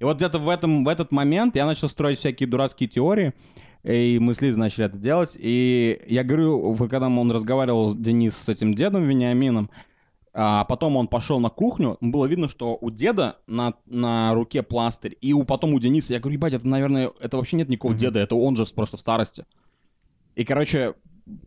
И 0.00 0.04
вот 0.04 0.16
где-то 0.16 0.38
в 0.38 0.48
этом, 0.48 0.84
в 0.84 0.88
этот 0.88 1.12
момент 1.12 1.54
я 1.54 1.66
начал 1.66 1.88
строить 1.88 2.18
всякие 2.18 2.48
дурацкие 2.48 2.88
теории, 2.88 3.32
и 3.84 4.18
мы 4.20 4.34
с 4.34 4.40
Лизой 4.42 4.58
начали 4.58 4.86
это 4.86 4.96
делать, 4.98 5.36
и 5.38 6.00
я 6.08 6.24
говорю, 6.24 6.74
когда 6.90 7.06
он 7.06 7.30
разговаривал, 7.30 7.94
Денис, 7.94 8.36
с 8.36 8.48
этим 8.48 8.74
дедом 8.74 9.06
Вениамином, 9.06 9.70
а 10.40 10.64
потом 10.64 10.96
он 10.96 11.08
пошел 11.08 11.40
на 11.40 11.48
кухню, 11.48 11.96
было 12.00 12.26
видно, 12.26 12.46
что 12.46 12.78
у 12.80 12.90
деда 12.92 13.38
на, 13.48 13.74
на 13.86 14.32
руке 14.34 14.62
пластырь, 14.62 15.16
и 15.20 15.32
у, 15.32 15.42
потом 15.42 15.74
у 15.74 15.80
Дениса, 15.80 16.12
я 16.14 16.20
говорю, 16.20 16.36
ебать, 16.36 16.54
это, 16.54 16.68
наверное, 16.68 17.10
это 17.18 17.36
вообще 17.36 17.56
нет 17.56 17.68
никакого 17.68 17.94
деда, 17.94 18.20
это 18.20 18.36
он 18.36 18.54
же 18.56 18.64
просто 18.66 18.96
в 18.96 19.00
старости. 19.00 19.44
И, 20.36 20.44
короче, 20.44 20.94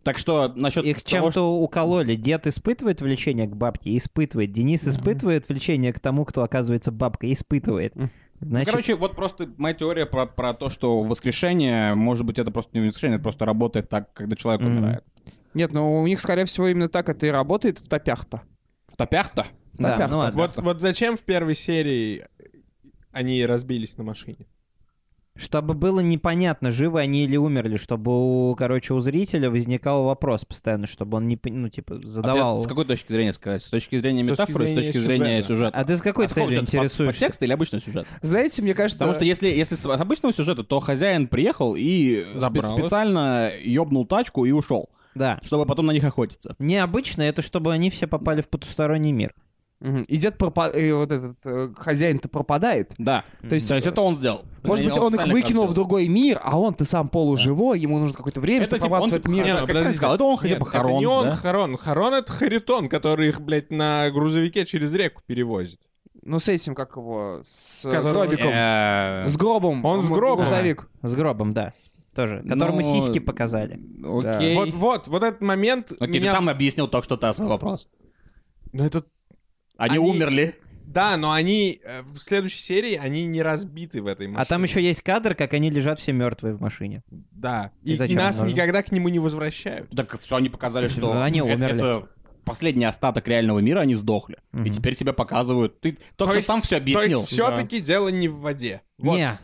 так 0.04 0.18
что 0.18 0.52
насчет 0.54 0.84
Их 0.84 0.96
того, 1.02 1.30
что- 1.30 1.40
чем-то 1.40 1.54
укололи. 1.62 2.16
Дед 2.16 2.46
испытывает 2.46 3.00
влечение 3.00 3.46
к 3.46 3.56
бабке? 3.56 3.96
Испытывает. 3.96 4.52
Денис 4.52 4.86
испытывает 4.86 5.48
влечение 5.48 5.94
к 5.94 5.98
тому, 5.98 6.26
кто 6.26 6.42
оказывается 6.42 6.92
бабкой? 6.92 7.32
Испытывает. 7.32 7.96
Ну, 7.96 8.10
Значит, 8.40 8.70
короче, 8.70 8.94
вот 8.96 9.16
просто 9.16 9.48
моя 9.56 9.74
теория 9.74 10.04
про, 10.04 10.26
про 10.26 10.52
то, 10.52 10.68
что 10.68 11.00
воскрешение, 11.00 11.94
может 11.94 12.26
быть, 12.26 12.38
это 12.38 12.50
просто 12.50 12.76
не 12.78 12.86
воскрешение, 12.86 13.14
это 13.16 13.22
просто 13.22 13.46
работает 13.46 13.88
так, 13.88 14.12
когда 14.12 14.36
человек 14.36 14.60
Мгм. 14.60 14.70
умирает. 14.76 15.04
Нет, 15.54 15.72
ну 15.72 16.00
у 16.02 16.06
них, 16.06 16.20
скорее 16.20 16.44
всего, 16.44 16.68
именно 16.68 16.88
так 16.88 17.08
это 17.08 17.26
и 17.26 17.30
работает 17.30 17.78
в 17.78 17.88
топях-то. 17.88 18.42
В 18.92 18.96
топях-то? 18.96 19.46
да, 19.78 19.92
топях-то. 19.92 20.12
ну 20.12 20.18
ладно. 20.18 20.42
Вот, 20.42 20.56
вот 20.58 20.80
зачем 20.80 21.16
в 21.16 21.20
первой 21.22 21.54
серии 21.54 22.24
они 23.12 23.44
разбились 23.46 23.96
на 23.96 24.04
машине? 24.04 24.46
Чтобы 25.34 25.72
было 25.72 26.00
непонятно, 26.00 26.70
живы 26.70 27.00
они 27.00 27.24
или 27.24 27.38
умерли, 27.38 27.78
чтобы, 27.78 28.50
у, 28.50 28.54
короче, 28.54 28.92
у 28.92 29.00
зрителя 29.00 29.48
возникал 29.48 30.04
вопрос 30.04 30.44
постоянно, 30.44 30.86
чтобы 30.86 31.16
он 31.16 31.26
не, 31.26 31.38
ну, 31.42 31.70
типа, 31.70 31.94
А 31.94 32.06
задавал... 32.06 32.58
ты 32.58 32.64
с 32.64 32.68
какой 32.68 32.84
точки 32.84 33.10
зрения 33.12 33.32
сказать? 33.32 33.62
С 33.62 33.70
точки 33.70 33.96
зрения 33.96 34.24
С 34.24 34.28
точки 34.28 34.40
метафоры, 34.42 34.66
с 34.66 34.68
зрения 34.68 34.82
точки 34.82 34.98
зрения 34.98 35.42
сюжета. 35.42 35.48
сюжета? 35.48 35.78
А 35.78 35.84
ты 35.84 35.96
с 35.96 36.02
какой 36.02 36.26
А 36.26 36.28
с 36.28 36.32
целью 36.32 36.48
сюжета? 36.50 36.66
По- 36.66 36.76
интересуешься? 36.76 37.20
Подтекста 37.20 37.44
или 37.46 37.52
обычного 37.54 37.82
сюжета? 37.82 38.08
Знаете, 38.20 38.60
мне 38.60 38.74
кажется... 38.74 38.98
Потому 38.98 39.14
что 39.14 39.24
если, 39.24 39.48
если 39.48 39.74
с 39.74 39.86
обычного 39.86 40.34
сюжета, 40.34 40.64
то 40.64 40.80
хозяин 40.80 41.26
приехал 41.28 41.76
и 41.78 42.26
Забрал 42.34 42.76
специально 42.76 43.52
ёбнул 43.58 44.04
тачку 44.04 44.44
и 44.44 44.50
ушел, 44.50 44.90
Да. 45.14 45.38
чтобы 45.42 45.66
потом 45.66 45.86
на 45.86 45.90
них 45.92 46.04
охотиться. 46.04 46.54
Необычно 46.58 47.22
это, 47.22 47.42
чтобы 47.42 47.72
они 47.72 47.90
все 47.90 48.06
попали 48.06 48.40
в 48.42 48.48
потусторонний 48.48 49.12
мир. 49.12 49.34
Мгм. 49.80 50.02
И 50.02 50.16
дед 50.16 50.36
пропа- 50.38 50.70
и 50.78 50.92
вот 50.92 51.10
этот 51.10 51.36
э, 51.44 51.74
хозяин-то 51.76 52.28
пропадает. 52.28 52.92
Да. 52.98 53.24
То 53.40 53.54
есть, 53.56 53.68
То 53.68 53.74
есть 53.74 53.86
это 53.88 54.00
он 54.00 54.14
сделал. 54.14 54.44
может 54.62 54.84
быть, 54.84 54.96
он 54.96 55.12
их 55.16 55.26
выкинул 55.26 55.66
в 55.66 55.74
другой 55.74 56.06
мир, 56.06 56.38
а 56.40 56.56
он-то 56.56 56.84
сам 56.84 57.08
полуживой, 57.08 57.80
ему 57.80 57.98
нужно 57.98 58.16
какое-то 58.16 58.40
время, 58.40 58.62
Это 58.62 58.76
чтобы 58.76 58.84
типа 58.84 58.94
он 59.02 59.10
в 59.10 59.12
этот 59.12 59.22
типа 59.24 59.32
мир. 59.32 59.44
Не, 59.44 59.54
ну, 59.58 59.66
как- 59.66 59.76
ты 59.88 59.94
сказал, 59.94 60.14
это 60.14 60.22
он 60.24 60.36
хотя 60.36 60.50
Нет, 60.50 60.60
бы 60.60 60.66
Харон, 60.66 60.90
это 60.92 60.98
не 61.00 61.06
он 61.06 61.24
да? 61.26 61.34
Харон. 61.34 61.76
Харон— 61.76 62.14
это 62.14 62.30
Харитон, 62.32 62.88
который 62.88 63.28
их, 63.28 63.40
блядь, 63.40 63.72
на 63.72 64.08
грузовике 64.10 64.64
через 64.66 64.94
реку 64.94 65.20
перевозит. 65.26 65.80
Ну, 66.24 66.38
с 66.38 66.48
этим, 66.48 66.76
как 66.76 66.94
его, 66.96 67.40
с 67.42 67.84
э, 67.84 67.90
Которого- 67.90 68.26
гробиком. 68.26 68.50
Э, 68.54 69.24
С 69.26 69.36
гробом. 69.36 69.84
Он 69.84 70.02
с 70.02 70.08
гробом. 70.08 70.44
Грузовик. 70.44 70.88
С 71.02 71.12
гробом, 71.16 71.52
да. 71.52 71.72
Тоже. 72.14 72.42
Которому 72.46 72.80
Ну, 72.80 73.00
сиськи 73.00 73.18
показали. 73.20 73.80
Окей. 74.04 74.54
Вот, 74.54 74.72
вот, 74.74 75.08
вот 75.08 75.22
этот 75.24 75.40
момент 75.40 75.92
Окей, 75.98 76.20
меня... 76.20 76.32
ты 76.32 76.38
там 76.38 76.48
объяснил 76.48 76.86
только 76.88 77.04
что 77.04 77.16
ты 77.16 77.32
свой 77.32 77.48
вопрос. 77.48 77.88
Ну, 78.72 78.84
это... 78.84 79.04
Они, 79.78 79.96
Они- 79.96 79.98
умерли. 79.98 80.56
Да, 80.84 81.16
но 81.16 81.32
они 81.32 81.80
э, 81.82 82.02
в 82.02 82.18
следующей 82.18 82.58
серии, 82.58 82.96
они 82.96 83.24
не 83.24 83.40
разбиты 83.40 84.02
в 84.02 84.06
этой 84.06 84.26
машине. 84.26 84.42
А 84.42 84.44
там 84.44 84.62
еще 84.62 84.82
есть 84.82 85.00
кадр, 85.00 85.34
как 85.34 85.54
они 85.54 85.70
лежат 85.70 85.98
все 85.98 86.12
мертвые 86.12 86.54
в 86.54 86.60
машине. 86.60 87.02
Да. 87.08 87.72
И 87.82 87.92
И, 87.92 87.96
зачем 87.96 88.18
нас 88.18 88.38
нужно? 88.38 88.52
никогда 88.52 88.82
к 88.82 88.92
нему 88.92 89.08
не 89.08 89.18
возвращают. 89.18 89.88
Так 89.96 90.18
все, 90.20 90.36
они 90.36 90.50
показали, 90.50 90.88
что 90.88 91.12
Они 91.22 91.38
это- 91.38 91.46
умерли. 91.54 91.74
это 91.76 92.08
последний 92.44 92.84
остаток 92.84 93.26
реального 93.26 93.60
мира, 93.60 93.80
они 93.80 93.94
сдохли. 93.94 94.36
И 94.52 94.56
Мгм. 94.58 94.70
теперь 94.70 94.94
тебя 94.94 95.14
показывают. 95.14 95.80
Ты 95.80 95.96
только 96.16 96.32
что 96.32 96.38
есть- 96.40 96.46
сам 96.48 96.60
все 96.60 96.76
То 96.76 96.82
объяснил. 96.82 97.20
есть 97.20 97.32
все-таки 97.32 97.80
дело 97.80 98.08
не 98.08 98.28
в 98.28 98.40
воде. 98.40 98.82
Вот. 98.98 99.16
Не. 99.16 99.38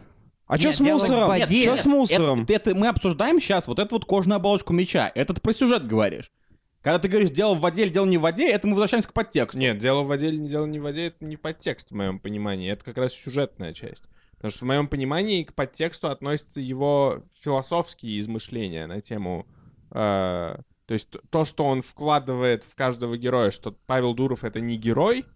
А 0.49 0.57
что 0.57 0.68
Нет, 0.68 0.76
с 0.76 0.80
мусором? 0.80 1.28
воде. 1.28 1.61
Что 1.61 1.76
с 1.76 1.86
мусором? 1.86 2.42
Это, 2.42 2.53
это 2.55 2.74
мы 2.74 2.88
обсуждаем 2.88 3.38
сейчас 3.38 3.68
вот 3.68 3.78
эту 3.78 3.96
вот 3.96 4.07
кожаную 4.07 4.36
оболочку 4.36 4.72
меча. 4.72 5.12
Это 5.14 5.34
ты 5.34 5.40
про 5.42 5.53
сюжет 5.53 5.86
говоришь. 5.86 6.32
Когда 6.80 6.99
ты 6.99 7.09
говоришь 7.09 7.30
дело 7.30 7.55
в 7.55 7.61
воде 7.61 7.82
или 7.82 7.90
дело 7.90 8.07
не 8.07 8.16
в 8.16 8.22
воде, 8.22 8.51
это 8.51 8.66
мы 8.66 8.72
возвращаемся 8.72 9.09
к 9.09 9.12
подтексту. 9.12 9.59
Нет, 9.59 9.76
дело 9.76 10.03
в 10.03 10.07
воде 10.07 10.28
или 10.28 10.36
не 10.36 10.49
дело 10.49 10.64
не 10.64 10.78
в 10.78 10.82
воде, 10.82 11.09
это 11.09 11.22
не 11.24 11.36
подтекст 11.36 11.90
в 11.90 11.94
моем 11.94 12.18
понимании, 12.18 12.70
это 12.70 12.82
как 12.84 12.96
раз 12.96 13.12
сюжетная 13.12 13.74
часть. 13.74 14.09
Потому 14.36 14.51
что 14.51 14.64
в 14.64 14.68
моем 14.68 14.88
понимании 14.88 15.44
к 15.44 15.53
подтексту 15.53 16.09
относятся 16.09 16.61
его 16.61 17.24
философские 17.40 18.18
измышления 18.20 18.86
на 18.86 19.03
тему... 19.03 19.46
э, 19.90 20.57
то 20.86 20.94
есть 20.94 21.09
то, 21.28 21.44
что 21.44 21.66
он 21.66 21.82
вкладывает 21.82 22.64
в 22.64 22.74
каждого 22.74 23.18
героя, 23.18 23.51
что 23.51 23.72
Павел 23.72 24.14
Дуров— 24.14 24.42
это 24.44 24.59
не 24.59 24.76
герой, 24.76 25.26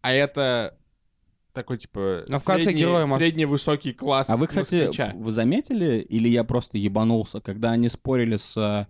а 0.00 0.12
это 0.12 0.79
такой, 1.52 1.78
типа, 1.78 2.24
Но 2.28 2.38
в 2.38 2.44
конце 2.44 2.64
средний- 2.64 2.80
героя, 2.82 3.06
Макс. 3.06 3.22
средний 3.22 3.44
высокий 3.46 3.92
класс 3.92 4.28
А 4.30 4.36
вы, 4.36 4.46
кстати, 4.46 4.86
москвича. 4.86 5.12
вы 5.16 5.30
заметили, 5.32 6.00
или 6.00 6.28
я 6.28 6.44
просто 6.44 6.78
ебанулся, 6.78 7.40
когда 7.40 7.72
они 7.72 7.88
спорили 7.88 8.36
с 8.36 8.56
э, 8.56 8.86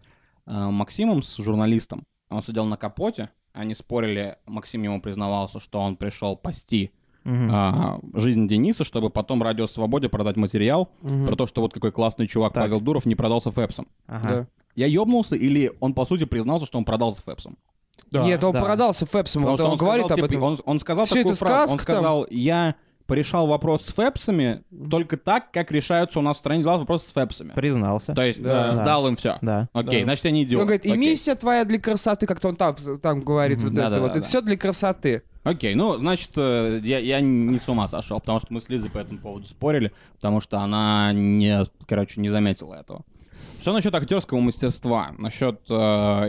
Максимом, 0.47 1.23
с 1.23 1.37
журналистом, 1.37 2.05
он 2.29 2.43
сидел 2.43 2.65
на 2.65 2.77
капоте, 2.77 3.31
они 3.53 3.75
спорили, 3.75 4.37
Максим 4.47 4.83
ему 4.83 5.01
признавался, 5.01 5.61
что 5.61 5.81
он 5.81 5.97
пришел 5.97 6.37
пасти 6.37 6.93
Мгм. 7.25 7.51
а, 7.53 8.01
жизнь 8.15 8.49
Дениса, 8.49 8.83
чтобы 8.85 9.11
потом 9.11 9.43
Радио 9.43 9.67
Свободе 9.67 10.09
продать 10.09 10.37
материал 10.37 10.91
Мгм. 11.03 11.27
про 11.27 11.37
то, 11.37 11.47
что 11.47 11.61
вот 11.61 11.73
какой 11.75 11.93
классный 11.93 12.27
чувак 12.27 12.53
Так. 12.55 12.65
Павел 12.65 12.81
Дуров 12.81 13.05
не 13.07 13.15
продался 13.15 13.51
Фэпсом. 13.51 13.89
Ага. 14.07 14.29
Да. 14.29 14.47
Я 14.77 14.87
ёбнулся, 14.87 15.37
или 15.37 15.73
он, 15.81 15.93
по 15.95 16.05
сути, 16.05 16.25
признался, 16.25 16.65
что 16.67 16.79
он 16.79 16.85
продался 16.85 17.21
Фэпсом? 17.23 17.59
Нет, 18.11 18.43
он 18.45 18.53
да. 18.53 18.61
продался 18.63 19.07
Фэпсом, 19.07 19.43
Потому 19.43 19.53
он, 19.53 19.59
что 19.59 19.71
он, 19.71 19.77
говорит 19.77 20.07
сказал, 20.07 20.25
об 20.25 20.31
типа, 20.31 20.39
этом. 20.39 20.43
Он, 20.43 20.59
он 20.65 20.81
сказал 20.81 21.05
Всё 21.07 21.15
такую 21.17 21.35
это 21.35 21.45
фразу. 21.45 21.73
Он 21.73 21.79
сказка 21.79 21.93
там. 21.93 21.97
сказал, 21.97 22.27
я 22.31 22.75
порешал 23.07 23.49
вопрос 23.49 23.83
с 23.87 23.93
Фэпсами 23.93 24.63
только 24.89 25.17
так, 25.17 25.51
как 25.51 25.73
решаются 25.73 26.21
у 26.21 26.23
нас 26.23 26.37
в 26.37 26.39
стране 26.39 26.63
дела 26.63 26.79
вопросы 26.79 27.09
с 27.09 27.13
Фэпсами. 27.13 27.53
Признался. 27.55 28.15
То 28.15 28.23
есть 28.23 28.41
Да. 28.41 28.69
э, 28.69 28.73
сдал 28.73 29.09
им 29.09 29.17
все. 29.17 29.37
Да. 29.43 29.69
Окей, 29.73 30.01
Да. 30.01 30.05
значит, 30.05 30.25
я 30.27 30.31
не 30.31 30.45
идиот. 30.45 30.61
Он 30.61 30.67
говорит, 30.67 30.87
и 30.87 30.91
Окей. 30.91 31.01
миссия 31.01 31.35
твоя 31.35 31.65
для 31.65 31.81
красоты, 31.81 32.27
как-то 32.29 32.49
он 32.49 32.57
там, 32.57 32.77
там 33.03 33.21
говорит 33.23 33.59
Мгм. 33.59 33.67
вот 33.69 33.75
Да, 33.75 33.83
это 33.87 33.95
да, 33.97 34.01
вот. 34.01 34.07
да, 34.07 34.13
это 34.13 34.21
да. 34.21 34.27
все 34.27 34.41
для 34.43 34.57
красоты. 34.57 35.23
Окей, 35.43 35.75
ну, 35.75 35.97
значит, 35.97 36.31
э, 36.37 36.81
я, 36.85 36.99
я 36.99 37.21
не 37.21 37.59
с 37.59 37.67
ума 37.69 37.89
сошел, 37.89 38.21
потому 38.21 38.39
что 38.41 38.53
мы 38.53 38.61
с 38.61 38.69
Лизой 38.69 38.91
по 38.91 38.99
этому 38.99 39.19
поводу 39.19 39.49
спорили, 39.49 39.91
потому 40.17 40.39
что 40.41 40.59
она, 40.61 41.13
не, 41.13 41.65
короче, 41.89 42.21
не 42.21 42.29
заметила 42.29 42.75
этого. 42.75 43.03
Что 43.61 43.75
насчет 43.75 43.95
актерского 43.95 44.41
мастерства? 44.41 45.15
Насчет 45.19 45.61
э, 45.69 45.75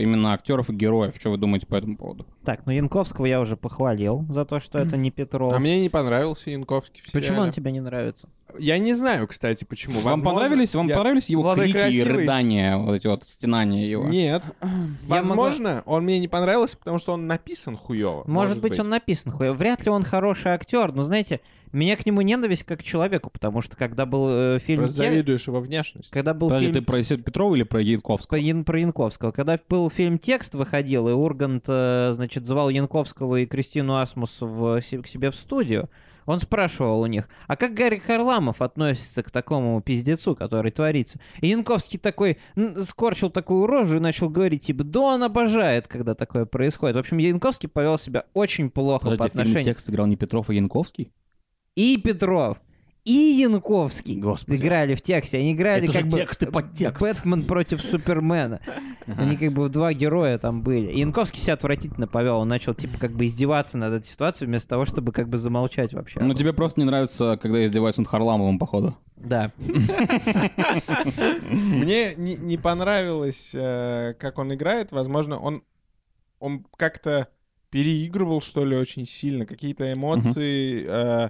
именно 0.01 0.34
актеров 0.34 0.69
и 0.69 0.73
героев? 0.73 1.15
Что 1.17 1.29
вы 1.29 1.38
думаете 1.38 1.65
по 1.65 1.75
этому 1.75 1.95
поводу? 1.95 2.25
Так, 2.43 2.65
ну 2.65 2.71
Янковского 2.71 3.25
я 3.27 3.39
уже 3.39 3.55
похвалил 3.55 4.25
за 4.29 4.45
то, 4.45 4.59
что 4.59 4.79
это 4.79 4.97
не 4.97 5.11
Петров. 5.11 5.53
А 5.53 5.59
мне 5.59 5.79
не 5.79 5.89
понравился 5.89 6.49
Янковский 6.49 7.01
в 7.01 7.11
Почему 7.11 7.21
сериале. 7.23 7.41
он 7.41 7.51
тебе 7.51 7.71
не 7.71 7.81
нравится? 7.81 8.29
Я 8.57 8.79
не 8.79 8.93
знаю, 8.95 9.27
кстати, 9.27 9.63
почему. 9.63 10.01
Вам 10.01 10.19
Возможно, 10.19 10.39
понравились, 10.41 10.75
вам 10.75 10.87
я- 10.87 10.95
понравились 10.97 11.29
его 11.29 11.43
Молодой, 11.43 11.65
крики 11.65 11.77
и 11.77 11.81
красивый. 11.81 12.13
рыдания, 12.17 12.77
вот 12.77 12.95
эти 12.95 13.07
вот 13.07 13.23
стенания 13.23 13.85
его? 13.87 14.05
Нет. 14.05 14.43
Возможно, 15.07 15.83
он 15.85 16.03
мне 16.03 16.19
не 16.19 16.27
понравился, 16.27 16.77
потому 16.77 16.97
что 16.97 17.13
он 17.13 17.27
написан 17.27 17.77
хуёво. 17.77 18.23
Может, 18.27 18.59
быть, 18.61 18.79
он 18.79 18.89
написан 18.89 19.31
хуй. 19.31 19.51
Вряд 19.53 19.85
ли 19.85 19.91
он 19.91 20.03
хороший 20.03 20.51
актер, 20.51 20.91
но 20.93 21.01
знаете, 21.03 21.39
меня 21.71 21.95
к 21.95 22.05
нему 22.05 22.21
ненависть 22.21 22.63
как 22.63 22.79
к 22.79 22.83
человеку, 22.83 23.29
потому 23.29 23.61
что 23.61 23.77
когда 23.77 24.05
был 24.05 24.27
э, 24.29 24.59
фильм... 24.59 24.79
Просто 24.81 25.03
«Те», 25.03 25.09
завидуешь 25.11 25.47
его 25.47 25.61
внешности. 25.61 26.11
Когда 26.11 26.33
был 26.33 26.49
Подожди, 26.49 26.67
фильм 26.73 26.79
ты 26.79 26.91
про 26.91 27.01
Петрова 27.23 27.55
или 27.55 27.63
про 27.63 27.77
про, 27.77 27.81
Янковского? 27.81 28.37
Ян- 28.37 28.65
про 28.65 28.79
Янковского. 28.81 29.31
Когда 29.31 29.57
был 29.69 29.89
фильм 29.89 30.17
«Текст» 30.19 30.53
выходил, 30.55 31.07
и 31.07 31.13
Ургант, 31.13 31.63
э, 31.69 32.11
значит, 32.32 32.47
звал 32.47 32.69
Янковского 32.69 33.38
и 33.38 33.45
Кристину 33.45 33.97
Асмус 33.97 34.38
в, 34.39 34.79
к 34.79 35.07
себе 35.07 35.32
в 35.32 35.36
студию, 35.36 35.89
он 36.25 36.39
спрашивал 36.39 37.01
у 37.01 37.07
них, 37.07 37.27
а 37.47 37.57
как 37.57 37.73
Гарри 37.73 37.97
Харламов 37.97 38.61
относится 38.61 39.23
к 39.23 39.32
такому 39.32 39.82
пиздецу, 39.82 40.36
который 40.36 40.71
творится? 40.71 41.19
И 41.41 41.47
Янковский 41.47 41.99
такой 41.99 42.38
скорчил 42.84 43.29
такую 43.29 43.65
рожу 43.67 43.97
и 43.97 43.99
начал 43.99 44.29
говорить, 44.29 44.65
типа, 44.65 44.84
да 44.84 44.99
он 44.99 45.23
обожает, 45.23 45.88
когда 45.88 46.15
такое 46.15 46.45
происходит. 46.45 46.95
В 46.95 46.99
общем, 46.99 47.17
Янковский 47.17 47.67
повел 47.67 47.97
себя 47.97 48.25
очень 48.34 48.69
плохо 48.69 49.05
по 49.05 49.11
Подожди, 49.11 49.32
фильме 49.32 49.41
отношению... 49.41 49.73
текст 49.73 49.89
играл 49.89 50.07
не 50.07 50.15
Петров, 50.15 50.49
а 50.49 50.53
Янковский? 50.53 51.11
И 51.75 51.97
Петров, 51.97 52.61
и 53.04 53.39
Янковский 53.41 54.16
Господи. 54.20 54.58
играли 54.58 54.93
в 54.95 55.02
тексте. 55.02 55.38
Они 55.38 55.54
играли 55.54 55.84
Это 55.84 55.93
же 55.93 55.99
как 55.99 56.08
бы 56.10 56.20
текст 56.20 56.43
и 56.43 56.45
подтекст. 56.45 57.02
Бэтмен 57.02 57.43
против 57.43 57.82
Супермена. 57.82 58.62
Они 59.18 59.38
как 59.38 59.54
бы 59.54 59.68
два 59.70 59.93
героя 59.93 60.38
там 60.38 60.62
были. 60.62 60.91
И 60.91 60.99
Янковский 60.99 61.41
себя 61.41 61.56
отвратительно 61.56 62.08
повел. 62.08 62.38
Он 62.38 62.47
начал 62.47 62.76
типа 62.76 62.99
как 62.99 63.14
бы 63.14 63.26
издеваться 63.26 63.78
над 63.78 63.93
этой 63.93 64.06
ситуацией 64.08 64.47
вместо 64.47 64.70
того, 64.70 64.86
чтобы 64.86 65.12
как 65.12 65.30
бы 65.30 65.38
замолчать 65.38 65.93
вообще. 65.93 66.20
Ну, 66.20 66.34
тебе 66.36 66.54
просто 66.54 66.80
не 66.80 66.86
нравится, 66.86 67.39
когда 67.41 67.66
издеваются 67.66 68.02
над 68.02 68.10
Харламовым, 68.10 68.60
походу. 68.60 68.95
Да. 69.16 69.52
Мне 71.52 72.14
не, 72.16 72.58
понравилось, 72.58 73.52
э, 73.54 74.14
как 74.20 74.38
он 74.38 74.54
играет. 74.54 74.91
Возможно, 74.91 75.39
он, 75.39 75.64
он 76.39 76.66
как-то 76.78 77.30
переигрывал, 77.72 78.41
что 78.41 78.66
ли, 78.66 78.76
очень 78.76 79.08
сильно. 79.08 79.45
Какие-то 79.45 79.91
эмоции, 79.91 80.86
э, 80.88 81.30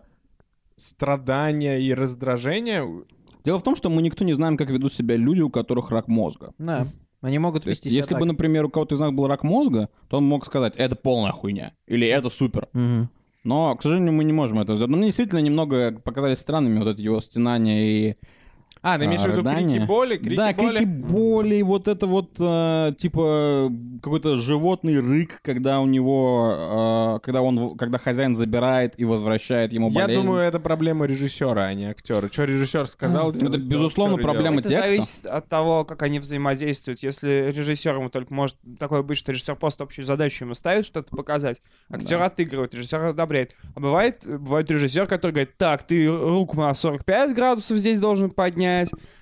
страдания 0.82 1.80
и 1.80 1.94
раздражения. 1.94 2.84
Дело 3.44 3.60
в 3.60 3.64
том, 3.64 3.76
что 3.76 3.90
мы 3.90 4.02
никто 4.02 4.24
не 4.26 4.34
знаем, 4.34 4.58
как 4.58 4.70
ведут 4.70 4.94
себя 4.94 5.16
люди, 5.16 5.42
у 5.42 5.50
которых 5.50 5.92
рак 5.92 6.08
мозга. 6.08 6.54
Да. 6.58 6.88
Они 7.22 7.38
могут 7.38 7.64
То 7.64 7.70
есть, 7.70 7.82
вести 7.82 7.90
себя 7.90 7.98
если 7.98 8.10
так. 8.12 8.20
бы, 8.20 8.26
например, 8.26 8.66
у 8.66 8.70
кого-то 8.70 8.96
из 8.96 9.00
нас 9.00 9.12
был 9.12 9.28
рак 9.28 9.44
мозга, 9.44 9.90
то 10.10 10.18
он 10.18 10.26
мог 10.26 10.46
сказать, 10.46 10.74
это 10.76 10.96
полная 10.96 11.32
хуйня, 11.32 11.74
или 11.86 12.08
это 12.08 12.30
супер. 12.30 12.68
Мгм. 12.74 13.10
Но, 13.44 13.76
к 13.76 13.84
сожалению, 13.84 14.14
мы 14.14 14.24
не 14.24 14.34
можем 14.34 14.60
это 14.60 14.76
сделать. 14.76 14.92
Но 14.92 14.98
мне 14.98 15.08
действительно 15.08 15.40
немного 15.40 15.92
показались 15.92 16.40
странными 16.40 16.80
вот 16.80 16.88
эти 16.88 17.02
его 17.02 17.22
стенания 17.22 17.84
и 17.84 18.16
А, 18.84 18.98
ты 18.98 19.06
имеешь 19.06 19.22
в 19.22 19.26
виду 19.28 19.44
крики 19.44 19.86
боли? 19.86 20.18
Крики 20.18 20.36
да, 20.36 20.54
боли? 20.54 20.78
крики 20.78 20.86
боли, 20.86 21.62
вот 21.62 21.88
это 21.88 22.08
вот, 22.08 22.32
э, 22.40 22.94
типа, 22.98 23.72
какой-то 24.02 24.38
животный 24.38 25.00
рык, 25.00 25.40
когда 25.44 25.80
у 25.82 25.86
него, 25.86 27.18
э, 27.18 27.20
когда 27.24 27.44
он, 27.44 27.78
когда 27.78 28.00
хозяин 28.00 28.36
забирает 28.36 28.94
и 28.98 29.06
возвращает 29.06 29.72
ему 29.72 29.90
Я 29.92 30.06
болезнь. 30.06 30.22
думаю, 30.24 30.42
это 30.42 30.60
проблема 30.60 31.06
режиссера, 31.06 31.66
а 31.66 31.74
не 31.76 31.86
актера. 31.86 32.28
Что 32.32 32.46
режиссер 32.46 32.88
сказал, 32.88 33.30
Это, 33.30 33.40
делать, 33.40 33.62
то 33.62 33.68
безусловно, 33.68 34.18
проблема 34.18 34.62
делает. 34.64 34.66
Это 34.66 34.70
текста. 34.74 34.90
зависит 34.90 35.26
от 35.28 35.48
того, 35.48 35.86
как 35.86 36.02
они 36.02 36.20
взаимодействуют. 36.20 37.04
Если 37.04 37.52
режиссер 37.56 37.96
ему 37.98 38.10
только 38.10 38.34
может 38.34 38.56
такое 38.80 39.04
быть, 39.04 39.20
что 39.20 39.32
режиссер 39.32 39.58
просто 39.58 39.84
общую 39.84 40.06
задачу 40.06 40.46
ему 40.46 40.56
ставит 40.56 40.86
что-то 40.86 41.16
показать, 41.16 41.62
актер 41.92 42.18
Да. 42.18 42.26
отыгрывает, 42.26 42.74
режиссер 42.74 43.04
одобряет. 43.04 43.56
А 43.76 43.80
бывает, 43.80 44.24
бывает 44.26 44.72
режиссер, 44.72 45.06
который 45.06 45.32
говорит, 45.34 45.58
так, 45.58 45.84
ты 45.84 46.08
руку 46.08 46.58
на 46.58 46.74
45 46.74 47.36
градусов 47.36 47.78
здесь 47.78 48.00
должен 48.00 48.32
поднять. 48.32 48.71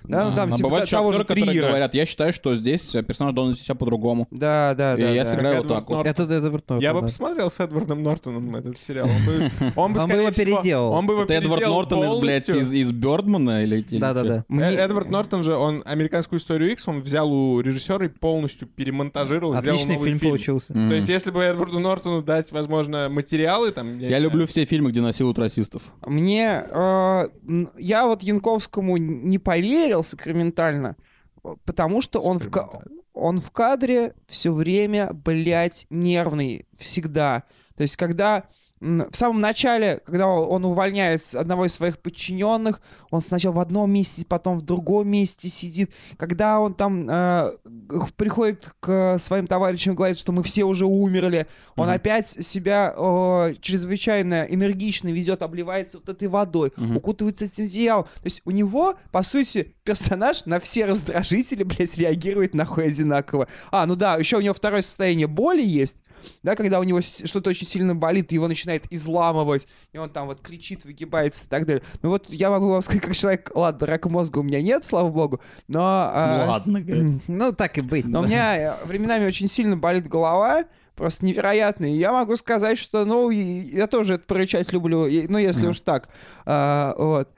Да, 0.04 0.28
ну 0.30 0.34
там 0.34 0.52
а 0.52 0.56
типа 0.56 0.68
бывают 0.68 0.88
т- 0.90 0.96
того 0.96 1.08
актеры, 1.10 1.18
же 1.22 1.24
которые 1.24 1.46
Триера. 1.52 1.68
говорят, 1.68 1.94
я 1.94 2.06
считаю, 2.06 2.32
что 2.32 2.54
здесь 2.54 2.94
э, 2.94 3.02
персонаж 3.02 3.34
должен 3.34 3.52
вести 3.52 3.64
себя 3.66 3.74
по-другому. 3.74 4.26
Да, 4.30 4.74
да, 4.76 4.94
И 4.94 5.02
да. 5.02 5.10
я 5.10 5.24
да. 5.24 5.30
сыграю 5.30 5.56
вот 5.58 5.66
Эдвард 5.66 5.86
так 5.86 5.96
вот. 5.96 6.06
Это, 6.06 6.22
это 6.24 6.50
вот 6.50 6.82
Я 6.82 6.94
бы 6.94 7.00
да. 7.00 7.06
посмотрел 7.06 7.50
с 7.50 7.60
Эдвардом 7.60 8.02
Нортоном 8.02 8.56
этот 8.56 8.78
сериал. 8.78 9.06
Он 9.08 9.24
бы, 9.26 9.50
он 9.60 9.72
бы, 9.72 9.80
Он 9.80 9.92
бы 9.92 10.00
скорее 10.00 10.22
его 10.22 10.32
переделал. 10.32 10.92
Он 10.92 11.06
бы 11.06 11.12
его 11.14 11.22
Это 11.24 11.34
Эдвард 11.34 11.60
переделал 11.60 11.76
Нортон 11.80 12.04
из, 12.04 12.20
блядь, 12.20 12.48
из, 12.48 12.72
из 12.72 12.92
Бёрдмана 12.92 13.62
или... 13.62 13.84
или 13.90 13.98
Да-да-да. 13.98 14.36
Э, 14.38 14.42
Мне- 14.48 14.74
Эдвард 14.74 15.10
Нортон 15.10 15.44
же, 15.44 15.54
он 15.54 15.82
американскую 15.84 16.40
историю 16.40 16.72
X, 16.72 16.88
он 16.88 17.02
взял 17.02 17.30
у 17.32 17.60
режиссера 17.60 18.04
и 18.06 18.08
полностью 18.08 18.68
перемонтажировал, 18.68 19.56
сделал 19.60 19.76
Отличный 19.76 19.94
новый 19.96 20.08
фильм, 20.08 20.20
получился. 20.20 20.72
То 20.72 20.94
есть, 20.94 21.08
если 21.08 21.30
бы 21.30 21.40
Эдварду 21.42 21.78
Нортону 21.78 22.22
дать, 22.22 22.50
возможно, 22.52 23.08
материалы, 23.10 23.70
там... 23.70 23.98
Я 23.98 24.18
люблю 24.18 24.46
все 24.46 24.64
фильмы, 24.64 24.90
где 24.90 25.00
насилуют 25.00 25.38
расистов. 25.38 25.82
Мне... 26.06 26.64
э, 26.68 27.28
я 27.78 28.06
вот 28.06 28.22
Янковскому 28.22 28.96
не 28.96 29.38
поверил 29.40 30.02
сакраментально, 30.02 30.96
потому 31.64 32.02
что 32.02 32.20
он 32.20 32.38
в, 32.38 32.50
он 33.12 33.38
в 33.38 33.50
кадре 33.50 34.14
все 34.28 34.52
время, 34.52 35.12
блядь, 35.12 35.86
нервный. 35.90 36.66
Всегда. 36.78 37.44
То 37.76 37.82
есть, 37.82 37.96
когда... 37.96 38.44
В 38.80 39.14
самом 39.14 39.42
начале, 39.42 40.00
когда 40.06 40.26
он 40.28 40.64
увольняет 40.64 41.34
одного 41.34 41.66
из 41.66 41.74
своих 41.74 41.98
подчиненных, 41.98 42.80
он 43.10 43.20
сначала 43.20 43.52
в 43.52 43.60
одном 43.60 43.92
месте, 43.92 44.24
потом 44.26 44.58
в 44.58 44.62
другом 44.62 45.06
месте 45.08 45.50
сидит. 45.50 45.92
Когда 46.16 46.60
он 46.60 46.72
там 46.72 47.06
э, 47.10 47.52
приходит 48.16 48.70
к 48.80 49.18
своим 49.18 49.46
товарищам 49.46 49.92
и 49.92 49.96
говорит, 49.96 50.16
что 50.18 50.32
мы 50.32 50.42
все 50.42 50.64
уже 50.64 50.86
умерли, 50.86 51.46
он 51.76 51.88
Мгм. 51.88 51.96
опять 51.96 52.28
себя 52.30 52.94
э, 52.96 53.54
чрезвычайно 53.60 54.46
энергично 54.48 55.08
ведет, 55.08 55.42
обливается 55.42 55.98
вот 55.98 56.08
этой 56.08 56.28
водой, 56.28 56.72
Мгм. 56.78 56.96
укутывается 56.96 57.44
этим 57.44 57.64
одеялом. 57.64 58.04
То 58.04 58.24
есть 58.24 58.40
у 58.46 58.50
него, 58.50 58.94
по 59.12 59.22
сути, 59.22 59.74
персонаж 59.84 60.46
на 60.46 60.58
все 60.58 60.86
раздражители, 60.86 61.62
блядь, 61.64 61.98
реагирует 61.98 62.54
нахуй 62.54 62.86
одинаково. 62.86 63.46
А, 63.70 63.84
ну 63.84 63.94
да, 63.94 64.16
еще 64.16 64.38
у 64.38 64.40
него 64.40 64.54
второе 64.54 64.80
состояние 64.80 65.26
боли 65.26 65.62
есть, 65.62 66.02
да, 66.42 66.54
когда 66.54 66.80
у 66.80 66.82
него 66.82 67.00
что-то 67.00 67.48
очень 67.48 67.66
сильно 67.66 67.94
болит, 67.94 68.30
его 68.32 68.46
начинает 68.46 68.69
изламывать, 68.90 69.66
и 69.92 69.98
он 69.98 70.10
там 70.10 70.26
вот 70.26 70.40
кричит, 70.40 70.84
выгибается 70.84 71.46
и 71.46 71.48
так 71.48 71.66
далее. 71.66 71.82
Ну 72.02 72.10
вот 72.10 72.28
я 72.30 72.50
могу 72.50 72.70
вам 72.70 72.82
сказать, 72.82 73.02
как 73.02 73.14
человек, 73.14 73.50
ладно, 73.54 73.86
рака 73.86 74.08
мозга 74.08 74.38
у 74.38 74.42
меня 74.42 74.62
нет, 74.62 74.84
слава 74.84 75.08
богу, 75.08 75.40
но... 75.68 75.80
а, 75.82 76.46
Ладно, 76.48 76.80
говорит. 76.80 77.22
Ну, 77.28 77.52
так 77.52 77.78
и 77.78 77.80
быть. 77.80 78.04
но 78.06 78.20
у 78.20 78.24
меня 78.24 78.56
э, 78.56 78.84
временами 78.84 79.26
очень 79.26 79.48
сильно 79.48 79.76
болит 79.76 80.08
голова, 80.08 80.64
просто 80.94 81.24
невероятно. 81.24 81.86
И 81.86 81.96
я 81.96 82.12
могу 82.12 82.36
сказать, 82.36 82.78
что, 82.78 83.04
ну, 83.04 83.30
я 83.30 83.86
тоже 83.86 84.14
это 84.14 84.24
прорычать 84.24 84.72
люблю, 84.72 85.08
ну, 85.28 85.38
если 85.38 85.68
уж 85.68 85.80
так. 85.80 86.10
А, 86.44 86.94
вот. 86.96 87.30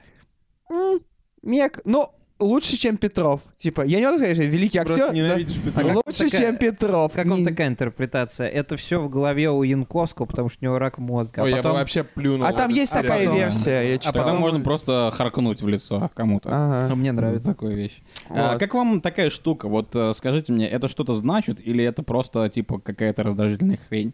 Мек, 1.41 1.81
ну, 1.85 2.09
лучше, 2.39 2.77
чем 2.77 2.97
Петров. 2.97 3.41
Типа, 3.57 3.81
я 3.85 3.99
не 3.99 4.05
могу 4.05 4.17
сказать, 4.17 4.35
что 4.35 4.45
великий 4.45 4.79
Просто 4.79 5.05
актер, 5.05 5.15
ненавидишь 5.15 5.59
Петрова. 5.61 6.01
лучше, 6.05 6.23
такая- 6.25 6.41
чем 6.41 6.57
Петров. 6.57 7.13
Как 7.13 7.25
вам 7.27 7.39
Не- 7.39 7.45
такая 7.45 7.67
интерпретация? 7.67 8.47
Это 8.49 8.75
все 8.77 8.99
в 8.99 9.09
голове 9.09 9.49
у 9.49 9.63
Янковского, 9.63 10.25
потому 10.25 10.49
что 10.49 10.59
у 10.61 10.65
него 10.65 10.79
рак 10.79 10.97
мозга. 10.97 11.41
А 11.41 11.43
Ой, 11.45 11.51
я 11.51 11.55
бы 11.57 11.61
потом... 11.63 11.77
вообще 11.79 12.03
плюнул. 12.03 12.45
А 12.45 12.53
там 12.53 12.69
есть 12.69 12.91
сериал. 12.91 13.03
такая 13.03 13.19
потом- 13.25 13.37
версия, 13.37 13.81
я 13.89 13.95
А 13.95 13.97
читал. 13.99 14.13
потом 14.23 14.37
можно 14.39 14.59
просто 14.59 15.11
харкнуть 15.15 15.61
в 15.61 15.67
лицо 15.67 16.09
кому-то. 16.13 16.49
Ага. 16.49 16.89
А 16.91 16.95
Мне 16.95 17.11
нравится. 17.11 17.53
Такая 17.53 17.73
вещь. 17.75 18.01
А, 18.29 18.51
Вот. 18.51 18.59
как 18.59 18.73
вам 18.73 18.99
такая 19.01 19.29
штука? 19.29 19.67
Вот 19.69 19.95
э, 19.95 20.11
скажите 20.13 20.51
мне, 20.51 20.67
это 20.67 20.87
что-то 20.87 21.13
значит 21.13 21.59
или 21.65 21.83
это 21.83 22.03
просто 22.03 22.49
типа 22.49 22.79
какая-то 22.79 23.23
раздражительная 23.23 23.79
хрень? 23.89 24.13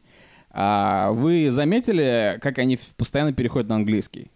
А, 0.51 1.11
вы 1.11 1.51
заметили, 1.51 2.39
как 2.41 2.57
они 2.57 2.77
постоянно 2.97 3.33
переходят 3.33 3.69
на 3.69 3.75
английский? 3.75 4.31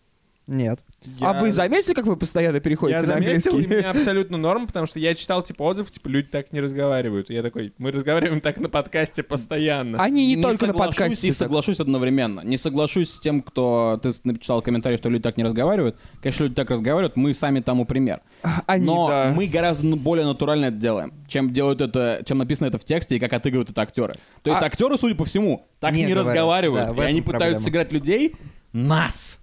Нет. 0.46 0.80
А 1.22 1.34
Я- 1.34 1.40
вы 1.40 1.52
заметили, 1.54 1.94
как 1.94 2.06
вы 2.06 2.18
постоянно 2.18 2.60
переходите 2.60 3.00
Я 3.00 3.06
на 3.08 3.14
заметил, 3.14 3.52
и 3.52 3.62
английский? 3.64 3.76
мне 3.76 3.86
абсолютно 3.86 4.38
норм, 4.38 4.68
потому 4.68 4.86
что 4.88 5.00
я 5.00 5.16
читал, 5.16 5.42
типа, 5.42 5.64
отзыв, 5.64 5.90
типа, 5.90 6.08
люди 6.10 6.28
так 6.28 6.52
не 6.52 6.60
разговаривают. 6.60 7.30
И 7.30 7.34
я 7.34 7.42
такой, 7.42 7.74
мы 7.78 7.92
разговариваем 7.92 8.42
так 8.42 8.58
на 8.58 8.68
подкасте 8.68 9.24
постоянно. 9.24 10.02
Они 10.04 10.36
не, 10.36 10.42
только 10.42 10.68
на 10.68 10.74
подкасте. 10.74 11.28
и 11.28 11.30
так. 11.32 11.38
соглашусь 11.38 11.80
одновременно. 11.80 12.42
Не 12.42 12.58
соглашусь 12.58 13.12
с 13.12 13.20
тем, 13.22 13.42
кто... 13.42 14.00
Ты 14.04 14.10
написал 14.26 14.62
комментарий, 14.62 14.98
что 14.98 15.10
люди 15.10 15.24
так 15.24 15.38
не 15.38 15.44
разговаривают. 15.46 15.96
Конечно, 16.22 16.44
люди 16.44 16.56
так 16.56 16.70
разговаривают, 16.70 17.16
мы 17.16 17.34
сами 17.34 17.62
тому 17.62 17.86
пример. 17.86 18.20
Они, 18.68 18.86
Но 18.86 19.08
да. 19.08 19.32
мы 19.34 19.48
гораздо 19.48 19.96
более 19.96 20.26
натурально 20.26 20.66
это 20.66 20.78
делаем, 20.78 21.14
чем 21.28 21.54
делают 21.54 21.80
это, 21.80 22.22
чем 22.26 22.38
написано 22.38 22.68
это 22.68 22.78
в 22.80 22.84
тексте 22.84 23.16
и 23.16 23.20
как 23.20 23.32
отыгрывают 23.32 23.70
это 23.70 23.82
актеры. 23.82 24.16
То 24.42 24.50
есть 24.52 24.62
А- 24.62 24.66
актеры, 24.66 24.98
судя 24.98 25.16
по 25.16 25.24
всему, 25.26 25.66
так 25.80 25.94
Не 25.94 26.00
не, 26.04 26.12
говорят. 26.14 26.28
разговаривают. 26.28 26.96
Да, 26.98 27.04
и 27.04 27.08
они 27.08 27.20
этом 27.22 27.34
пытаются 27.34 27.64
проблема. 27.64 27.64
сыграть 27.64 27.92
людей 27.94 28.36
нас. 28.74 29.40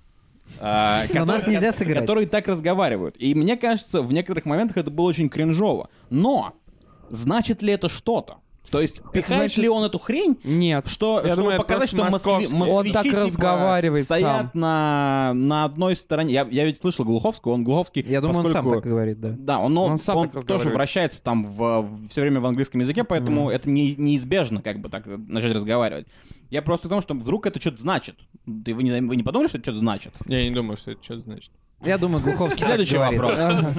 А, 0.59 1.03
Но 1.12 1.24
нас 1.24 1.36
которые- 1.36 1.55
нельзя 1.55 1.72
сыграть. 1.72 2.01
Которые 2.01 2.26
так 2.26 2.48
разговаривают. 2.48 3.14
И 3.18 3.34
мне 3.34 3.57
кажется, 3.57 4.03
в 4.03 4.12
некоторых 4.12 4.44
моментах 4.46 4.76
это 4.78 4.90
было 4.90 5.07
очень 5.07 5.28
кринжово. 5.28 5.88
Но 6.11 6.55
значит 7.09 7.62
ли 7.62 7.72
это 7.72 7.88
что-то? 7.88 8.36
То 8.70 8.80
есть 8.80 9.03
пихает 9.12 9.40
значит- 9.40 9.59
ли 9.59 9.68
он 9.68 9.82
эту 9.82 9.98
хрень, 9.98 10.38
Нет. 10.44 10.86
что, 10.86 11.16
Я 11.16 11.32
чтобы 11.32 11.36
думаю, 11.42 11.59
показать, 11.59 11.88
что 11.88 11.96
москви- 12.05 12.12
московский. 12.12 12.55
москвичи, 12.55 12.72
Он 12.88 12.92
так 12.92 13.03
типа, 13.03 13.16
разговаривает 13.16 14.05
стоят 14.05 14.22
сам. 14.22 14.51
на, 14.55 15.32
на 15.34 15.64
одной 15.64 15.96
стороне. 15.96 16.32
Я, 16.34 16.46
я 16.48 16.64
ведь 16.66 16.76
слышал 16.78 17.05
Глуховского, 17.05 17.53
он 17.55 17.64
Глуховский... 17.64 18.05
Я 18.07 18.20
думаю, 18.20 18.38
он 18.38 18.46
сам 18.46 18.62
поскольку- 18.64 18.82
так 18.82 18.90
говорит, 18.92 19.20
да. 19.20 19.30
Да, 19.36 19.59
он, 19.59 19.76
он, 19.76 19.92
Он 19.92 19.98
сам 19.98 20.18
он 20.18 20.28
тоже 20.30 20.68
вращается 20.68 21.20
там 21.20 21.42
в, 21.42 21.88
все 22.11 22.20
время 22.20 22.38
в 22.38 22.46
английском 22.46 22.80
языке, 22.80 23.03
поэтому 23.03 23.51
это 23.51 23.68
не, 23.68 23.96
неизбежно 23.96 24.62
как 24.62 24.78
бы 24.78 24.88
так 24.88 25.05
начать 25.07 25.53
разговаривать. 25.53 26.07
Я 26.51 26.62
просто 26.62 26.88
к 26.88 26.90
тому, 26.90 27.01
что 27.01 27.14
вдруг 27.14 27.46
это 27.46 27.61
что-то 27.61 27.80
значит. 27.80 28.16
Ты, 28.64 28.74
вы, 28.74 28.82
не, 28.82 29.01
вы 29.01 29.16
не 29.16 29.22
подумали, 29.22 29.48
что 29.48 29.59
это 29.59 29.70
что-то 29.70 29.78
значит? 29.78 30.12
Я 30.26 30.42
не 30.42 30.51
думаю, 30.51 30.76
что 30.76 30.90
это 30.90 31.03
что-то 31.03 31.22
значит. 31.22 31.51
Я 31.82 31.96
думаю, 31.96 32.22
Глуховский 32.22 32.64
Следующий 32.66 32.98
вопрос. 32.98 33.38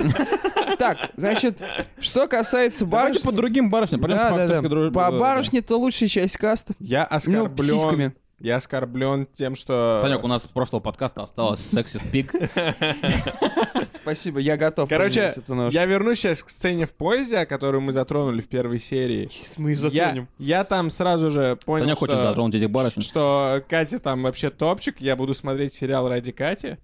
Так, 0.80 1.11
значит, 1.15 1.61
что 1.99 2.28
касается 2.28 2.86
Давайте 2.86 3.19
барышни... 3.19 3.26
по 3.26 3.32
другим 3.32 3.69
барышням. 3.69 4.01
Да, 4.01 4.47
да, 4.47 4.61
да. 4.61 4.91
По 4.91 5.11
барышне 5.11 5.59
это 5.59 5.76
лучшая 5.76 6.09
часть 6.09 6.38
каста. 6.38 6.74
Я 6.80 7.07
Ну, 7.11 7.17
оскорблен. 7.17 8.13
Я 8.42 8.58
оскорблен 8.58 9.28
тем, 9.34 9.56
что... 9.56 10.00
Санек, 10.02 10.24
у 10.24 10.28
нас 10.28 10.44
с 10.44 10.48
прошлого 10.48 10.82
подкаста 10.82 11.24
осталось 11.24 11.60
сексист 11.60 12.04
пик. 12.12 12.34
Спасибо, 14.02 14.39
я 14.39 14.58
готов. 14.58 14.89
Короче, 14.89 15.34
я 15.72 15.86
вернусь 15.86 16.20
сейчас 16.20 16.44
к 16.44 16.50
сцене 16.50 16.86
в 16.86 16.94
поезде, 16.94 17.46
которую 17.46 17.82
мы 17.82 17.94
затронули 17.94 18.42
в 18.42 18.48
первой 18.48 18.80
серии. 18.80 19.30
Мы 19.58 19.72
Я, 19.72 19.78
затронем. 19.78 20.28
я 20.39 20.64
там 20.64 20.89
сразу 20.89 21.30
же 21.30 21.58
понял, 21.66 21.86
Санек 21.86 21.98
что, 21.98 22.06
хочет 22.08 22.22
затронуть 22.22 22.56
этих 22.56 22.70
барышень. 22.72 23.02
что 23.02 23.64
Катя 23.70 24.00
там 24.00 24.24
вообще 24.24 24.50
топчик. 24.50 25.00
Я 25.00 25.16
буду 25.16 25.34
смотреть 25.34 25.74
сериал 25.74 26.10
ради 26.10 26.32
Кати. 26.32 26.78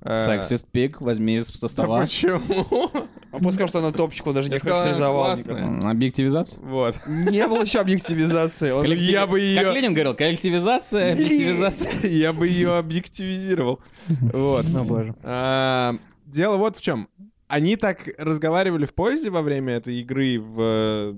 Э, 0.00 0.24
Сексист 0.26 0.68
пик, 0.70 1.00
возьми 1.00 1.36
из 1.36 1.50
Да 1.50 1.58
состава. 1.58 2.00
почему? 2.02 2.42
Он 3.30 3.40
просто 3.42 3.52
сказал, 3.52 3.68
что 3.68 3.78
она 3.80 3.92
топчик, 3.92 4.26
он 4.28 4.34
даже 4.34 4.50
не 4.50 4.58
характеризовал. 4.58 5.32
Объективизация. 5.84 6.60
Вот. 6.62 6.94
Не 7.06 7.46
было 7.48 7.62
еще 7.62 7.80
объективизации. 7.80 8.70
Он- 8.70 8.82
Коллектив- 8.82 9.10
я 9.10 9.26
бы 9.26 9.40
её- 9.40 9.62
Как 9.62 9.74
Ленин 9.74 9.92
говорил, 9.94 10.14
коллективизация, 10.14 11.12
объективизация. 11.12 11.92
Я 12.08 12.32
бы 12.32 12.46
ее 12.48 12.76
объективизировал. 12.76 13.80
Вот. 14.08 14.66
О, 14.74 14.84
боже. 14.84 15.14
А, 15.24 15.96
Дело 16.26 16.56
вот 16.58 16.76
в 16.76 16.80
чем. 16.80 17.08
Они 17.48 17.76
так 17.76 18.08
разговаривали 18.18 18.84
в 18.84 18.92
поезде 18.94 19.30
во 19.30 19.40
время 19.42 19.74
этой 19.74 20.00
игры 20.00 20.38
в 20.38 20.60
э, 20.60 21.14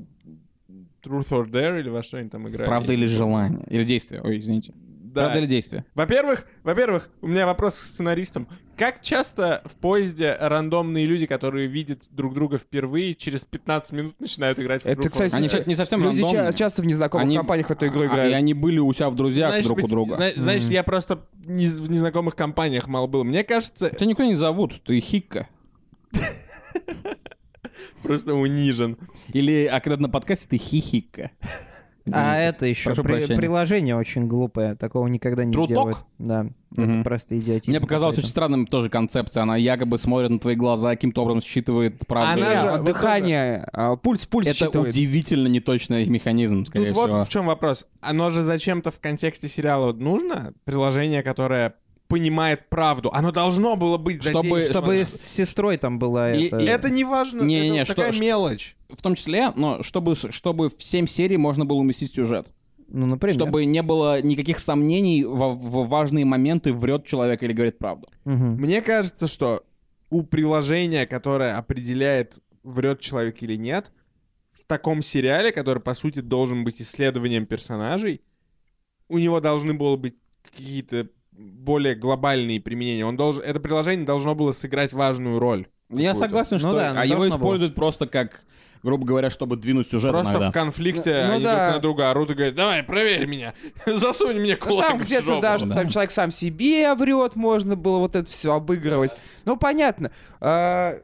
Truth 1.04 1.30
or 1.30 1.46
Dare 1.50 1.80
или 1.80 1.88
во 1.88 2.02
что 2.02 2.18
они 2.18 2.28
там 2.28 2.48
играли. 2.48 2.66
Правда 2.66 2.92
или 2.92 3.06
желание? 3.06 3.64
Или 3.68 3.84
действие? 3.84 4.20
Ой, 4.22 4.38
извините. 4.40 4.72
Да. 5.12 5.22
Правда 5.22 5.38
или 5.40 5.46
действие? 5.46 5.84
Во-первых, 5.94 6.46
во-первых, 6.62 7.11
у 7.20 7.26
меня 7.26 7.46
вопрос 7.46 7.74
к 7.74 7.82
сценаристам. 7.84 8.46
Как 8.76 9.02
часто 9.02 9.62
в 9.66 9.74
поезде 9.74 10.36
рандомные 10.40 11.04
люди, 11.04 11.26
которые 11.26 11.66
видят 11.66 12.04
друг 12.11 12.32
друга 12.32 12.58
впервые, 12.58 13.14
через 13.14 13.44
15 13.44 13.92
минут 13.92 14.20
начинают 14.20 14.58
играть 14.61 14.82
в 14.82 14.86
Это, 14.86 15.02
or 15.02 15.11
кстати, 15.11 15.34
Они, 15.34 15.48
кстати, 15.48 15.68
не 15.68 15.74
совсем 15.74 16.02
Люди 16.02 16.22
ча- 16.30 16.52
часто 16.52 16.82
в 16.82 16.86
незнакомых 16.86 17.26
Они- 17.26 17.36
компаниях 17.36 17.66
в 17.68 17.70
эту 17.72 17.86
игру 17.88 18.02
А- 18.02 18.06
играют. 18.06 18.32
И 18.32 18.34
они 18.34 18.54
были 18.54 18.78
у 18.78 18.92
себя 18.92 19.11
в 19.11 19.14
друзьях 19.16 19.50
Значит, 19.50 19.66
друг 19.66 19.78
у 19.78 19.82
быть, 19.82 19.90
друга. 19.90 20.16
зна- 20.16 20.30
Значит, 20.36 20.70
я 20.70 20.82
просто 20.84 21.26
не- 21.44 21.66
в 21.66 21.90
незнакомых 21.90 22.36
компаниях 22.36 22.86
мало 22.86 23.06
был. 23.06 23.24
Мне 23.24 23.42
кажется, 23.44 23.90
Тебя 23.90 24.06
никто 24.06 24.24
не 24.24 24.34
зовут, 24.36 24.80
ты 24.84 24.98
хикка. 25.00 25.48
просто 28.02 28.34
унижен. 28.34 28.96
Или, 29.32 29.66
а 29.66 29.80
когда 29.80 29.96
ты 29.96 30.02
на 30.02 30.08
подкасте, 30.08 30.46
ты 30.48 30.56
А 32.12 32.36
это 32.38 32.66
еще 32.66 32.90
Прошу 32.90 33.02
при- 33.02 33.12
прощения. 33.12 33.36
приложение 33.38 33.96
очень 33.96 34.26
глупое, 34.26 34.74
такого 34.76 35.06
никогда 35.08 35.44
не 35.44 35.52
Труток? 35.52 35.70
сделают. 35.70 35.98
Да, 36.18 36.46
это 36.76 37.02
просто 37.02 37.38
идиотизм. 37.38 37.70
Мне 37.70 37.80
показалось 37.80 38.14
какой-то. 38.16 38.26
очень 38.26 38.30
странным 38.30 38.66
тоже 38.66 38.90
концепция. 38.90 39.42
Она 39.42 39.56
якобы 39.56 39.98
смотрит 39.98 40.30
на 40.30 40.38
твои 40.38 40.54
глаза, 40.54 40.90
каким-то 40.90 41.22
образом 41.22 41.42
считывает 41.42 42.06
правду. 42.06 42.42
Она 42.42 42.54
же- 42.61 42.70
вот 42.70 42.84
Дыхание, 42.84 43.66
а, 43.72 43.96
пульс, 43.96 44.26
пульс 44.26 44.48
Это 44.48 44.56
считывает. 44.56 44.94
удивительно 44.94 45.48
неточный 45.48 46.06
механизм, 46.06 46.64
скорее 46.64 46.88
Тут 46.88 46.96
вот 46.96 47.08
всего. 47.11 47.24
в 47.24 47.28
чем 47.28 47.46
вопрос. 47.46 47.86
Оно 48.00 48.30
же 48.30 48.42
зачем-то 48.42 48.90
в 48.90 48.98
контексте 49.00 49.48
сериала 49.48 49.92
нужно? 49.92 50.54
Приложение, 50.64 51.22
которое 51.22 51.74
понимает 52.11 52.68
правду. 52.68 53.11
Оно 53.14 53.30
должно 53.32 53.76
было 53.76 53.96
быть 53.96 54.22
Чтобы-. 54.22 54.61
Чтобы 54.62 54.96
с 55.04 55.12
сестрой 55.22 55.78
там 55.78 55.98
была 55.98 56.32
И- 56.32 56.48
это... 56.48 56.56
и- 56.58 56.64
Это 56.66 56.90
не 56.90 57.04
важно. 57.04 57.42
Не-не-не, 57.42 57.76
это 57.78 57.84
что- 57.86 57.94
такая 57.94 58.12
что- 58.12 58.20
мелочь. 58.22 58.76
В 58.90 59.00
том 59.00 59.14
числе, 59.14 59.52
но 59.56 59.82
чтобы, 59.82 60.14
чтобы 60.16 60.68
в 60.68 60.82
7 60.82 61.06
серий 61.06 61.36
можно 61.38 61.64
было 61.64 61.78
уместить 61.78 62.12
сюжет. 62.12 62.52
Ну, 62.88 63.06
например. 63.06 63.34
Чтобы 63.34 63.64
не 63.64 63.82
было 63.82 64.20
никаких 64.20 64.58
сомнений 64.58 65.24
во- 65.24 65.54
в 65.54 65.86
важные 65.88 66.24
моменты, 66.24 66.72
врет 66.72 67.06
человек 67.06 67.42
или 67.44 67.52
говорит 67.52 67.78
правду. 67.78 68.08
Мгм. 68.24 68.56
Мне 68.56 68.82
кажется, 68.82 69.28
что 69.28 69.62
у 70.11 70.22
приложения, 70.24 71.06
которое 71.06 71.56
определяет, 71.56 72.40
врет 72.64 72.98
человек 73.00 73.40
или 73.44 73.54
нет, 73.54 73.92
в 74.50 74.64
таком 74.66 75.02
сериале, 75.02 75.52
который, 75.52 75.80
по 75.80 75.94
сути, 75.94 76.18
должен 76.18 76.64
быть 76.64 76.82
исследованием 76.82 77.46
персонажей, 77.46 78.20
у 79.08 79.18
него 79.18 79.38
должны 79.40 79.72
было 79.74 79.96
быть 79.96 80.16
какие-то 80.42 81.06
более 81.41 81.95
глобальные 81.95 82.61
применения. 82.61 83.05
Он 83.07 83.16
должен, 83.16 83.43
это 83.43 83.61
приложение 83.61 84.05
должно 84.07 84.34
было 84.34 84.53
сыграть 84.53 84.93
важную 84.93 85.38
роль. 85.38 85.66
Я 85.88 86.11
какую-то. 86.12 86.18
согласен, 86.18 86.53
Ну 86.55 86.59
что... 86.59 86.74
да, 86.74 86.93
а 86.97 87.05
его 87.05 87.18
должно 87.20 87.30
было. 87.30 87.38
используют 87.38 87.74
просто 87.74 88.07
как, 88.07 88.43
грубо 88.82 89.05
говоря, 89.07 89.30
чтобы 89.30 89.57
двинуть 89.57 89.88
сюжет 89.88 90.12
Просто 90.12 90.30
иногда. 90.32 90.51
в 90.51 90.53
конфликте 90.53 91.24
Ну 91.26 91.32
они 91.34 91.45
да. 91.45 91.64
друг 91.64 91.74
на 91.76 91.80
друга 91.82 92.11
орут 92.11 92.30
и 92.30 92.34
говорят, 92.34 92.55
давай, 92.55 92.82
проверь 92.84 93.26
меня, 93.26 93.55
засунь 93.86 94.38
мне 94.38 94.57
Ну, 94.61 94.66
кулак 94.66 94.88
там 94.88 94.99
в 95.01 95.03
где-то, 95.03 95.26
жопу». 95.26 95.41
да, 95.43 95.59
что 95.59 95.66
да. 95.68 95.74
там 95.76 95.88
человек 95.88 96.11
сам 96.12 96.30
себе 96.30 96.95
врет, 96.95 97.34
можно 97.36 97.74
было 97.76 97.99
вот 97.99 98.14
это 98.14 98.30
все 98.30 98.55
обыгрывать. 98.55 99.16
Ну, 99.45 99.57
понятно. 99.57 100.11
А, 100.41 101.01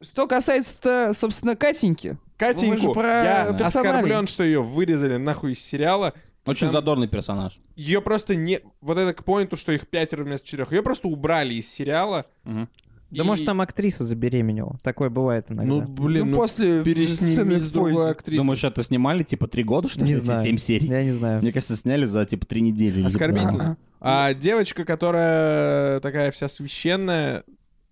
Что 0.00 0.26
касается, 0.28 1.12
собственно, 1.14 1.56
Катеньки. 1.56 2.16
Катеньку, 2.38 2.94
про 2.94 3.08
я 3.22 3.52
персоналей. 3.58 3.90
оскорблен, 3.96 4.26
что 4.26 4.44
ее 4.44 4.62
вырезали 4.62 5.16
нахуй 5.18 5.52
из 5.52 5.58
сериала. 5.62 6.14
Очень 6.46 6.66
Там- 6.68 6.72
задорный 6.72 7.06
персонаж. 7.08 7.58
Ее 7.76 8.00
просто 8.00 8.34
не... 8.34 8.60
Вот 8.80 8.96
это 8.98 9.12
к 9.12 9.24
поинту, 9.24 9.56
что 9.56 9.72
их 9.72 9.86
пятеро 9.88 10.24
вместо 10.24 10.46
четырех. 10.46 10.72
Ее 10.72 10.82
просто 10.82 11.06
убрали 11.08 11.54
из 11.54 11.68
сериала. 11.70 12.26
Да 12.44 13.24
И- 13.24 13.26
может 13.26 13.44
там 13.44 13.60
актриса 13.60 14.04
забеременела. 14.04 14.78
Такое 14.82 15.10
бывает 15.10 15.46
иногда. 15.50 15.70
Ну, 15.70 15.82
блин, 15.82 16.26
ну, 16.26 16.30
ну, 16.30 16.36
после 16.36 16.82
пересними 16.84 17.32
сцены 17.34 17.60
с 17.60 17.68
другой 17.70 18.10
актрисой. 18.10 18.38
Думаешь, 18.38 18.62
это 18.64 18.82
снимали 18.84 19.22
типа 19.24 19.48
три 19.48 19.64
года, 19.64 19.88
что 19.88 20.00
не 20.02 20.12
ли, 20.14 20.20
знаю. 20.20 20.42
семь 20.44 20.56
серий? 20.58 20.86
Я 20.88 21.02
не 21.02 21.10
знаю. 21.10 21.42
Мне 21.42 21.52
кажется, 21.52 21.76
сняли 21.76 22.06
за 22.06 22.24
типа 22.24 22.46
три 22.46 22.60
недели. 22.60 23.02
Оскорбительно. 23.04 23.64
Ага. 23.64 23.76
А 24.00 24.32
девочка, 24.32 24.84
которая 24.84 26.00
такая 26.00 26.30
вся 26.32 26.48
священная, 26.48 27.44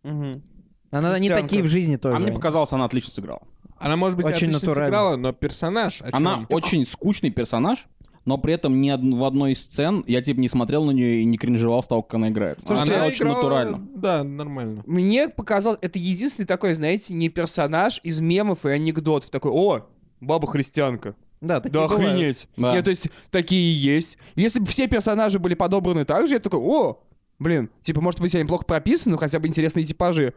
Мгм. 0.04 0.42
Она 0.90 1.18
не 1.18 1.28
такие 1.28 1.62
в 1.62 1.66
жизни 1.66 1.96
тоже. 1.96 2.16
А 2.16 2.18
мне 2.20 2.32
показалось, 2.32 2.72
она 2.72 2.84
отлично 2.86 3.10
сыграла. 3.12 3.42
она, 3.78 3.96
может 3.96 4.16
быть, 4.16 4.24
Очень 4.26 4.36
отлично 4.48 4.52
натурально. 4.60 4.86
сыграла, 4.88 5.16
но 5.16 5.32
персонаж... 5.32 6.00
о 6.02 6.08
Она 6.12 6.34
чём? 6.36 6.46
очень 6.50 6.86
скучный 6.86 7.30
персонаж, 7.30 7.86
но 8.28 8.36
при 8.36 8.52
этом 8.52 8.78
ни 8.80 8.90
од- 8.90 9.00
в 9.02 9.24
одной 9.24 9.52
из 9.52 9.62
сцен 9.62 10.04
я 10.06 10.20
типа 10.20 10.38
не 10.38 10.48
смотрел 10.50 10.84
на 10.84 10.90
нее 10.90 11.22
и 11.22 11.24
не 11.24 11.38
кринжевал 11.38 11.82
с 11.82 11.86
того, 11.86 12.02
как 12.02 12.14
она 12.16 12.28
играет. 12.28 12.58
Слушайте, 12.66 12.92
она 12.92 13.02
Она 13.04 13.06
очень 13.08 13.24
играла- 13.24 13.36
натурально. 13.36 13.88
Да, 13.94 14.22
нормально. 14.22 14.82
Мне 14.86 15.30
показалось, 15.30 15.78
это 15.80 15.98
единственный 15.98 16.44
такой, 16.44 16.74
знаете, 16.74 17.14
не 17.14 17.30
персонаж 17.30 18.00
из 18.02 18.20
мемов 18.20 18.66
и 18.66 18.70
анекдотов. 18.70 19.30
Такой, 19.30 19.50
о, 19.52 19.86
баба-христианка. 20.20 21.14
Да, 21.40 21.60
такие 21.60 21.80
Да 21.80 21.88
бывают. 21.88 22.10
охренеть. 22.12 22.48
Да. 22.56 22.74
Нет, 22.74 22.84
то 22.84 22.90
есть 22.90 23.08
такие 23.30 23.72
есть. 23.80 24.18
Если 24.34 24.60
бы 24.60 24.66
все 24.66 24.88
персонажи 24.88 25.38
были 25.38 25.54
подобраны 25.54 26.04
так 26.04 26.26
же, 26.28 26.34
я 26.34 26.40
такой, 26.40 26.60
о, 26.60 27.00
блин, 27.38 27.70
типа, 27.82 28.00
может 28.00 28.20
быть, 28.20 28.34
они 28.34 28.44
плохо 28.44 28.64
прописаны, 28.66 29.12
но 29.12 29.18
хотя 29.18 29.38
бы 29.38 29.46
интересные 29.46 29.84
типажи. 29.86 30.34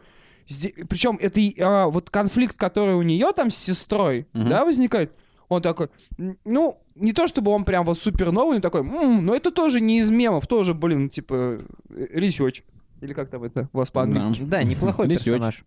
Причем 0.89 1.17
это 1.21 1.39
а, 1.59 1.87
вот 1.87 2.09
конфликт, 2.09 2.57
который 2.57 2.95
у 2.95 3.01
нее 3.01 3.31
там 3.35 3.51
с 3.51 3.57
сестрой, 3.57 4.27
Мгм. 4.33 4.49
да, 4.49 4.63
возникает. 4.65 5.13
Он 5.51 5.61
такой, 5.61 5.89
ну, 6.45 6.81
не 6.95 7.11
то 7.11 7.27
чтобы 7.27 7.51
он 7.51 7.65
прям 7.65 7.85
вот 7.85 7.99
супер 7.99 8.31
новый, 8.31 8.55
но 8.55 8.61
такой, 8.61 8.81
«М, 8.81 9.25
но 9.25 9.35
это 9.35 9.51
тоже 9.51 9.81
не 9.81 9.99
из 9.99 10.09
мемов, 10.09 10.47
тоже, 10.47 10.73
блин, 10.73 11.09
типа, 11.09 11.59
ресеч. 11.89 12.63
Или 13.01 13.11
как 13.11 13.29
там 13.29 13.43
это 13.43 13.67
у 13.73 13.79
вас 13.79 13.91
по-английски? 13.91 14.43
Да, 14.43 14.63
неплохой 14.63 15.09
персонаж. 15.09 15.65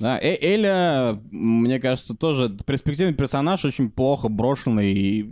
Да, 0.00 0.18
Э- 0.18 0.36
Эля, 0.40 1.20
мне 1.30 1.78
кажется, 1.78 2.14
тоже 2.14 2.48
перспективный 2.66 3.14
персонаж, 3.14 3.64
очень 3.64 3.90
плохо 3.90 4.28
брошенный 4.28 4.92
и 4.92 5.22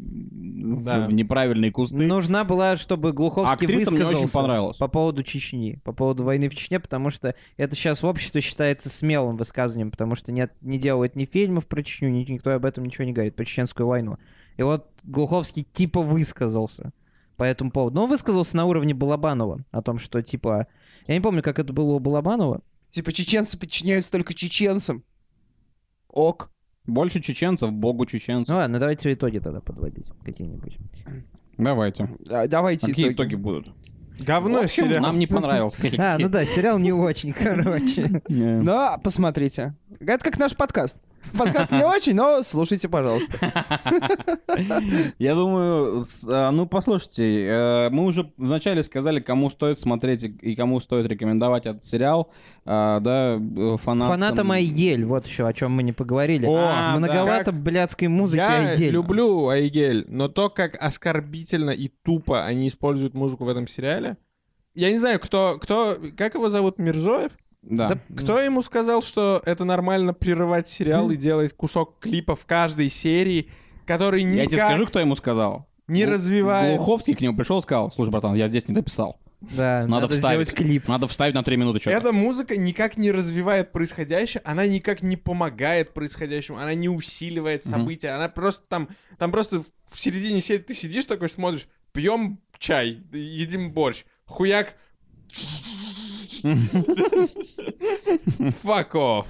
Да. 0.85 1.07
в 1.07 1.13
неправильные 1.13 1.73
кусты. 1.73 1.97
Нужна 1.97 2.45
была, 2.45 2.77
чтобы 2.77 3.13
Глуховский 3.13 3.55
Актриса 3.55 3.91
мне 3.91 4.01
высказался 4.01 4.25
очень 4.25 4.33
понравилась. 4.33 4.77
по 4.77 4.89
поводу 4.89 5.23
Чечни, 5.23 5.81
по 5.85 5.93
поводу 5.93 6.25
войны 6.25 6.49
в 6.51 6.55
Чечне, 6.55 6.79
потому 6.81 7.09
что 7.11 7.35
это 7.57 7.75
сейчас 7.75 8.03
в 8.03 8.07
обществе 8.07 8.41
считается 8.43 8.91
смелым 8.91 9.37
высказыванием, 9.37 9.91
потому 9.91 10.15
что 10.15 10.33
нет, 10.33 10.53
не 10.61 10.79
делают 10.79 11.17
ни 11.17 11.25
фильмов 11.25 11.67
про 11.67 11.83
Чечню, 11.83 12.11
ни, 12.11 12.31
никто 12.31 12.51
об 12.53 12.65
этом 12.67 12.85
ничего 12.85 13.05
не 13.05 13.13
говорит, 13.13 13.35
про 13.35 13.45
Чеченскую 13.47 13.87
войну. 13.87 14.19
И 14.59 14.63
вот 14.63 14.87
Глуховский 15.05 15.67
типа 15.73 16.03
высказался 16.03 16.93
по 17.37 17.45
этому 17.45 17.71
поводу. 17.71 17.95
Но 17.97 18.05
он 18.05 18.11
высказался 18.11 18.57
на 18.57 18.67
уровне 18.67 18.93
Балабанова 18.93 19.61
о 19.71 19.81
том, 19.83 19.99
что 19.99 20.21
типа... 20.23 20.67
Я 21.07 21.15
не 21.15 21.21
помню, 21.21 21.43
как 21.43 21.59
это 21.59 21.73
было 21.73 21.93
у 21.93 21.99
Балабанова. 22.01 22.61
Типа, 22.91 23.13
чеченцы 23.13 23.59
подчиняются 23.59 24.11
только 24.11 24.35
чеченцам. 24.35 25.05
Ок. 26.09 26.51
Больше 26.87 27.21
чеченцев, 27.21 27.71
богу 27.73 28.07
чеченцев. 28.07 28.49
Ну 28.55 28.57
ладно, 28.57 28.79
давайте 28.79 29.13
итоги 29.13 29.39
тогда 29.39 29.61
подводить 29.61 30.07
какие-нибудь. 30.25 30.79
Давайте. 31.59 32.09
А, 32.31 32.47
Давайте 32.47 32.87
Какие 32.87 33.07
итоги. 33.13 33.15
итоги 33.15 33.35
будут? 33.35 33.69
Говно 34.21 34.61
В 34.63 34.65
общем, 34.65 34.87
сериал. 34.87 35.03
нам 35.03 35.19
не 35.19 35.27
понравился. 35.27 35.89
А, 35.99 36.17
ну 36.19 36.29
да, 36.29 36.45
сериал 36.45 36.79
не 36.79 36.93
очень, 36.93 37.33
короче. 37.33 38.23
Но 38.29 38.99
посмотрите. 39.03 39.77
Это 40.01 40.25
как 40.25 40.39
наш 40.39 40.57
подкаст. 40.57 40.99
Подкаст 41.37 41.73
не 41.73 41.85
очень, 41.85 42.15
но 42.15 42.43
слушайте, 42.43 42.89
пожалуйста. 42.89 43.37
Я 45.19 45.35
думаю, 45.35 46.05
а, 46.29 46.51
ну 46.51 46.67
послушайте, 46.67 47.45
э, 47.47 47.91
мы 47.91 48.05
уже 48.05 48.33
вначале 48.37 48.83
сказали, 48.83 49.21
кому 49.21 49.51
стоит 49.51 49.79
смотреть 49.81 50.25
и- 50.25 50.55
кому 50.57 50.81
стоит 50.81 51.07
рекомендовать 51.07 51.67
этот 51.67 51.85
сериал, 51.85 52.31
а, 52.65 53.01
да, 53.01 53.35
э, 53.37 53.77
фанатам. 53.83 54.13
Фанатам 54.15 54.51
Айгель, 54.53 55.05
вот 55.05 55.27
еще 55.27 55.47
о 55.47 55.53
чем 55.53 55.73
мы 55.73 55.83
не 55.83 55.93
поговорили. 55.93 56.47
О, 56.47 56.55
А, 56.57 56.93
да. 56.93 56.99
Многовато 56.99 57.53
блядской 57.53 58.09
музыки 58.09 58.41
Я 58.41 58.71
Айгель. 58.71 58.91
люблю 58.91 59.49
Айгель, 59.49 60.05
но 60.09 60.29
то, 60.29 60.49
как 60.51 60.77
оскорбительно 60.83 61.71
и 61.71 61.89
тупо 61.89 62.45
они 62.45 62.69
используют 62.69 63.15
музыку 63.15 63.45
в 63.45 63.49
этом 63.49 63.67
сериале. 63.69 64.17
Я 64.75 64.91
не 64.93 64.99
знаю, 64.99 65.19
кто, 65.19 65.59
кто, 65.61 65.97
как 66.17 66.35
его 66.35 66.49
зовут, 66.51 66.79
Мирзоев? 66.79 67.33
Да. 67.69 67.89
Да, 67.89 68.01
Кто 68.17 68.39
ему 68.41 68.63
сказал, 68.63 69.03
что 69.03 69.43
это 69.45 69.65
нормально 69.65 70.15
прерывать 70.15 70.69
сериал 70.69 71.11
и 71.11 71.17
делать 71.17 71.53
кусок 71.53 71.99
клипа 72.01 72.35
в 72.35 72.47
каждой 72.47 72.89
серии, 72.89 73.51
который 73.87 74.23
Я 74.23 74.47
тебе 74.47 74.57
никак 74.57 74.69
скажу, 74.71 74.87
кто 74.87 75.01
ему 75.01 75.17
сказал. 75.17 75.69
не 75.87 76.05
Глу- 76.05 76.15
развивает... 76.15 76.77
Глуховский 76.79 77.15
к 77.15 77.21
нему 77.21 77.37
пришел 77.37 77.59
и 77.59 77.63
сказал, 77.63 77.93
слушай, 77.93 78.11
братан, 78.11 78.35
я 78.35 78.49
здесь 78.49 78.69
не 78.69 78.75
дописал. 78.75 79.21
Да, 79.41 79.87
Надо, 79.87 80.09
вставить 80.09 80.49
сделать 80.49 80.69
клип. 80.69 80.89
Надо 80.89 81.07
вставить 81.07 81.35
на 81.35 81.45
три 81.45 81.57
минуты 81.57 81.79
что-то. 81.79 81.97
Эта 81.97 82.13
музыка 82.13 82.57
никак 82.57 82.97
не 82.97 83.13
развивает 83.13 83.71
происходящее, 83.71 84.43
она 84.45 84.67
никак 84.67 85.01
не 85.03 85.17
помогает 85.17 85.95
происходящему, 85.95 86.59
она 86.59 86.75
не 86.75 86.89
усиливает 86.89 87.65
события, 87.65 88.09
она 88.11 88.29
просто 88.29 88.67
там, 88.69 88.89
там 89.17 89.31
просто 89.31 89.63
в 89.87 90.01
середине 90.01 90.41
серии 90.41 90.63
ты 90.63 90.75
сидишь 90.75 91.05
такой 91.05 91.29
смотришь, 91.29 91.69
пьем 91.93 92.41
чай, 92.59 92.99
едим 93.13 93.71
борщ, 93.73 94.05
хуяк. 94.25 94.75
Fuck 98.63 98.93
off. 98.93 99.27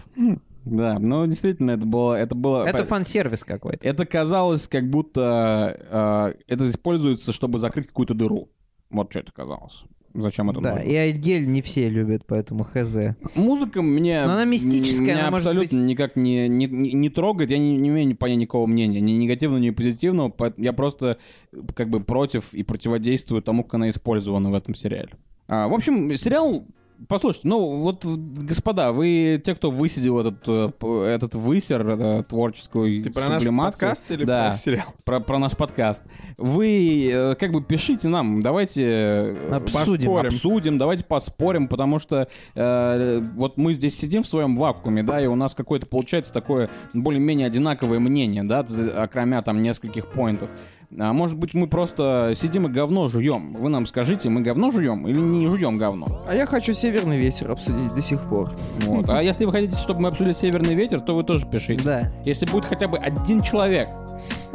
Да, 0.65 0.99
ну 0.99 1.27
действительно, 1.27 1.71
это 1.73 1.87
было... 1.87 2.15
Это, 2.15 2.35
было, 2.35 2.65
Это 2.65 2.85
фан-сервис 2.85 3.45
какой-то. 3.45 3.87
это 3.87 4.05
казалось, 4.05 4.69
как 4.69 4.91
будто 4.91 6.35
э, 6.37 6.53
это 6.53 6.69
используется, 6.69 7.33
чтобы 7.33 7.59
закрыть 7.59 7.87
какую-то 7.87 8.15
дыру. 8.15 8.51
Вот 8.91 9.11
что 9.11 9.21
это 9.21 9.33
казалось. 9.33 9.85
Зачем 10.15 10.51
это 10.51 10.61
Да, 10.61 10.71
нужно? 10.73 10.85
и 10.85 10.95
Айгель 10.95 11.49
не 11.49 11.63
все 11.63 11.89
любят, 11.89 12.25
поэтому 12.27 12.65
хз. 12.65 12.97
Музыка 13.35 13.83
мне... 13.83 14.25
Но 14.25 14.33
она 14.33 14.45
мистическая, 14.45 15.03
меня 15.07 15.21
она 15.21 15.31
может 15.31 15.47
абсолютно 15.47 15.79
никак 15.79 16.17
не, 16.17 16.49
не, 16.49 16.67
не, 16.67 16.93
не 16.93 17.11
трогает. 17.11 17.51
Я 17.51 17.59
не, 17.59 17.77
не 17.77 17.91
имею 17.91 18.17
понять 18.17 18.39
никакого 18.39 18.67
мнения. 18.67 19.01
Ни 19.01 19.13
негативного, 19.13 19.61
ни 19.61 19.71
позитивного. 19.71 20.33
Я 20.57 20.73
просто 20.73 21.19
как 21.75 21.91
бы 21.91 22.01
против 22.01 22.55
и 22.55 22.63
противодействую 22.63 23.43
тому, 23.43 23.65
как 23.65 23.75
она 23.75 23.91
использована 23.91 24.51
в 24.51 24.55
этом 24.55 24.75
сериале. 24.75 25.11
А, 25.47 25.69
в 25.69 25.75
общем, 25.75 26.17
сериал... 26.17 26.67
Послушайте, 27.07 27.49
ну 27.49 27.65
вот, 27.79 28.05
господа, 28.05 28.91
вы 28.93 29.41
те, 29.45 29.55
кто 29.55 29.71
высидел 29.71 30.19
этот, 30.19 30.43
э, 30.49 31.05
этот 31.05 31.35
высер 31.37 31.89
э, 31.89 32.23
творческую 32.25 33.05
Ты 33.05 33.11
про 33.11 33.29
наш 33.29 33.43
сублимацию, 33.43 33.91
подкаст 33.91 34.11
или 34.11 34.25
да, 34.25 34.49
про 34.49 34.57
сериал? 34.57 34.95
про, 35.05 35.21
про 35.21 35.39
наш 35.39 35.57
подкаст. 35.57 36.03
Вы 36.37 37.09
э, 37.13 37.35
как 37.37 37.53
бы 37.53 37.63
пишите 37.63 38.09
нам, 38.09 38.43
давайте 38.43 39.37
Обсудим. 39.51 40.09
поспорим, 40.09 40.27
обсудим, 40.29 40.79
давайте 40.79 41.05
поспорим, 41.05 41.69
потому 41.69 42.01
что 42.01 42.29
э, 42.57 43.23
вот 43.37 43.59
мы 43.59 43.75
здесь 43.75 43.97
сидим 43.97 44.25
в 44.25 44.29
своем 44.29 44.57
вакууме, 44.57 45.05
да, 45.05 45.21
и 45.21 45.27
у 45.27 45.37
нас 45.37 45.55
какое-то 45.55 45.87
получается 45.87 46.33
такое 46.33 46.69
более-менее 46.95 47.47
одинаковое 47.47 48.01
мнение, 48.01 48.43
да, 48.43 48.67
окромя 48.97 49.43
там 49.43 49.63
нескольких 49.63 50.09
поинтов. 50.09 50.51
А 50.97 51.13
может 51.13 51.37
быть, 51.37 51.53
мы 51.53 51.67
просто 51.67 52.33
сидим 52.35 52.67
и 52.67 52.71
говно 52.71 53.09
жуем. 53.09 53.53
Вы 53.53 53.69
нам 53.69 53.87
скажите, 53.87 54.31
мы 54.31 54.41
говно 54.41 54.71
жуем 54.71 55.07
или 55.07 55.19
не 55.19 55.47
жуем 55.47 55.77
говно? 55.77 56.23
А 56.27 56.35
я 56.35 56.47
хочу 56.47 56.73
«Северный 56.73 57.19
ветер» 57.19 57.51
обсудить 57.51 57.95
до 57.95 58.01
сих 58.01 58.23
пор. 58.29 58.51
Вот. 58.81 59.09
А 59.11 59.23
если 59.23 59.45
вы 59.45 59.53
хотите, 59.53 59.77
чтобы 59.77 60.01
мы 60.01 60.09
обсудили 60.09 60.33
Северный 60.33 60.75
ветер, 60.75 61.01
то 61.01 61.15
вы 61.15 61.25
тоже 61.25 61.47
пишите. 61.47 61.85
Да. 61.85 62.13
Если 62.25 62.47
будет 62.47 62.65
хотя 62.65 62.89
бы 62.89 62.97
один 62.97 63.43
человек, 63.43 63.89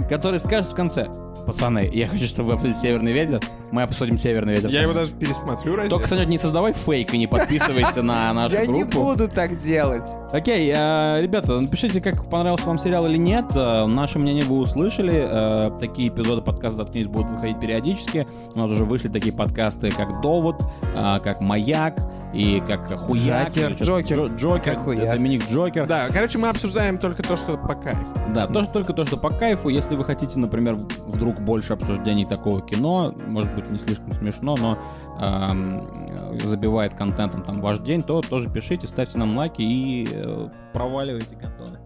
который 0.10 0.40
скажет 0.40 0.72
в 0.72 0.76
конце, 0.76 1.08
пацаны, 1.46 1.90
я 1.94 2.08
хочу, 2.08 2.26
чтобы 2.26 2.50
вы 2.50 2.54
обсудили 2.56 2.78
Северный 2.80 3.12
ветер, 3.14 3.42
мы 3.72 3.82
обсудим 3.84 4.18
Северный 4.18 4.54
ветер. 4.56 4.70
Я 4.70 4.84
его 4.84 4.94
даже 4.94 5.12
пересмотрю 5.14 5.76
ради 5.76 5.90
Только, 5.90 6.08
Санек, 6.08 6.28
не 6.28 6.38
создавай 6.38 6.74
фейк 6.74 7.14
и 7.14 7.18
не 7.18 7.28
подписывайся 7.28 8.02
на 8.02 8.32
нашу 8.34 8.56
Я 8.56 8.66
не 8.66 8.84
группу. 8.84 9.02
буду 9.04 9.28
так 9.28 9.60
делать. 9.60 10.04
Окей, 10.32 10.72
э, 10.76 11.22
ребята, 11.22 11.60
напишите, 11.60 12.02
как 12.02 12.30
понравился 12.30 12.66
вам 12.68 12.80
сериал 12.80 13.06
или 13.08 13.18
нет. 13.18 13.46
Э, 13.56 13.86
наше 13.86 14.20
мнение 14.20 14.44
вы 14.44 14.58
услышали. 14.60 15.14
Э, 15.14 15.72
такие 15.80 16.10
эпизоды 16.10 16.42
подкаста 16.42 16.78
«Заткнись» 16.84 17.08
будут 17.08 17.32
выходить 17.32 17.60
периодически. 17.60 18.28
У 18.56 18.60
нас 18.60 18.72
уже 18.72 18.86
вышли 18.86 19.10
такие 19.10 19.34
подкасты, 19.34 19.92
как 19.92 20.22
«Довод», 20.22 20.56
как 20.94 21.42
«Маяк» 21.42 21.98
и 22.34 22.62
как 22.68 22.88
«Хуяк». 23.00 23.50
Джокер. 23.56 23.72
Джокер. 23.74 24.18
Джо- 24.20 24.36
Джокер. 24.38 24.74
Как 24.76 24.84
«Хуяк». 24.86 25.16
Доминик 25.18 25.50
Джокер. 25.52 25.88
Да, 25.88 26.08
короче, 26.12 26.38
мы 26.38 26.50
обсуждаем 26.50 26.98
только 26.98 27.22
то, 27.24 27.36
что 27.36 27.58
по 27.58 27.76
кайфу. 27.76 28.02
Да, 28.34 28.48
то, 28.48 28.64
что- 28.64 28.74
только 28.74 28.94
то, 28.94 29.06
что 29.06 29.18
по 29.18 29.30
кайфу. 29.30 29.70
Если 29.70 29.96
вы 29.96 30.04
хотите, 30.04 30.40
например, 30.40 30.76
вдруг 31.08 31.33
больше 31.42 31.74
обсуждений 31.74 32.26
такого 32.26 32.62
кино, 32.62 33.14
может 33.28 33.54
быть, 33.56 33.70
не 33.70 33.78
слишком 33.78 34.12
смешно, 34.12 34.56
но 34.56 34.78
э, 35.20 36.40
забивает 36.46 36.94
контентом 36.94 37.44
там 37.44 37.62
ваш 37.62 37.80
день, 37.80 38.02
то 38.02 38.22
тоже 38.22 38.50
пишите, 38.50 38.88
ставьте 38.88 39.18
нам 39.18 39.38
лайки 39.38 39.62
и 39.62 40.08
э, 40.12 40.50
проваливайте 40.74 41.36
гандоны. 41.36 41.80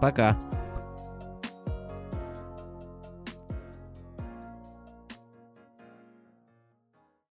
Пока. 0.00 0.36